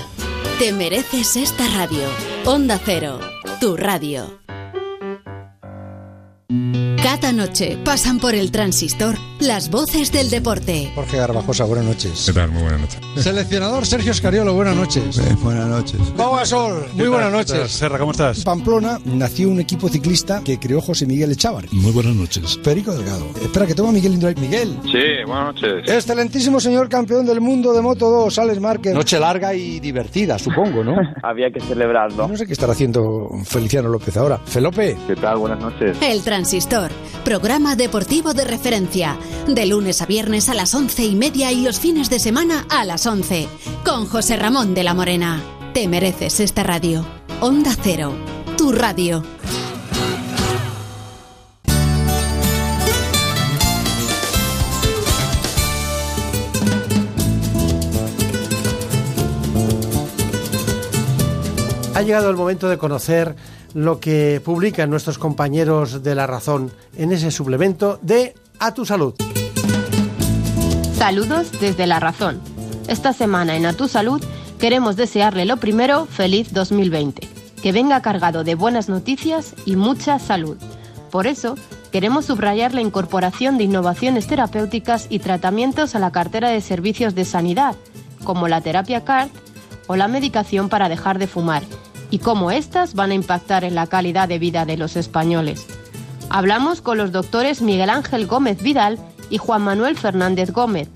[0.59, 2.05] Te mereces esta radio.
[2.47, 3.21] Onda Cero.
[3.61, 4.39] Tu radio.
[7.09, 10.91] Cada noche pasan por el transistor las voces del deporte.
[10.95, 12.25] Jorge Garbajosa, buenas noches.
[12.27, 12.51] ¿Qué tal?
[12.51, 13.01] Muy buenas noches.
[13.23, 15.21] Seleccionador Sergio Escariolo, buenas noches.
[15.43, 16.01] buenas noches.
[16.17, 17.71] Pau Gasol, muy buenas noches.
[17.71, 18.43] Serra, ¿cómo estás?
[18.43, 21.69] Pamplona nació un equipo ciclista que creó José Miguel Echavarri.
[21.73, 22.59] Muy buenas noches.
[22.59, 23.27] Perico Delgado.
[23.41, 24.41] Espera, que tengo a Miguel Indurain.
[24.41, 24.77] Miguel.
[24.85, 25.89] Sí, buenas noches.
[25.89, 28.95] Excelentísimo señor campeón del mundo de Moto 2, Alex Márquez.
[28.95, 30.97] Noche larga y divertida, supongo, ¿no?
[31.23, 32.27] Había que celebrarlo.
[32.29, 34.39] No sé qué estará haciendo Feliciano López ahora.
[34.45, 34.97] Felope.
[35.07, 35.39] ¿Qué tal?
[35.39, 35.97] Buenas noches.
[36.03, 36.91] El Transistor,
[37.25, 39.17] programa deportivo de referencia.
[39.47, 42.85] De lunes a viernes a las once y media y los fines de semana a
[42.85, 43.49] las once.
[43.85, 45.43] Con José Ramón de la Morena.
[45.75, 47.05] Te mereces esta radio.
[47.41, 48.13] Onda Cero.
[48.57, 49.23] Tu radio.
[61.99, 63.35] Ha llegado el momento de conocer
[63.85, 69.15] lo que publican nuestros compañeros de La Razón en ese suplemento de A tu Salud.
[70.97, 72.41] Saludos desde La Razón.
[72.89, 74.21] Esta semana en A Tu Salud
[74.59, 77.29] queremos desearle lo primero, feliz 2020.
[77.63, 80.57] Que venga cargado de buenas noticias y mucha salud.
[81.13, 81.55] Por eso,
[81.93, 87.25] queremos subrayar la incorporación de innovaciones terapéuticas y tratamientos a la cartera de servicios de
[87.25, 87.77] sanidad,
[88.25, 89.31] como la terapia CART
[89.87, 91.63] o la medicación para dejar de fumar,
[92.11, 95.67] y cómo éstas van a impactar en la calidad de vida de los españoles.
[96.31, 98.99] Hablamos con los doctores Miguel Ángel Gómez Vidal
[99.31, 100.89] y Juan Manuel Fernández Gómez,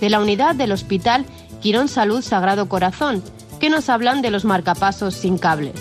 [0.00, 1.24] de la unidad del Hospital
[1.60, 3.22] Quirón Salud Sagrado Corazón,
[3.60, 5.74] que nos hablan de los marcapasos sin cables.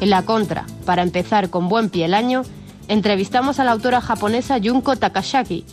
[0.00, 2.42] En la contra, para empezar con buen pie el año,
[2.88, 5.64] entrevistamos a la autora japonesa Junko Takashaki,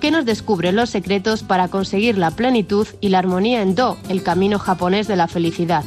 [0.00, 4.22] que nos descubre los secretos para conseguir la plenitud y la armonía en Do, el
[4.22, 5.84] camino japonés de la felicidad.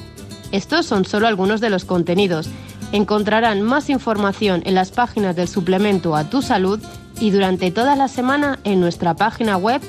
[0.52, 2.50] Estos son solo algunos de los contenidos.
[2.92, 6.80] Encontrarán más información en las páginas del suplemento A Tu Salud
[7.20, 9.82] y durante toda la semana en nuestra página web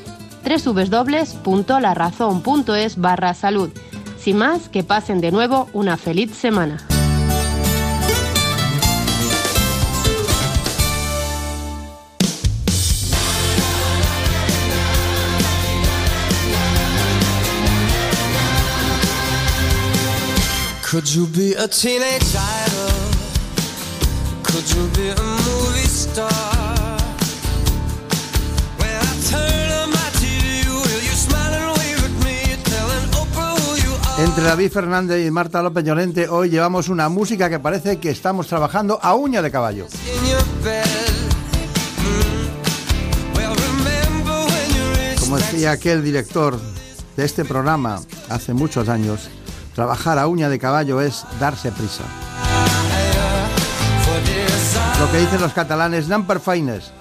[0.44, 3.70] www.larazón.es barra salud.
[4.18, 6.89] Sin más, que pasen de nuevo una feliz semana.
[20.90, 22.90] Could you be a teenage idol?
[24.42, 26.28] Could you be a movie star?
[28.76, 33.54] When I turn on my TV, will you smile and wave at me, telling Oprah
[33.60, 34.24] who you are?
[34.24, 38.48] Entre David Fernández y Marta López Llorente hoy llevamos una música que parece que estamos
[38.48, 39.86] trabajando a uña de caballo.
[39.86, 40.40] Mm.
[45.20, 46.58] Como decía aquel director
[47.16, 49.30] de este programa hace muchos años,
[49.80, 52.04] trabajar a uña de caballo es darse prisa.
[55.00, 56.92] Lo que dicen los catalanes, number dancing.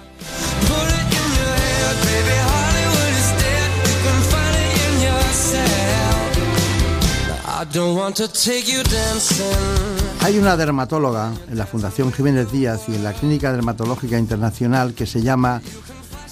[10.22, 15.04] Hay una dermatóloga en la Fundación Jiménez Díaz y en la Clínica Dermatológica Internacional que
[15.04, 15.60] se llama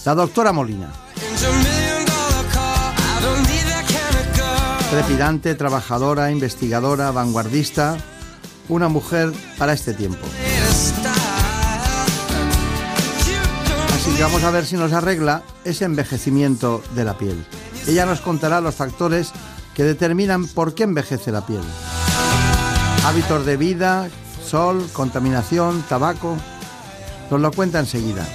[0.07, 0.91] la doctora Molina.
[4.91, 7.99] Trepidante, trabajadora, investigadora, vanguardista,
[8.71, 10.27] una mujer para este tiempo.
[13.95, 17.45] Así que vamos a ver si nos arregla ese envejecimiento de la piel.
[17.87, 19.33] Ella nos contará los factores
[19.75, 21.63] que determinan por qué envejece la piel.
[23.05, 24.09] Hábitos de vida,
[24.43, 26.37] sol, contaminación, tabaco.
[27.31, 28.27] Nos lo cuenta enseguida.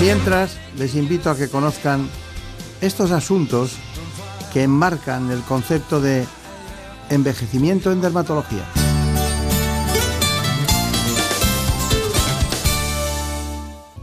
[0.00, 2.08] Mientras, les invito a que conozcan
[2.80, 3.72] estos asuntos
[4.52, 6.26] que enmarcan el concepto de
[7.10, 8.64] envejecimiento en dermatología.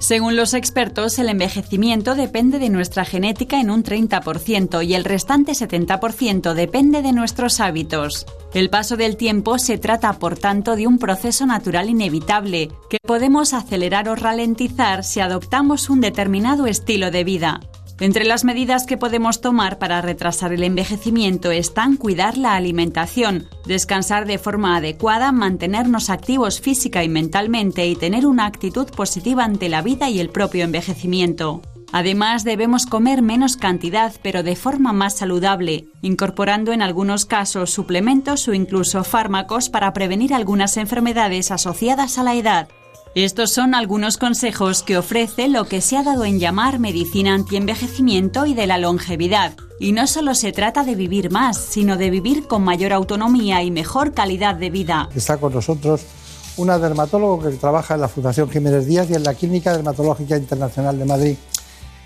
[0.06, 5.54] Según los expertos, el envejecimiento depende de nuestra genética en un 30% y el restante
[5.54, 8.28] 70% depende de nuestros hábitos.
[8.54, 13.56] El paso del tiempo se trata, por tanto, de un proceso natural inevitable que podemos
[13.56, 17.62] acelerar o ralentizar si adoptamos un determinado estilo de vida.
[18.00, 24.26] Entre las medidas que podemos tomar para retrasar el envejecimiento están cuidar la alimentación, descansar
[24.26, 29.82] de forma adecuada, mantenernos activos física y mentalmente y tener una actitud positiva ante la
[29.82, 31.62] vida y el propio envejecimiento.
[31.94, 38.50] Además, debemos comer menos cantidad pero de forma más saludable, incorporando en algunos casos suplementos
[38.50, 42.68] o incluso fármacos para prevenir algunas enfermedades asociadas a la edad.
[43.16, 48.46] Estos son algunos consejos que ofrece lo que se ha dado en llamar medicina antienvejecimiento
[48.46, 49.54] y de la longevidad.
[49.80, 53.72] Y no solo se trata de vivir más, sino de vivir con mayor autonomía y
[53.72, 55.08] mejor calidad de vida.
[55.16, 56.02] Está con nosotros
[56.58, 61.00] una dermatóloga que trabaja en la Fundación Jiménez Díaz y en la Clínica Dermatológica Internacional
[61.00, 61.38] de Madrid.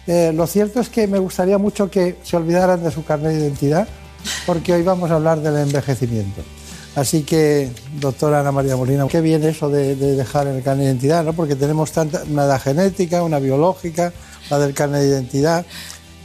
[0.05, 3.39] Eh, lo cierto es que me gustaría mucho que se olvidaran de su carnet de
[3.39, 3.87] identidad,
[4.45, 6.43] porque hoy vamos a hablar del envejecimiento.
[6.99, 10.91] Así que, doctora Ana María Molina, qué bien eso de, de dejar el carnet de
[10.91, 11.31] identidad, ¿no?
[11.31, 14.11] Porque tenemos tanta, una edad genética, una biológica,
[14.49, 15.65] la del carnet de identidad.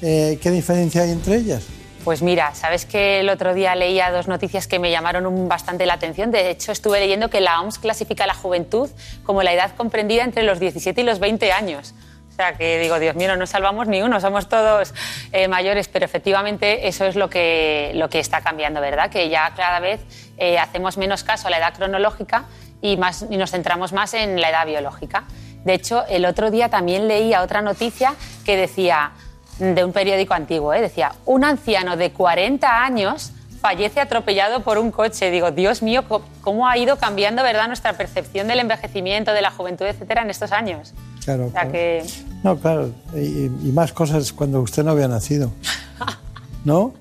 [0.03, 1.63] Eh, ¿Qué diferencia hay entre ellas?
[2.03, 5.95] Pues mira, sabes que el otro día leía dos noticias que me llamaron bastante la
[5.95, 6.33] atención.
[6.33, 8.91] De hecho, estuve leyendo que la OMS clasifica la juventud
[9.23, 11.95] como la edad comprendida entre los 17 y los 20 años.
[12.35, 14.93] O sea que digo, Dios mío, no nos salvamos ni uno, somos todos
[15.31, 19.09] eh, mayores, pero efectivamente eso es lo que, lo que está cambiando, ¿verdad?
[19.09, 20.01] Que ya cada vez
[20.37, 22.47] eh, hacemos menos caso a la edad cronológica
[22.83, 25.27] y, más, y nos centramos más en la edad biológica.
[25.63, 29.13] De hecho, el otro día también leía otra noticia que decía,
[29.61, 30.81] de un periódico antiguo, ¿eh?
[30.81, 33.31] decía, un anciano de 40 años
[33.65, 35.31] fallece atropellado por un coche.
[35.31, 36.05] Digo, Dios mío,
[36.43, 40.53] ¿cómo ha ido cambiando verdad nuestra percepción del envejecimiento, de la juventud, etcétera, en estos
[40.53, 40.93] años?
[41.25, 41.73] Claro, O sea claro.
[41.73, 42.05] que
[42.43, 45.51] No, claro, y, y más cosas cuando usted no había nacido.
[46.67, 46.93] ¿No?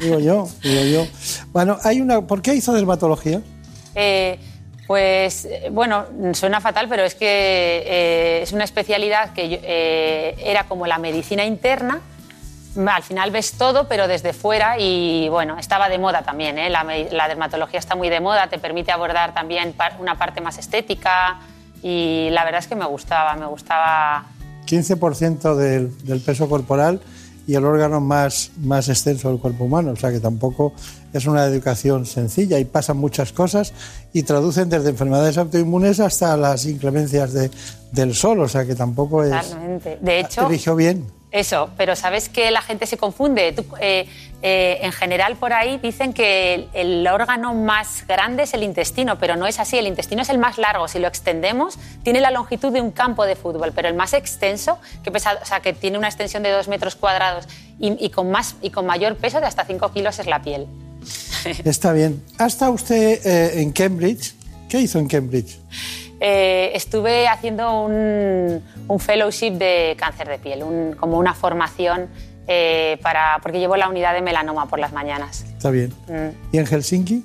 [0.00, 1.06] Digo yo, digo yo.
[1.52, 2.20] Bueno, hay una.
[2.22, 3.40] ¿Por qué hizo dermatología?
[3.94, 4.40] Eh,
[4.88, 7.26] pues eh, bueno, suena fatal, pero es que
[7.86, 12.00] eh, es una especialidad que yo- eh, era como la medicina interna.
[12.76, 16.58] Al final ves todo, pero desde fuera y bueno, estaba de moda también.
[16.58, 16.70] ¿eh?
[16.70, 20.56] La, la dermatología está muy de moda, te permite abordar también par- una parte más
[20.58, 21.38] estética
[21.82, 24.24] y la verdad es que me gustaba, me gustaba
[24.66, 27.00] 15% del, del peso corporal
[27.46, 29.90] y el órgano más, más extenso del cuerpo humano.
[29.90, 30.72] O sea que tampoco
[31.12, 33.72] es una educación sencilla y pasan muchas cosas
[34.12, 37.50] y traducen desde enfermedades autoinmunes hasta las inclemencias de,
[37.90, 38.40] del sol.
[38.40, 39.30] O sea que tampoco es.
[39.48, 39.98] totalmente.
[40.00, 41.06] De hecho, Eligió bien.
[41.32, 43.54] Eso, pero sabes que la gente se confunde.
[43.80, 44.06] Eh,
[44.42, 49.36] eh, en general, por ahí dicen que el, órgano más grande es el intestino, pero
[49.36, 49.78] no es así.
[49.78, 50.88] El intestino es el más largo.
[50.88, 54.78] Si lo extendemos, tiene la longitud de un campo de fútbol, pero el más extenso,
[55.02, 57.48] que, pesa, o sea, que tiene una extensión de dos metros cuadrados
[57.80, 60.66] y, y con, más, y con mayor peso de hasta 5 kilos, es la piel.
[61.64, 62.22] Está bien.
[62.38, 64.34] ¿Ha estado usted eh, en Cambridge?
[64.68, 65.58] ¿Qué hizo en Cambridge?
[66.24, 72.08] Eh, estuve haciendo un, un fellowship de cáncer de piel, un- como una formación
[72.46, 75.42] eh, para, porque llevo la unidad de melanoma por las mañanas.
[75.42, 75.92] Está bien.
[76.06, 76.54] Mm.
[76.54, 77.24] ¿Y en Helsinki?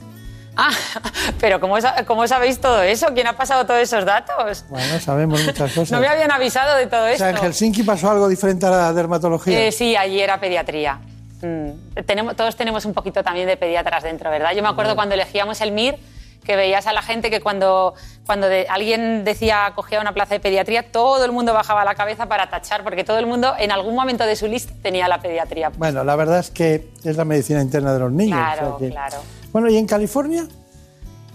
[0.56, 0.72] Ah,
[1.40, 1.76] pero ¿cómo,
[2.08, 3.08] ¿cómo sabéis todo eso?
[3.14, 4.66] ¿Quién ha pasado todos esos datos?
[4.70, 5.92] Bueno, sabemos muchas cosas.
[5.92, 7.20] No me habían avisado de todo o esto.
[7.20, 9.68] sea, en Helsinki pasó algo diferente a la dermatología.
[9.68, 11.00] Eh, sí, allí era pediatría.
[11.44, 12.02] Mm.
[12.04, 14.54] Tenemos, todos tenemos un poquito también de pediatras dentro, ¿verdad?
[14.56, 16.00] Yo me acuerdo cuando elegíamos el MIR
[16.44, 17.94] que veías a la gente que cuando,
[18.26, 22.28] cuando de- alguien decía cogía una plaza de pediatría, todo el mundo bajaba la cabeza
[22.28, 25.70] para tachar, porque todo el mundo en algún momento de su lista tenía la pediatría.
[25.78, 28.38] Bueno, la verdad es que es la medicina interna de los niños.
[28.40, 29.18] Claro, o sea que- claro.
[29.52, 30.48] Bueno, ¿y en California?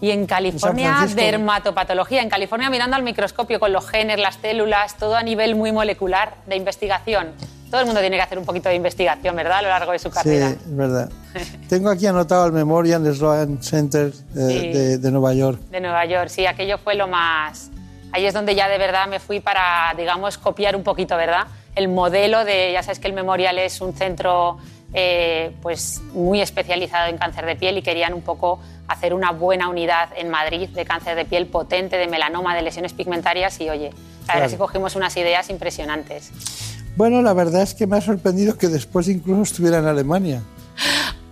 [0.01, 1.23] Y en California, Francisco?
[1.23, 2.23] dermatopatología.
[2.23, 6.35] En California, mirando al microscopio con los genes, las células, todo a nivel muy molecular
[6.47, 7.33] de investigación.
[7.73, 9.59] Todo el mundo tiene que hacer un poquito de investigación, ¿verdad?
[9.59, 10.51] A lo largo de su Sí, carrera.
[10.51, 11.11] es verdad.
[11.71, 14.69] Tengo aquí anotado el Memorial Sloan Center eh, Sí.
[14.73, 15.59] de, de Nueva York.
[15.71, 17.71] De Nueva York, sí, aquello fue lo más...
[18.13, 21.47] Ahí es donde ya de verdad me fui para, digamos, copiar un poquito, ¿verdad?
[21.75, 24.59] El modelo de, ya sabes que el Memorial es un centro
[24.93, 29.71] eh, pues muy especializado en cáncer de piel y querían un poco hacer una buena
[29.71, 33.87] unidad en Madrid de cáncer de piel potente, de melanoma, de lesiones pigmentarias y oye,
[33.89, 33.95] es
[34.27, 34.59] que Claro.
[34.59, 36.31] cogimos unas ideas impresionantes.
[36.97, 40.43] Bueno, la verdad es que me ha sorprendido que después incluso estuviera en Alemania.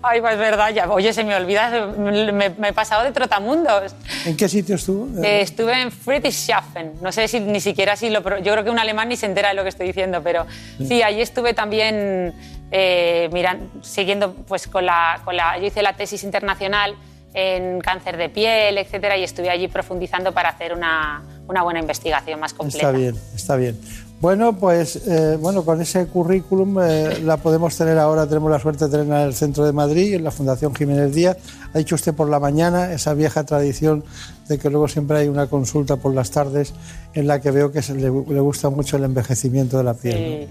[0.03, 3.95] Ay, pues es verdad, ya, oye, se me olvida, me, me he pasado de trotamundos.
[4.25, 5.23] ¿En qué sitio estuvo?
[5.23, 6.93] Eh, estuve en Friedrichshafen.
[7.03, 8.21] No sé si ni siquiera si lo.
[8.39, 10.47] Yo creo que un alemán ni se entera de lo que estoy diciendo, pero
[10.79, 12.33] sí, allí estuve también
[12.71, 15.59] eh, miran- siguiendo pues con la, con la.
[15.59, 16.95] Yo hice la tesis internacional
[17.35, 22.41] en cáncer de piel, etcétera, y estuve allí profundizando para hacer una, una buena investigación
[22.41, 22.87] más completa.
[22.87, 23.79] Está bien, está bien.
[24.21, 28.85] Bueno, pues eh, bueno, con ese currículum eh, la podemos tener ahora, tenemos la suerte
[28.85, 31.39] de tenerla en el centro de Madrid, en la Fundación Jiménez Díaz.
[31.73, 34.05] Ha dicho usted por la mañana esa vieja tradición
[34.47, 36.75] de que luego siempre hay una consulta por las tardes
[37.15, 40.49] en la que veo que se le, le gusta mucho el envejecimiento de la piel.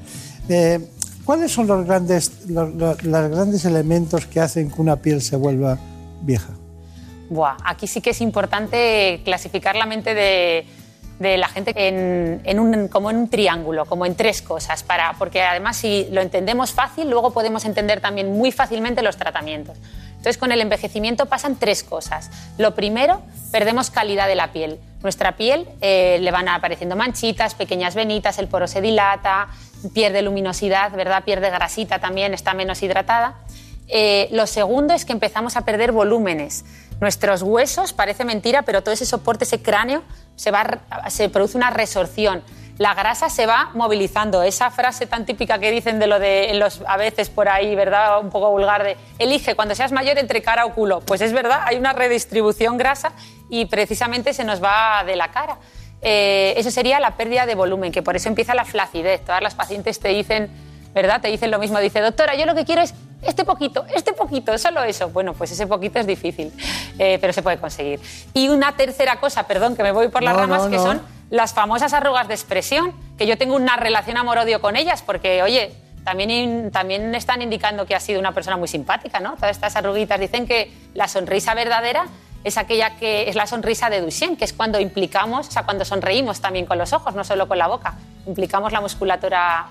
[0.49, 0.55] ¿no?
[0.55, 0.79] Eh,
[1.23, 5.35] ¿Cuáles son los grandes, los, los- los grandes elementos que hacen que una piel se
[5.35, 5.77] vuelva
[6.23, 6.49] vieja?
[7.29, 10.65] Buah, aquí sí que es importante clasificar la mente de,
[11.19, 15.13] de la gente en, en un, como en un triángulo, como en tres cosas, para,
[15.19, 19.77] porque además si lo entendemos fácil, luego podemos entender también muy fácilmente los tratamientos.
[20.11, 22.29] Entonces con el envejecimiento pasan tres cosas.
[22.57, 23.21] Lo primero,
[23.51, 24.79] perdemos calidad de la piel.
[25.01, 29.47] Nuestra piel eh, le van apareciendo manchitas, pequeñas venitas, el poro se dilata,
[29.93, 31.23] pierde luminosidad, ¿verdad?
[31.23, 33.35] pierde grasita también, está menos hidratada.
[33.87, 36.65] Eh, lo segundo es que empezamos a perder volúmenes.
[37.01, 40.03] Nuestros huesos, parece mentira, pero todo ese soporte, ese cráneo,
[40.35, 42.43] se, va, se produce una resorción.
[42.77, 44.41] La grasa se va movilizando.
[44.41, 48.21] Esa frase tan típica que dicen de lo de los, a veces por ahí, ¿verdad?
[48.21, 51.01] Un poco vulgar de elige cuando seas mayor entre cara o culo.
[51.01, 53.11] Pues es verdad, hay una redistribución grasa
[53.49, 55.57] y precisamente se nos va de la cara.
[56.01, 59.26] Eh, eso sería la pérdida de volumen, que por eso empieza la flacidez.
[59.26, 60.49] Todas las pacientes te dicen,
[60.94, 61.22] ¿verdad?
[61.22, 61.80] Te dicen lo mismo.
[61.80, 65.10] Dice, doctora, yo lo que quiero es este poquito, este poquito, solo eso.
[65.10, 66.52] Bueno, pues ese poquito es difícil,
[66.98, 67.99] eh, pero se puede conseguir.
[68.34, 70.84] Y una tercera cosa, perdón, que me voy por las No, ramas, no, que no.
[70.84, 75.44] son las famosas arrugas de expresión, que yo tengo una relación amor-odio con ellas, porque,
[75.44, 79.36] oye, también, también están indicando que ha sido una persona muy simpática, ¿no?
[79.36, 82.06] Todas estas arruguitas dicen que la sonrisa verdadera
[82.44, 85.84] es aquella que es la sonrisa de Duchenne, que es cuando implicamos, o sea, cuando
[85.84, 87.95] sonreímos también con los ojos, no solo con la boca,
[88.26, 89.68] implicamos la musculatura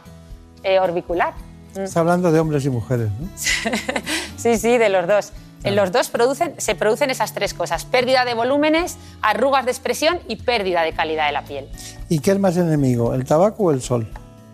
[0.74, 1.34] eh, orbicular.
[1.76, 1.80] Mm.
[1.80, 3.28] Está hablando de hombres y mujeres, ¿no?
[4.36, 5.32] Sí, sí, de los dos.
[5.64, 10.20] En los dos producen, se producen esas tres cosas, pérdida de volúmenes, arrugas de expresión
[10.28, 11.68] y pérdida de calidad de la piel.
[12.08, 14.06] ¿Y qué es más enemigo, el tabaco o el sol?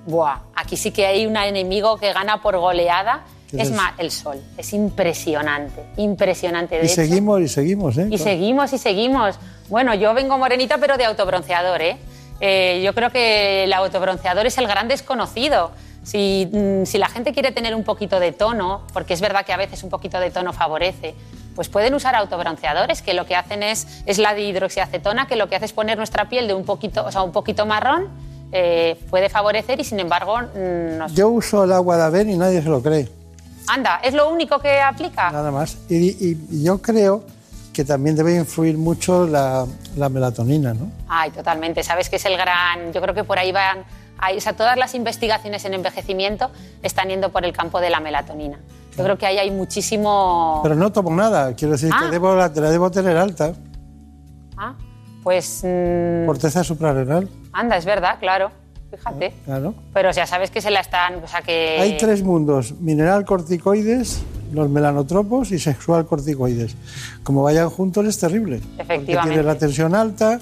[0.06, 3.74] Buah, aquí sí que hay un enemigo que gana por goleada, ¿Qué es es?
[3.76, 4.40] más, el sol.
[4.56, 6.76] Es impresionante, impresionante.
[6.76, 8.08] De Y hecho, seguimos y seguimos, ¿eh?
[8.10, 9.36] y seguimos y seguimos.
[9.68, 11.98] Bueno, yo vengo morenita, pero de autobronceador, ¿eh?
[12.40, 15.70] Eh, yo creo que el autobronceador es el gran desconocido.
[16.04, 19.52] Si, mm, si la gente quiere tener un poquito de tono, porque es verdad que
[19.52, 21.14] a veces un poquito de tono favorece,
[21.56, 25.56] pues pueden usar autobronceadores que lo que hacen es, es la dihidroxiacetona, que lo que
[25.56, 28.08] hace es poner nuestra piel de un poquito, o sea, un poquito marrón,
[28.52, 31.14] eh, puede favorecer y sin embargo mm, nos...
[31.14, 33.08] Yo uso el agua de Aven y nadie se lo cree,
[33.66, 35.30] Anda, ¿es lo único que aplica?
[35.30, 35.78] nada más.
[35.88, 37.24] Y, y- y yo creo
[37.72, 39.64] que también debe influir mucho la,
[39.96, 40.90] la melatonina, ¿no?
[41.08, 41.82] Ay, totalmente.
[41.82, 42.92] Sabes que es el gran.
[42.92, 43.78] Yo creo que por ahí van.
[44.18, 46.50] Ahí- o sea, todas las investigaciones en envejecimiento
[46.82, 48.58] están yendo por el campo de la melatonina.
[48.96, 50.60] Yo creo que ahí hay muchísimo.
[50.62, 52.04] Pero no tomo nada, quiero decir Ah.
[52.04, 53.52] que debo, la, la debo tener alta,
[54.56, 54.74] Ah,
[55.22, 55.62] pues.
[55.64, 58.50] mm, corteza suprarrenal, anda, es verdad, claro.
[58.90, 59.34] Fíjate.
[59.44, 59.74] claro.
[59.92, 61.16] Pero ya sabes que se la están.
[61.16, 61.78] O sea, que.
[61.80, 64.22] Hay tres mundos, mineral corticoides,
[64.52, 66.76] los melanotropos y sexual corticoides.
[67.24, 68.58] Como vayan juntos es terrible.
[68.60, 69.30] Porque Efectivamente.
[69.30, 70.38] tienes la tensión alta,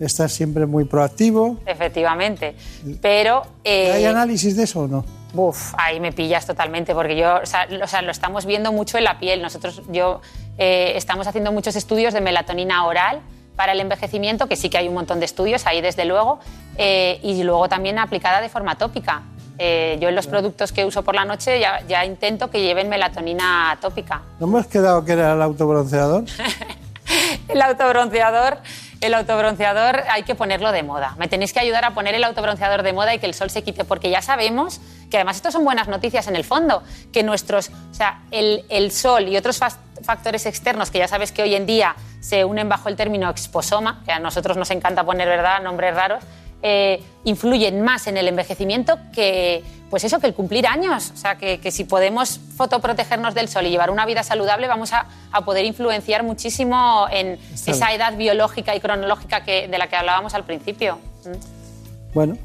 [0.00, 1.58] estás siempre muy proactivo.
[1.66, 2.54] Efectivamente.
[3.00, 3.42] Pero.
[3.64, 5.04] eh, ¿Hay análisis de eso o no?
[5.32, 8.72] Buf, ahí me pillas totalmente, porque yo, o sea, lo- o sea, lo estamos viendo
[8.72, 9.42] mucho en la piel.
[9.42, 10.20] Nosotros, yo,
[10.56, 13.20] eh, estamos haciendo muchos estudios de melatonina oral
[13.54, 16.38] para el envejecimiento, que sí que hay un montón de estudios ahí desde luego,
[16.78, 19.22] eh, y luego también aplicada de forma tópica.
[19.58, 22.90] Eh, yo en los productos que uso por la noche ya, ya intento que lleven
[22.90, 24.20] melatonina tópica.
[24.38, 26.24] ¿No hemos quedado que era el autobronceador?
[27.48, 28.58] El autobronceador,
[29.00, 31.14] el autobronceador hay que ponerlo de moda.
[31.18, 33.62] Me tenéis que ayudar a poner el autobronceador de moda y que el sol se
[33.62, 36.82] quite, porque ya sabemos que además esto son buenas noticias en el fondo,
[37.12, 39.60] que nuestros, o sea, el, el sol y otros
[40.02, 44.02] factores externos que ya sabes que hoy en día se unen bajo el término exposoma,
[44.04, 46.24] que a nosotros nos encanta poner, ¿verdad?, nombres raros,
[46.62, 51.12] eh, influyen más en el envejecimiento que, pues eso, que el cumplir años.
[51.14, 54.92] O sea, que, que si podemos fotoprotegernos del sol y llevar una vida saludable, vamos
[54.92, 59.88] a, a poder influenciar muchísimo en Está esa edad biológica y cronológica que, de la
[59.88, 60.98] que hablábamos al principio.
[61.24, 62.14] Mm.
[62.14, 62.38] Bueno,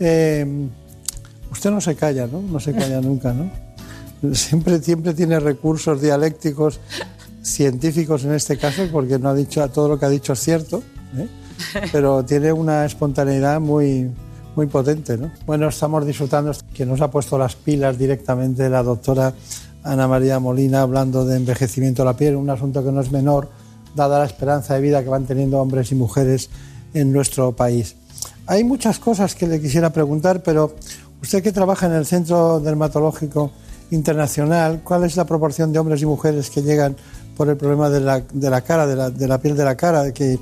[0.00, 0.68] eh,
[1.50, 2.40] usted no se calla, ¿no?
[2.42, 3.50] No se calla nunca, ¿no?
[4.34, 6.80] Siempre, siempre tiene recursos dialécticos
[7.42, 10.82] científicos en este caso, porque no ha dicho todo lo que ha dicho es cierto,
[11.16, 11.28] ¿eh?
[11.92, 14.10] pero tiene una espontaneidad muy,
[14.54, 15.30] muy potente, ¿no?
[15.46, 19.32] Bueno, estamos disfrutando que nos ha puesto las pilas directamente la doctora
[19.84, 23.48] Ana María Molina hablando de envejecimiento de la piel, un asunto que no es menor,
[23.94, 26.50] dada la esperanza de vida que van teniendo hombres y mujeres
[26.94, 27.96] en nuestro país.
[28.46, 30.74] Hay muchas cosas que le quisiera preguntar, pero
[31.22, 33.52] usted que trabaja en el Centro Dermatológico
[33.90, 36.96] Internacional, ¿cuál es la proporción de hombres y mujeres que llegan
[37.36, 39.76] por el problema de la, de la cara, de la, de la piel de la
[39.76, 40.38] cara, que,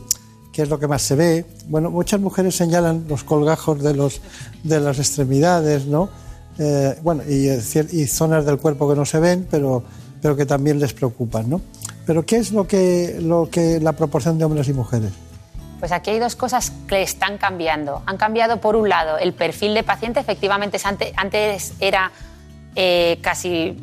[0.55, 1.45] que es lo que más se ve?
[1.67, 4.21] Bueno, muchas mujeres señalan los colgajos de, los,
[4.63, 6.09] de las extremidades, ¿no?
[6.59, 7.61] Eh, bueno, y, eh,
[7.91, 9.83] y zonas del cuerpo que no se ven, pero,
[10.23, 11.61] pero que también les preocupan, ¿no?
[12.07, 15.11] Pero ¿qué es lo que, lo que la proporción de hombres y mujeres?
[15.81, 18.03] Pues aquí hay dos cosas que están cambiando.
[18.07, 20.21] Han cambiado, por un lado, el perfil de paciente.
[20.21, 22.13] Efectivamente, es ante- antes era
[22.77, 23.77] eh, casi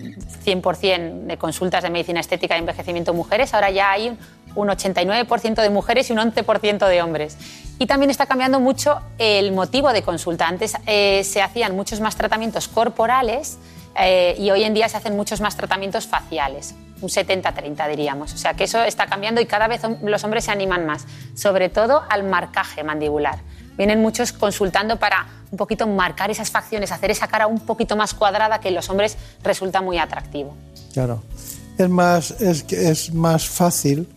[0.45, 3.53] 100% de consultas de medicina estética y envejecimiento mujeres.
[3.53, 4.17] Ahora ya hay
[4.55, 7.37] un, un 89% de mujeres y un 11% de hombres.
[7.79, 10.47] Y también está cambiando mucho el motivo de consulta.
[10.47, 13.57] Antes eh, se hacían muchos más tratamientos corporales
[13.99, 18.33] eh, y hoy en día se hacen muchos más tratamientos faciales, un 70-30 diríamos.
[18.33, 21.05] O sea que eso está cambiando y cada vez los hombres se animan más,
[21.35, 23.39] sobre todo al marcaje mandibular.
[23.77, 28.13] Vienen muchos consultando para un poquito marcar esas facciones, hacer esa cara un poquito más
[28.13, 30.55] cuadrada que en los hombres resulta muy atractivo.
[30.93, 31.23] Claro.
[31.77, 34.07] Es más, es, es más fácil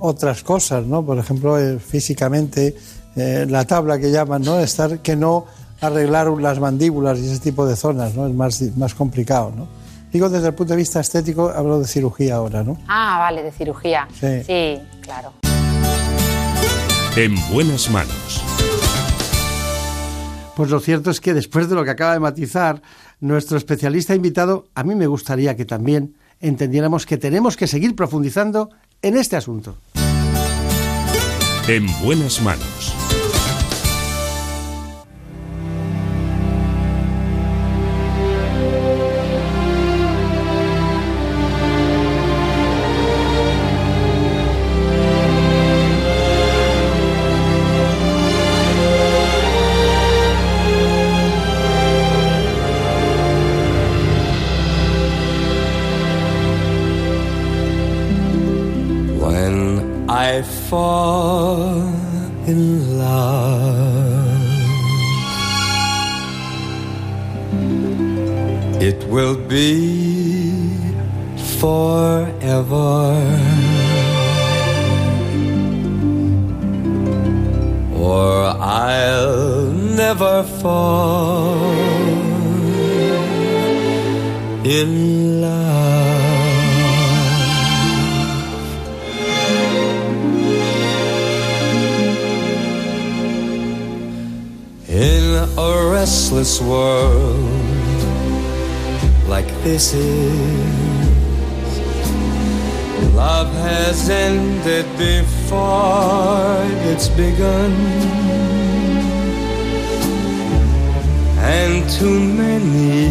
[0.00, 1.04] otras cosas, ¿no?
[1.04, 2.74] Por ejemplo, eh, físicamente,
[3.16, 4.58] eh, la tabla que llaman, ¿no?
[4.58, 5.46] Estar, que no
[5.80, 8.26] arreglar las mandíbulas y ese tipo de zonas, ¿no?
[8.26, 9.68] Es más, más complicado, ¿no?
[10.12, 12.78] Digo, desde el punto de vista estético, hablo de cirugía ahora, ¿no?
[12.88, 14.08] Ah, vale, de cirugía.
[14.18, 14.42] Sí.
[14.44, 15.32] sí claro.
[17.16, 18.42] En buenas manos.
[20.56, 22.82] Pues lo cierto es que después de lo que acaba de matizar
[23.20, 28.70] nuestro especialista invitado, a mí me gustaría que también entendiéramos que tenemos que seguir profundizando
[29.02, 29.76] en este asunto.
[31.68, 32.99] En buenas manos.
[107.20, 107.72] Begun.
[111.58, 113.10] And too many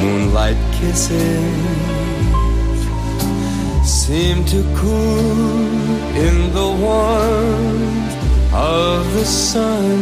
[0.00, 1.56] moonlight kisses
[4.00, 5.78] seem to cool
[6.26, 8.16] in the warmth
[8.52, 9.98] of the sun.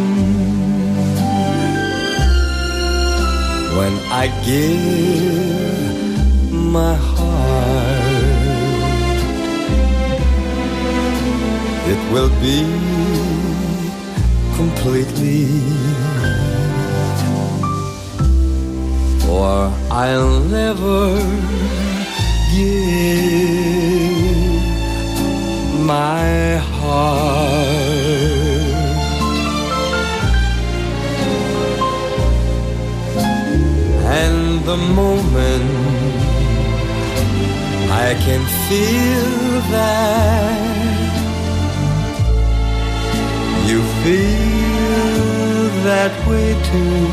[3.78, 5.45] When I give
[12.16, 12.62] will be
[14.56, 15.44] completely
[19.20, 21.00] for I'll never
[22.54, 22.94] give
[25.94, 27.16] my heart.
[34.22, 35.70] And the moment
[38.04, 40.75] I can feel that
[44.06, 47.06] feel that way too.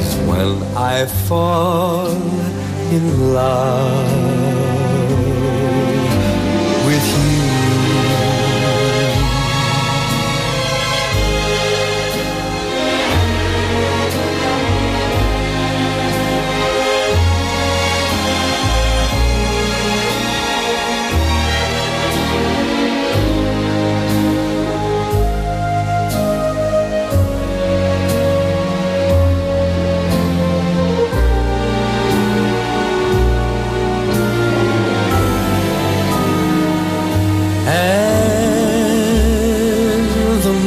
[0.00, 2.12] Is when I fall
[2.96, 4.49] in love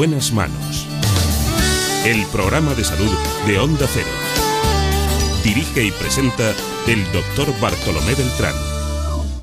[0.00, 0.86] buenas manos.
[2.06, 3.14] El programa de salud
[3.46, 4.08] de Onda Cero.
[5.44, 6.54] Dirige y presenta
[6.88, 8.54] el doctor Bartolomé Beltrán.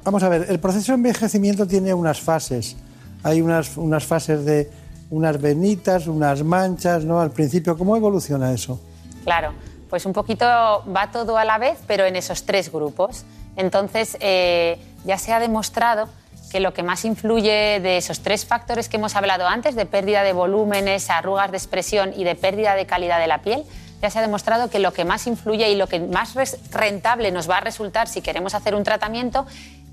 [0.04, 2.76] Vamos a ver, el proceso de envejecimiento tiene unas fases.
[3.22, 4.72] Hay unas, unas fases de
[5.12, 7.22] unas venitas, unas manchas, ¿no?
[7.22, 8.82] Al principio, ¿cómo evoluciona eso?
[9.26, 9.54] Claro,
[9.92, 13.26] pues un poquito va todo a la vez, pero en esos tres grupos.
[13.58, 16.10] Entonces, eh, ya se ha demostrado
[16.52, 20.24] que lo que más influye de esos tres factores que hemos hablado antes, de pérdida
[20.24, 23.64] de volúmenes, arrugas de expresión y de pérdida de calidad de la piel,
[24.02, 26.36] ya se ha demostrado que lo que más influye y lo que más
[26.72, 29.46] rentable nos va a resultar si queremos hacer un tratamiento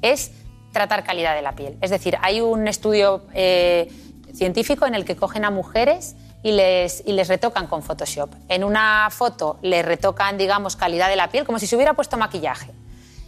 [0.03, 0.31] es
[0.73, 1.77] tratar calidad de la piel.
[1.81, 3.91] Es decir, hay un estudio eh,
[4.35, 8.31] científico en el que cogen a mujeres y les, y les retocan con Photoshop.
[8.49, 12.19] En una foto les retocan, digamos, calidad de la piel, como si se hubiera puesto
[12.19, 12.71] maquillaje.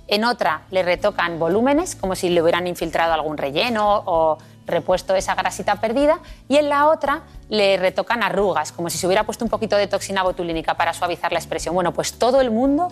[0.08, 5.34] En otra le retocan volúmenes, como si le hubieran infiltrado algún relleno o repuesto esa
[5.34, 6.18] grasita perdida.
[6.48, 9.86] Y en la otra le retocan arrugas, como si se hubiera puesto un poquito de
[9.86, 11.74] toxina botulínica para suavizar la expresión.
[11.74, 12.88] Bueno, pues todo el mundo,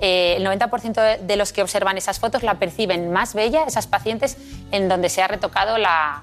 [0.00, 4.36] eh, el 90% de- los que observan esas fotos la perciben más bella, esas pacientes
[4.70, 6.22] en donde se ha retocado la,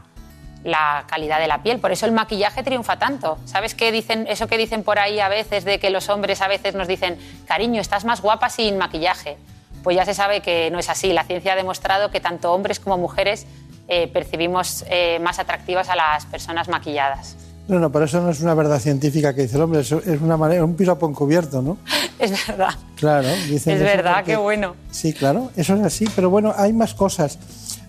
[0.63, 1.80] la calidad de la piel.
[1.80, 3.38] Por eso el maquillaje triunfa tanto.
[3.45, 6.47] ¿Sabes qué dicen, eso que dicen por ahí a veces de que los hombres a
[6.47, 9.38] veces nos dicen, cariño, estás más guapa sin maquillaje?
[9.83, 11.13] Pues ya se sabe que no es así.
[11.13, 13.45] La ciencia ha demostrado que tanto hombres como mujeres
[13.87, 17.35] eh, percibimos eh, más atractivas a las personas maquilladas.
[17.67, 20.19] No, no, pero eso no es una verdad científica que dice el hombre, eso es
[20.21, 21.77] una manera, un piropo encubierto, ¿no?
[22.19, 22.69] Es verdad.
[22.95, 24.75] Claro, dicen Es verdad, porque- qué bueno.
[24.91, 27.39] Sí, claro, eso es así, pero bueno, hay más cosas.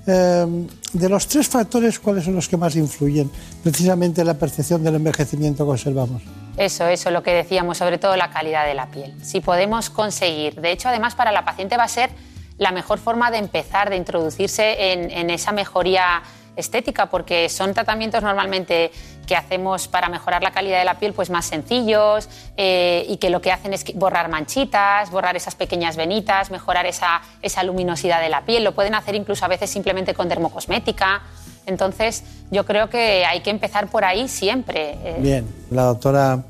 [0.06, 3.30] Eh, de los tres factores, ¿cuáles son los que más influyen
[3.62, 6.22] precisamente en la percepción del envejecimiento que observamos?
[6.56, 9.14] Eso, eso, lo que decíamos, sobre todo la calidad de la piel.
[9.22, 12.10] Si podemos conseguir, de hecho, además para la paciente va a ser
[12.58, 16.22] la mejor forma de empezar, de introducirse en, esa mejoría
[16.54, 18.92] estética, porque son tratamientos normalmente
[19.26, 23.30] que hacemos para mejorar la calidad de la piel, pues más sencillos eh, y que
[23.30, 28.28] lo que hacen es borrar manchitas, borrar esas pequeñas venitas, mejorar esa, esa luminosidad de
[28.28, 28.64] la piel.
[28.64, 31.22] Lo pueden hacer incluso a veces simplemente con dermocosmética.
[31.66, 34.98] Entonces, yo creo que hay que empezar por ahí siempre.
[35.04, 36.44] eh, Bien, la doctora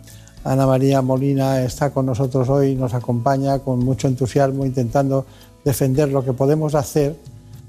[0.44, 5.26] Ana María Molina está con nosotros hoy, nos acompaña con mucho entusiasmo intentando
[5.64, 7.14] defender lo que podemos hacer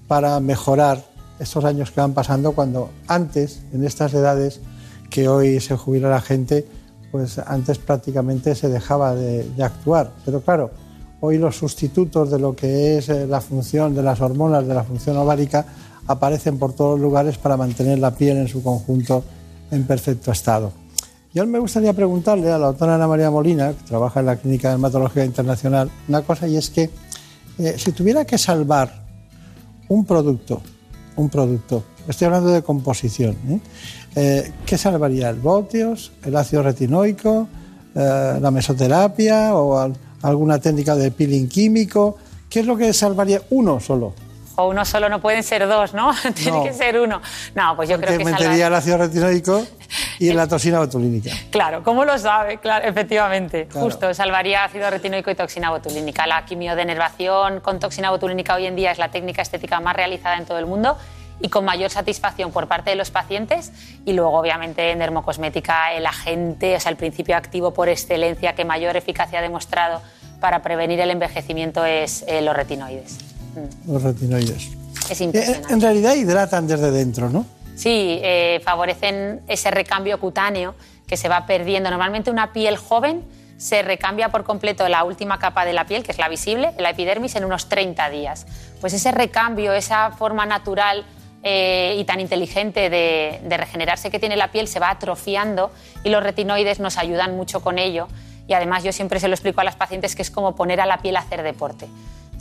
[0.07, 1.03] para mejorar
[1.39, 4.61] estos años que van pasando cuando antes, en estas edades
[5.09, 6.65] que hoy se jubila la gente,
[7.11, 10.11] pues antes prácticamente se dejaba de, de actuar.
[10.25, 10.71] Pero claro,
[11.21, 14.83] hoy los sustitutos de lo que es eh, la función de las hormonas, de la
[14.83, 15.65] función ovárica,
[16.07, 19.23] aparecen por todos los lugares para mantener la piel en su conjunto
[19.71, 20.71] en perfecto estado.
[21.34, 24.67] Yo me gustaría preguntarle a la doctora Ana María Molina, que trabaja en la Clínica
[24.67, 26.89] de Dermatología Internacional, una cosa y es que
[27.57, 29.03] eh, si tuviera que salvar
[29.89, 30.61] un producto,
[31.15, 33.59] un producto, estoy hablando de composición, ¿eh?
[34.15, 35.30] Eh, ¿qué salvaría?
[35.30, 37.47] ¿El voltios, el ácido retinoico,
[37.95, 42.17] la mesoterapia o al- alguna técnica de peeling químico?
[42.49, 44.13] ¿Qué es lo que salvaría uno solo?
[44.55, 46.11] O uno solo no pueden ser dos, ¿no?
[46.35, 46.63] Tiene No.
[46.63, 47.21] que ser uno.
[47.55, 49.65] No, pues yo creo Que metería el ácido retinoico
[50.19, 51.31] y la toxina botulínica.
[51.49, 52.59] Claro, ¿cómo lo sabe?
[52.59, 53.65] Claro, efectivamente.
[53.67, 53.85] Claro.
[53.88, 56.27] Justo, salvaría ácido retinoico y toxina botulínica.
[56.27, 60.45] La quimiodenervación con toxina botulínica hoy en día es la técnica estética más realizada en
[60.45, 60.97] todo el mundo
[61.39, 63.71] y con mayor satisfacción por parte de los pacientes.
[64.05, 68.65] Y luego, obviamente, en dermocosmética, el agente, o sea, el principio activo por excelencia que
[68.65, 70.01] mayor eficacia ha demostrado
[70.39, 73.17] para prevenir el envejecimiento es eh, los retinoides.
[73.55, 74.69] Mm, Los retinoides.
[75.09, 75.61] Es Eh.
[75.69, 77.45] En realidad hidratan desde dentro, ¿no?
[77.75, 80.75] Sí, eh, favorecen ese recambio cutáneo
[81.07, 81.89] que se va perdiendo.
[81.89, 83.23] Normalmente una piel joven
[83.57, 86.91] se recambia por completo la última capa de la piel, que es la visible, la
[86.91, 88.45] epidermis, en unos 30 días.
[88.81, 91.05] Pues ese recambio, esa forma natural
[91.43, 95.71] eh, y tan inteligente de, de regenerarse que tiene la piel se va atrofiando
[96.03, 98.07] y los retinoides nos ayudan mucho con ello.
[98.47, 100.85] Y además yo siempre se lo explico a las pacientes que es como poner a
[100.85, 101.88] la piel a hacer deporte.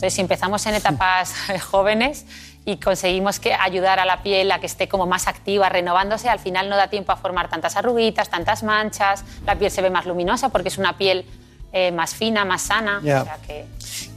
[0.03, 1.33] Entonces, si empezamos en etapas
[1.71, 2.25] jóvenes
[2.65, 6.39] y conseguimos que ayudar a la piel a que esté como más activa, renovándose, al
[6.39, 10.05] final no da tiempo a formar tantas arruguitas, tantas manchas, la piel se ve más
[10.05, 11.25] luminosa porque es una piel
[11.71, 12.99] eh, más fina, más sana.
[13.01, 13.21] Ya.
[13.21, 13.65] O sea que,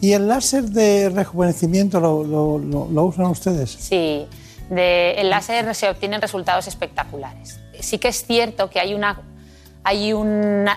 [0.00, 3.70] ¿Y el láser de rejuvenecimiento lo, lo- lo- lo usan ustedes?
[3.70, 4.26] sí,
[4.68, 7.60] de, el láser se obtienen resultados espectaculares.
[7.78, 9.20] Sí que es cierto que hay una,
[9.86, 10.76] hay, una,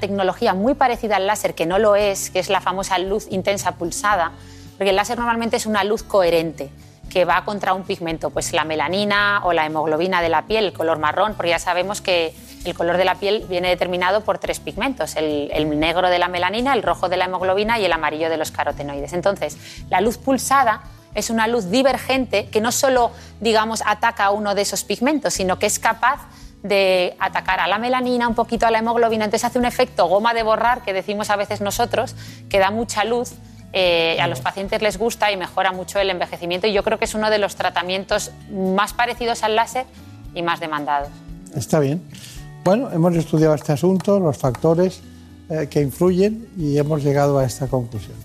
[0.00, 3.76] tecnología muy parecida al láser que no lo es, que es la famosa luz intensa
[3.76, 4.32] pulsada,
[4.76, 6.68] porque el láser normalmente es una luz coherente
[7.08, 10.72] que va contra un pigmento, pues la melanina o la hemoglobina de la piel, el
[10.72, 14.58] color marrón, porque ya sabemos que el color de la piel viene determinado por tres
[14.58, 18.28] pigmentos, el, el negro de la melanina, el rojo de la hemoglobina y el amarillo
[18.30, 19.12] de los carotenoides.
[19.12, 19.58] Entonces,
[19.90, 20.82] la luz pulsada
[21.14, 25.60] es una luz divergente que no solo, digamos, ataca a uno de esos pigmentos, sino
[25.60, 26.20] que es capaz
[26.62, 29.24] de atacar a la melanina, un poquito a la hemoglobina.
[29.24, 32.14] Entonces hace un efecto goma de borrar, que decimos a veces nosotros,
[32.48, 33.32] que da mucha luz.
[33.72, 37.04] eh, a los pacientes les gusta y mejora mucho el envejecimiento y yo creo que
[37.04, 39.86] es uno de los tratamientos más parecidos al láser
[40.34, 41.08] y más demandados.
[41.54, 42.02] Está bien.
[42.64, 45.00] Bueno, hemos estudiado este asunto, los factores
[45.48, 48.16] eh, que influyen y hemos llegado a esta conclusión.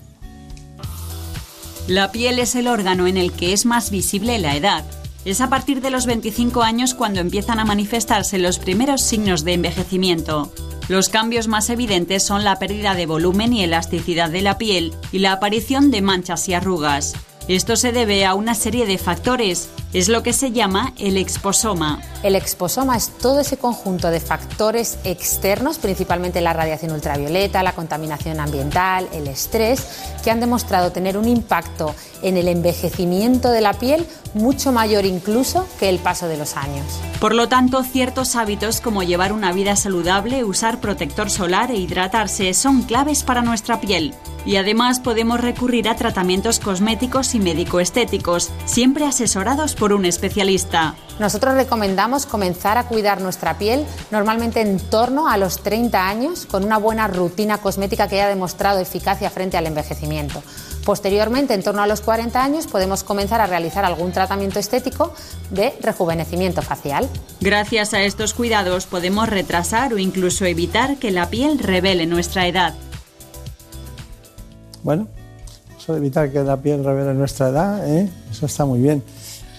[1.86, 4.84] La piel es el órgano en el que es más visible la edad.
[5.26, 9.54] Es a partir de los 25 años cuando empiezan a manifestarse los primeros signos de
[9.54, 10.52] envejecimiento.
[10.86, 15.18] Los cambios más evidentes son la pérdida de volumen y elasticidad de la piel y
[15.18, 17.14] la aparición de manchas y arrugas.
[17.48, 19.68] Esto se debe a una serie de factores.
[19.96, 22.02] Es lo que se llama el exposoma.
[22.22, 28.38] El exposoma es todo ese conjunto de factores externos, principalmente la radiación ultravioleta, la contaminación
[28.38, 29.86] ambiental, el estrés,
[30.22, 35.66] que han demostrado tener un impacto en el envejecimiento de la piel mucho mayor incluso
[35.80, 36.86] que el paso de los años.
[37.20, 42.52] Por lo tanto, ciertos hábitos como llevar una vida saludable, usar protector solar e hidratarse
[42.54, 44.14] son claves para nuestra piel.
[44.44, 50.96] Y además podemos recurrir a tratamientos cosméticos y médico-estéticos, siempre asesorados por un especialista.
[51.20, 56.64] Nosotros recomendamos comenzar a cuidar nuestra piel normalmente en torno a los 30 años con
[56.64, 60.42] una buena rutina cosmética que haya demostrado eficacia frente al envejecimiento.
[60.84, 65.14] Posteriormente, en torno a los 40 años, podemos comenzar a realizar algún tratamiento estético
[65.50, 67.08] de rejuvenecimiento facial.
[67.40, 72.74] Gracias a estos cuidados podemos retrasar o incluso evitar que la piel revele nuestra edad.
[74.82, 75.06] Bueno,
[75.78, 78.10] eso de evitar que la piel revele nuestra edad, ¿eh?
[78.32, 79.04] eso está muy bien.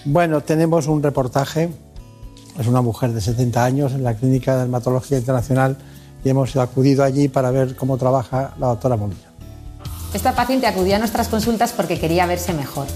[0.04, 1.70] Bueno, tenemos un reportaje,
[2.58, 5.76] es una mujer de 70 años en la Clínica de Dermatología Internacional
[6.24, 9.20] y hemos acudido allí para ver cómo trabaja la doctora Molina.
[10.14, 12.86] Esta paciente acudió a nuestras consultas porque quería verse mejor.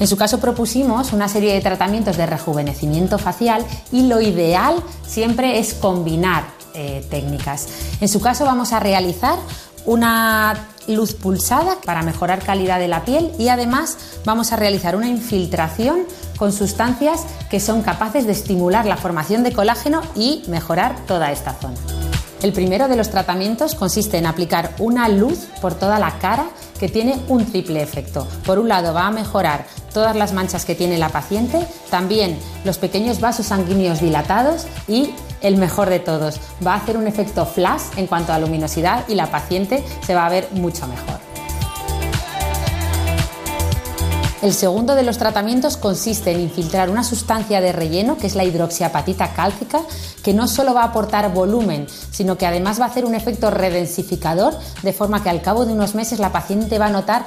[0.00, 4.76] En su caso propusimos una serie de tratamientos de rejuvenecimiento facial y lo ideal
[5.06, 6.44] siempre es combinar
[6.74, 7.68] eh, técnicas.
[8.00, 9.38] En su caso vamos a realizar
[9.86, 15.08] una luz pulsada para mejorar calidad de la piel y además vamos a realizar una
[15.08, 16.00] infiltración
[16.36, 21.54] con sustancias que son capaces de estimular la formación de colágeno y mejorar toda esta
[21.54, 22.07] zona.
[22.42, 26.88] El primero de los tratamientos consiste en aplicar una luz por toda la cara que
[26.88, 28.28] tiene un triple efecto.
[28.46, 32.78] Por un lado va a mejorar todas las manchas que tiene la paciente, también los
[32.78, 35.10] pequeños vasos sanguíneos dilatados y
[35.40, 39.16] el mejor de todos, va a hacer un efecto flash en cuanto a luminosidad y
[39.16, 41.27] la paciente se va a ver mucho mejor.
[44.40, 48.44] El segundo de los tratamientos consiste en infiltrar una sustancia de relleno, que es la
[48.44, 49.80] hidroxiapatita cálcica,
[50.22, 53.50] que no solo va a aportar volumen, sino que además va a hacer un efecto
[53.50, 57.24] redensificador, de forma que al cabo de unos meses la paciente va a notar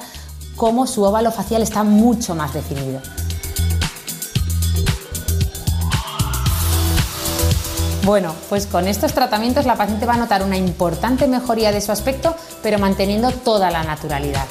[0.56, 3.02] cómo su óvalo facial está mucho más definido.
[8.04, 11.92] Bueno, pues con estos tratamientos la paciente va a notar una importante mejoría de su
[11.92, 14.46] aspecto, pero manteniendo toda la naturalidad.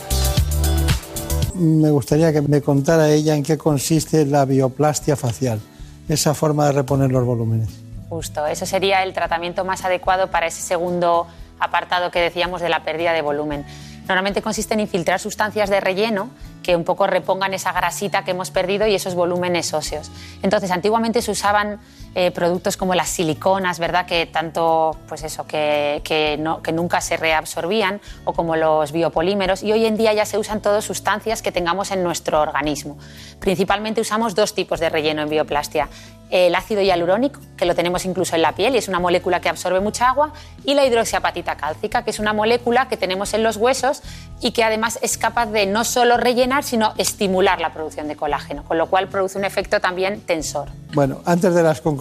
[1.62, 5.62] Me gustaría que me contara ella en qué consiste la bioplastia facial,
[6.10, 7.70] esa forma de reponer los volúmenes.
[8.10, 11.28] Justo, eso sería el tratamiento más adecuado para ese segundo
[11.60, 13.64] apartado que decíamos de la pérdida de volumen.
[14.08, 16.32] Normalmente consiste en infiltrar sustancias de relleno
[16.64, 20.10] que un poco repongan esa grasita que hemos perdido y esos volúmenes óseos.
[20.42, 21.80] Entonces, antiguamente se usaban
[22.14, 24.06] eh, productos como las siliconas, ¿verdad?
[24.06, 29.64] Que tanto, pues eso, que, que, no, que nunca se reabsorbían, o como los biopolímeros,
[29.64, 32.98] y hoy en día ya se usan todas sustancias que tengamos en nuestro organismo.
[33.40, 35.88] Principalmente usamos dos tipos de relleno en bioplastia.
[36.30, 39.50] El ácido hialurónico, que lo tenemos incluso en la piel y es una molécula que
[39.50, 40.32] absorbe mucha agua,
[40.64, 44.02] y la hidroxiapatita cálcica, que es una molécula que tenemos en los huesos
[44.40, 48.64] y que además es capaz de no solo rellenar, sino estimular la producción de colágeno,
[48.64, 50.70] con lo cual produce un efecto también tensor.
[50.94, 52.01] Bueno, antes de las conclusiones,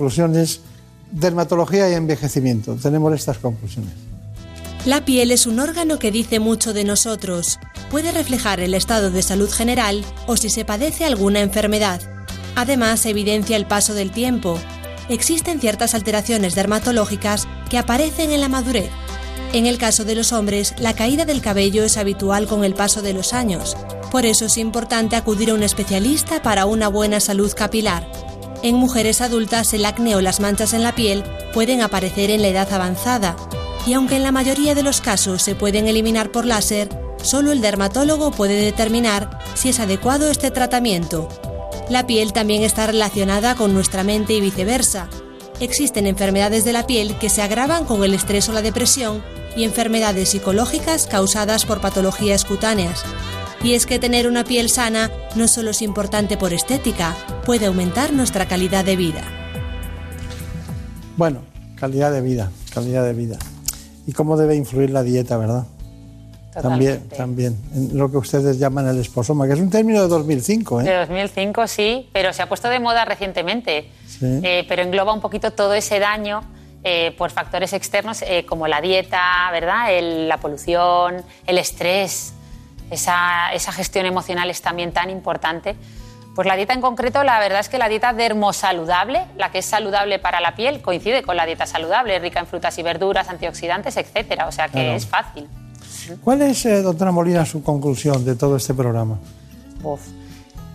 [1.10, 2.76] dermatología y envejecimiento.
[2.76, 3.92] Tenemos estas conclusiones.
[4.86, 7.58] La piel es un órgano que dice mucho de nosotros.
[7.90, 12.00] Puede reflejar el estado de salud general o si se padece alguna enfermedad.
[12.56, 14.58] Además, evidencia el paso del tiempo.
[15.10, 18.90] Existen ciertas alteraciones dermatológicas que aparecen en la madurez.
[19.52, 23.02] En el caso de los hombres, la caída del cabello es habitual con el paso
[23.02, 23.76] de los años.
[24.10, 28.10] Por eso es importante acudir a un especialista para una buena salud capilar.
[28.62, 31.24] En mujeres adultas el acné o las manchas en la piel
[31.54, 33.34] pueden aparecer en la edad avanzada
[33.86, 36.88] y aunque en la mayoría de los casos se pueden eliminar por láser,
[37.22, 41.28] solo el dermatólogo puede determinar si es adecuado este tratamiento.
[41.88, 45.08] La piel también está relacionada con nuestra mente y viceversa.
[45.58, 49.22] Existen enfermedades de la piel que se agravan con el estrés o la depresión
[49.56, 53.04] y enfermedades psicológicas causadas por patologías cutáneas.
[53.62, 57.14] Y es que tener una piel sana no solo es importante por estética,
[57.44, 59.22] puede aumentar nuestra calidad de vida.
[61.16, 61.42] Bueno,
[61.76, 63.36] calidad de vida, calidad de vida.
[64.06, 65.64] ¿Y cómo debe influir la dieta, verdad?
[66.62, 70.80] También, también, en lo que ustedes llaman el esposoma, que es un término de 2005.
[70.80, 70.84] ¿eh?
[70.84, 73.88] De 2005, sí, pero se ha puesto de moda recientemente.
[74.22, 76.42] Eh, pero engloba un poquito todo ese daño
[76.82, 79.92] eh, por factores externos eh, como la dieta, ¿verdad?
[79.96, 82.32] El- la polución, el estrés.
[82.90, 85.76] Esa, esa gestión emocional es también tan importante.
[86.34, 89.66] Pues la dieta en concreto, la verdad es que la dieta dermosaludable, la que es
[89.66, 93.96] saludable para la piel, coincide con la dieta saludable, rica en frutas y verduras, antioxidantes,
[93.96, 94.46] etcétera.
[94.46, 94.92] O sea que Claro.
[94.92, 95.48] es fácil.
[96.22, 99.18] ¿Cuál es, eh, doctora Molina, su conclusión de todo este programa?
[99.82, 100.00] Uf.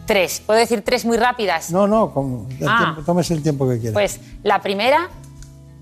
[0.06, 0.42] Tres.
[0.46, 1.72] ¿Puedo decir tres muy rápidas?
[1.72, 2.78] No, no, con- el Ah.
[2.84, 3.94] tiempo- tómese el tiempo que quiera.
[3.94, 5.10] Pues la primera,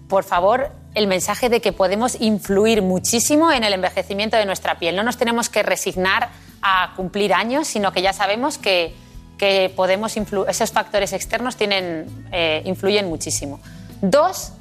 [0.07, 4.95] por favor, el mensaje de que podemos influir muchísimo en el envejecimiento de nuestra piel.
[4.95, 6.29] No nos tenemos que resignar
[6.61, 8.95] a cumplir años, sino que ya sabemos que,
[9.37, 13.59] que podemos esos factores externos tienen, eh, influyen muchísimo.
[14.01, 14.53] Dos,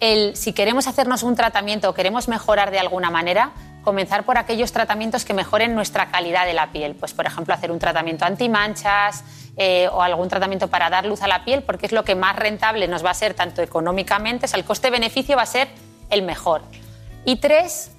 [0.00, 3.52] el, si queremos hacernos un tratamiento o queremos mejorar de alguna manera,
[3.82, 6.94] comenzar por aquellos tratamientos que mejoren nuestra calidad de la piel.
[6.94, 9.24] Pues, por ejemplo, hacer un tratamiento antimanchas
[9.62, 12.34] eh, o algún tratamiento para dar luz a la piel, porque es lo que más
[12.34, 15.68] rentable nos va a ser tanto económicamente, o sea, el coste-beneficio va a ser
[16.08, 16.62] el mejor.
[17.26, 17.90] Y tres,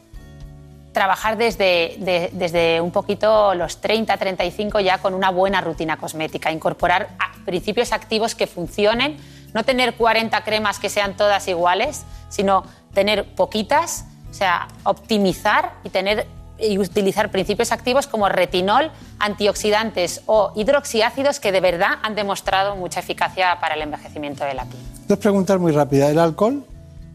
[0.91, 6.51] trabajar desde, de- desde un poquito los 30, 35 ya con una buena rutina cosmética,
[6.51, 7.09] incorporar
[7.45, 9.17] principios activos que funcionen,
[9.53, 12.63] no tener 40 cremas que sean todas iguales, sino
[12.93, 16.25] tener poquitas, o sea, optimizar y tener
[16.61, 22.99] y utilizar principios activos como retinol, antioxidantes o hidroxiácidos que de verdad han demostrado mucha
[22.99, 24.81] eficacia para el envejecimiento de la piel.
[25.07, 26.11] Dos preguntas muy rápidas.
[26.11, 26.63] ¿El alcohol?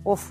[0.05, 0.31] Uf,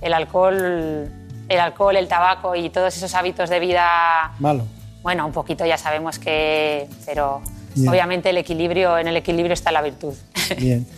[0.00, 1.08] el alcohol,
[1.48, 4.64] el alcohol, el tabaco y todos esos hábitos de vida Malo.
[5.02, 7.42] bueno, un poquito ya sabemos que, pero
[7.74, 7.88] Bien.
[7.88, 10.14] obviamente el equilibrio, en el equilibrio está la virtud.
[10.58, 10.86] Bien.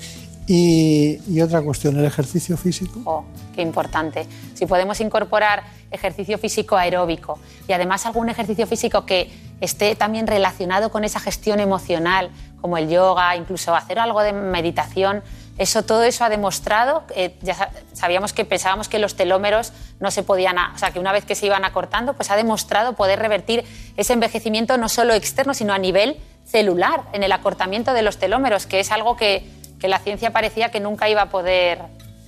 [0.49, 3.01] Y, otra cuestión, ¿el ejercicio físico?
[3.05, 4.27] Oh, qué importante.
[4.55, 7.39] Si podemos incorporar ejercicio físico aeróbico
[7.69, 9.31] y además algún ejercicio físico que
[9.61, 12.31] esté también relacionado con esa gestión emocional,
[12.63, 15.23] como el yoga, incluso hacer algo de meditación,
[15.59, 17.03] eso, todo eso ha demostrado,
[17.43, 21.13] ya sa- sabíamos que pensábamos que los telómeros no se podían, o sea, que una
[21.13, 23.65] vez que se iban acortando, pues ha demostrado poder revertir
[23.97, 28.67] ese envejecimiento no solo externo, sino a nivel celular, en el acortamiento de los telómeros,
[28.67, 29.47] que es algo que,
[29.81, 31.79] que la ciencia parecía que nunca iba a poder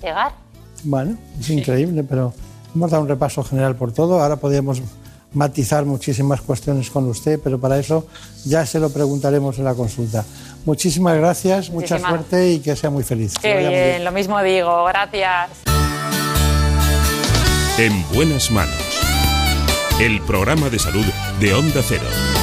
[0.02, 0.32] llegar.
[0.85, 2.32] Bueno, es increíble, pero
[2.74, 4.20] hemos dado un repaso general por todo.
[4.20, 4.82] Ahora podríamos
[5.32, 8.06] matizar muchísimas cuestiones con usted, pero para eso
[8.44, 10.24] ya se lo preguntaremos en la consulta.
[10.64, 13.35] Muchísimas gracias, mucha suerte y que sea muy feliz.
[13.40, 15.51] Qué muy bien, lo mismo digo, gracias.
[17.78, 18.74] En buenas manos.
[20.01, 21.05] El programa de salud
[21.40, 22.39] de Onda Cero.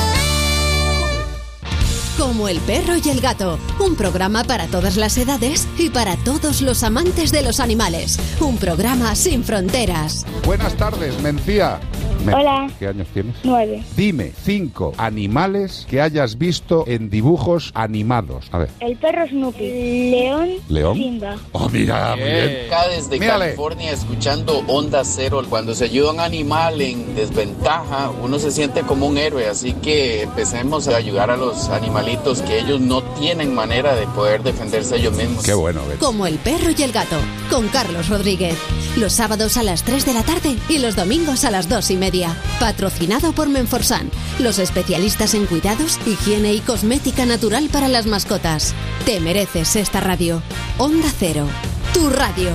[2.17, 6.61] Como el perro y el gato, un programa para todas las edades y para todos
[6.61, 8.19] los amantes de los animales.
[8.41, 10.25] Un programa sin fronteras.
[10.45, 11.79] Buenas tardes, Mencía.
[12.25, 12.67] Men- Hola.
[12.79, 13.35] ¿Qué años tienes?
[13.43, 13.83] Nueve.
[13.95, 18.47] Dime cinco animales que hayas visto en dibujos animados.
[18.51, 18.69] A ver.
[18.79, 20.09] El perro Snoopy.
[20.11, 20.49] León.
[20.67, 20.97] ¿León?
[20.97, 21.35] Simba.
[21.53, 22.65] Oh, mira, muy bien.
[22.65, 23.45] Acá desde Mírale.
[23.45, 25.41] California escuchando Onda Cero.
[25.47, 29.47] Cuando se ayuda a un animal en desventaja, uno se siente como un héroe.
[29.47, 31.69] Así que empecemos a ayudar a los
[32.07, 35.43] animalitos que ellos no tienen manera de poder defenderse ellos mismos.
[35.43, 37.17] Qué bueno, Como el perro y el gato,
[37.49, 38.55] con Carlos Rodríguez.
[38.95, 41.97] Los sábados a las 3 de la tarde y los domingos a las 2 y
[41.97, 42.35] media.
[42.59, 44.09] Patrocinado por Menforsan,
[44.39, 48.73] los especialistas en cuidados, higiene y cosmética natural para las mascotas.
[49.05, 50.41] Te mereces esta radio.
[50.77, 51.45] Onda Cero,
[51.93, 52.51] tu radio.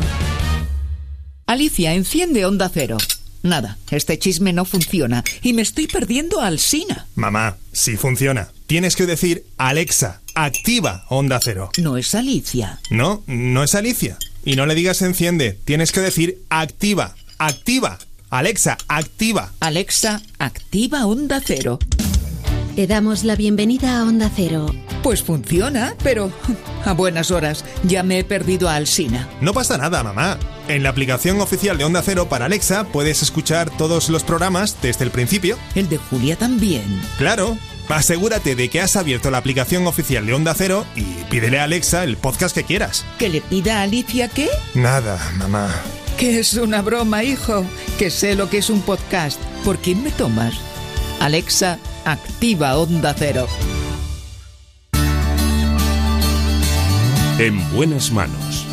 [1.46, 2.96] Alicia, enciende Onda Cero.
[3.42, 7.06] Nada, este chisme no funciona y me estoy perdiendo al Sina.
[7.16, 8.48] Mamá, sí funciona.
[8.66, 11.70] Tienes que decir, Alexa, activa Onda Cero.
[11.78, 12.80] No es Alicia.
[12.90, 14.16] No, no es Alicia.
[14.44, 17.98] Y no le digas enciende, tienes que decir activa, activa.
[18.30, 19.52] Alexa, activa.
[19.60, 21.78] Alexa, activa Onda Cero.
[22.74, 24.66] Te damos la bienvenida a Onda Cero.
[25.02, 26.30] Pues funciona, pero
[26.84, 27.64] a buenas horas.
[27.82, 29.28] Ya me he perdido a Alsina.
[29.40, 30.38] No pasa nada, mamá.
[30.68, 35.04] En la aplicación oficial de Onda Cero para Alexa puedes escuchar todos los programas desde
[35.04, 35.58] el principio.
[35.74, 36.84] El de Julia también.
[37.18, 37.56] Claro.
[37.88, 42.04] Asegúrate de que has abierto la aplicación oficial de Onda Cero y pídele a Alexa
[42.04, 43.04] el podcast que quieras.
[43.18, 44.48] ¿Que le pida a Alicia qué?
[44.74, 45.68] Nada, mamá.
[46.16, 47.66] Que es una broma, hijo.
[47.98, 49.40] Que sé lo que es un podcast.
[49.64, 50.54] ¿Por quién me tomas?
[51.20, 53.46] Alexa, activa Onda Cero.
[57.42, 58.64] En buenas manos.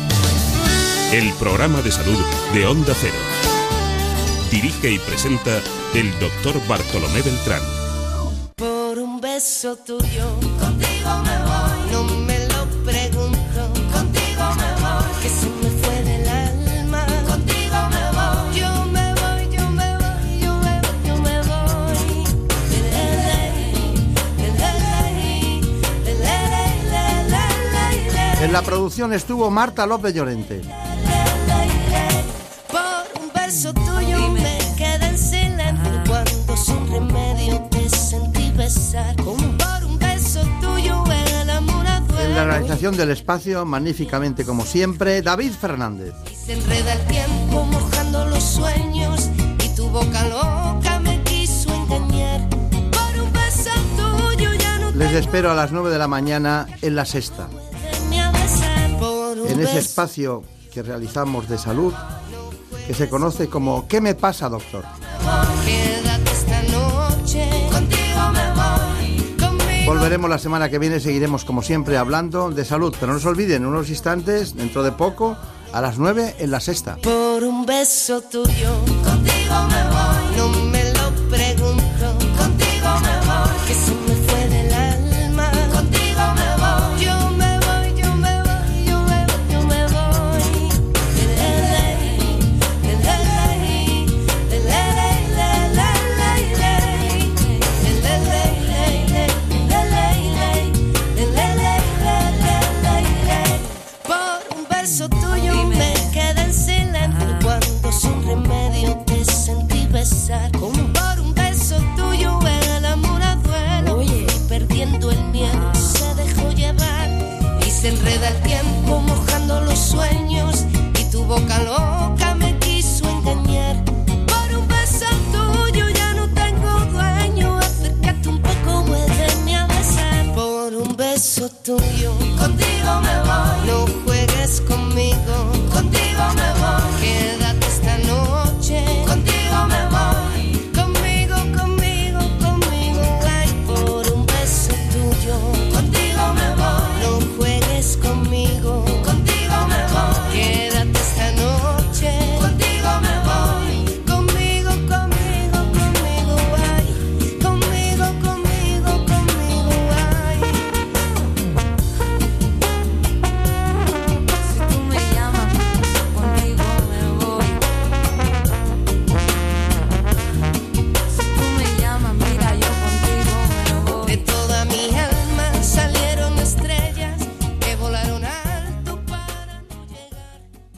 [1.12, 2.16] El programa de salud
[2.54, 3.16] de Onda Cero.
[4.48, 5.60] Dirige y presenta
[5.92, 7.62] el doctor Bartolomé Beltrán.
[8.54, 11.90] Por un beso tuyo, contigo me voy.
[11.90, 12.29] No me
[28.50, 30.60] En la producción estuvo Marta López Llorente.
[32.66, 39.14] Por un beso tuyo me quedé en silencio cuando sin remedio te sentí besar.
[39.22, 41.04] Como por un beso tuyo
[41.42, 46.12] el amor a En la realización del espacio, magníficamente como siempre, David Fernández.
[46.34, 49.30] Se enreda el tiempo mojando los sueños
[49.64, 52.48] y tu boca loca me quiso engañar.
[52.48, 56.96] Por un beso tuyo ya no Les espero a las 9 de la mañana en
[56.96, 57.48] la sexta.
[59.50, 61.92] En ese espacio que realizamos de salud,
[62.86, 64.84] que se conoce como ¿Qué me pasa, doctor?
[69.86, 73.62] Volveremos la semana que viene, seguiremos como siempre hablando de salud, pero no se olviden,
[73.62, 75.36] en unos instantes, dentro de poco,
[75.72, 76.96] a las 9 en la sexta.
[76.96, 78.72] por un beso tuyo.
[79.04, 80.36] Contigo me voy.
[80.36, 80.69] No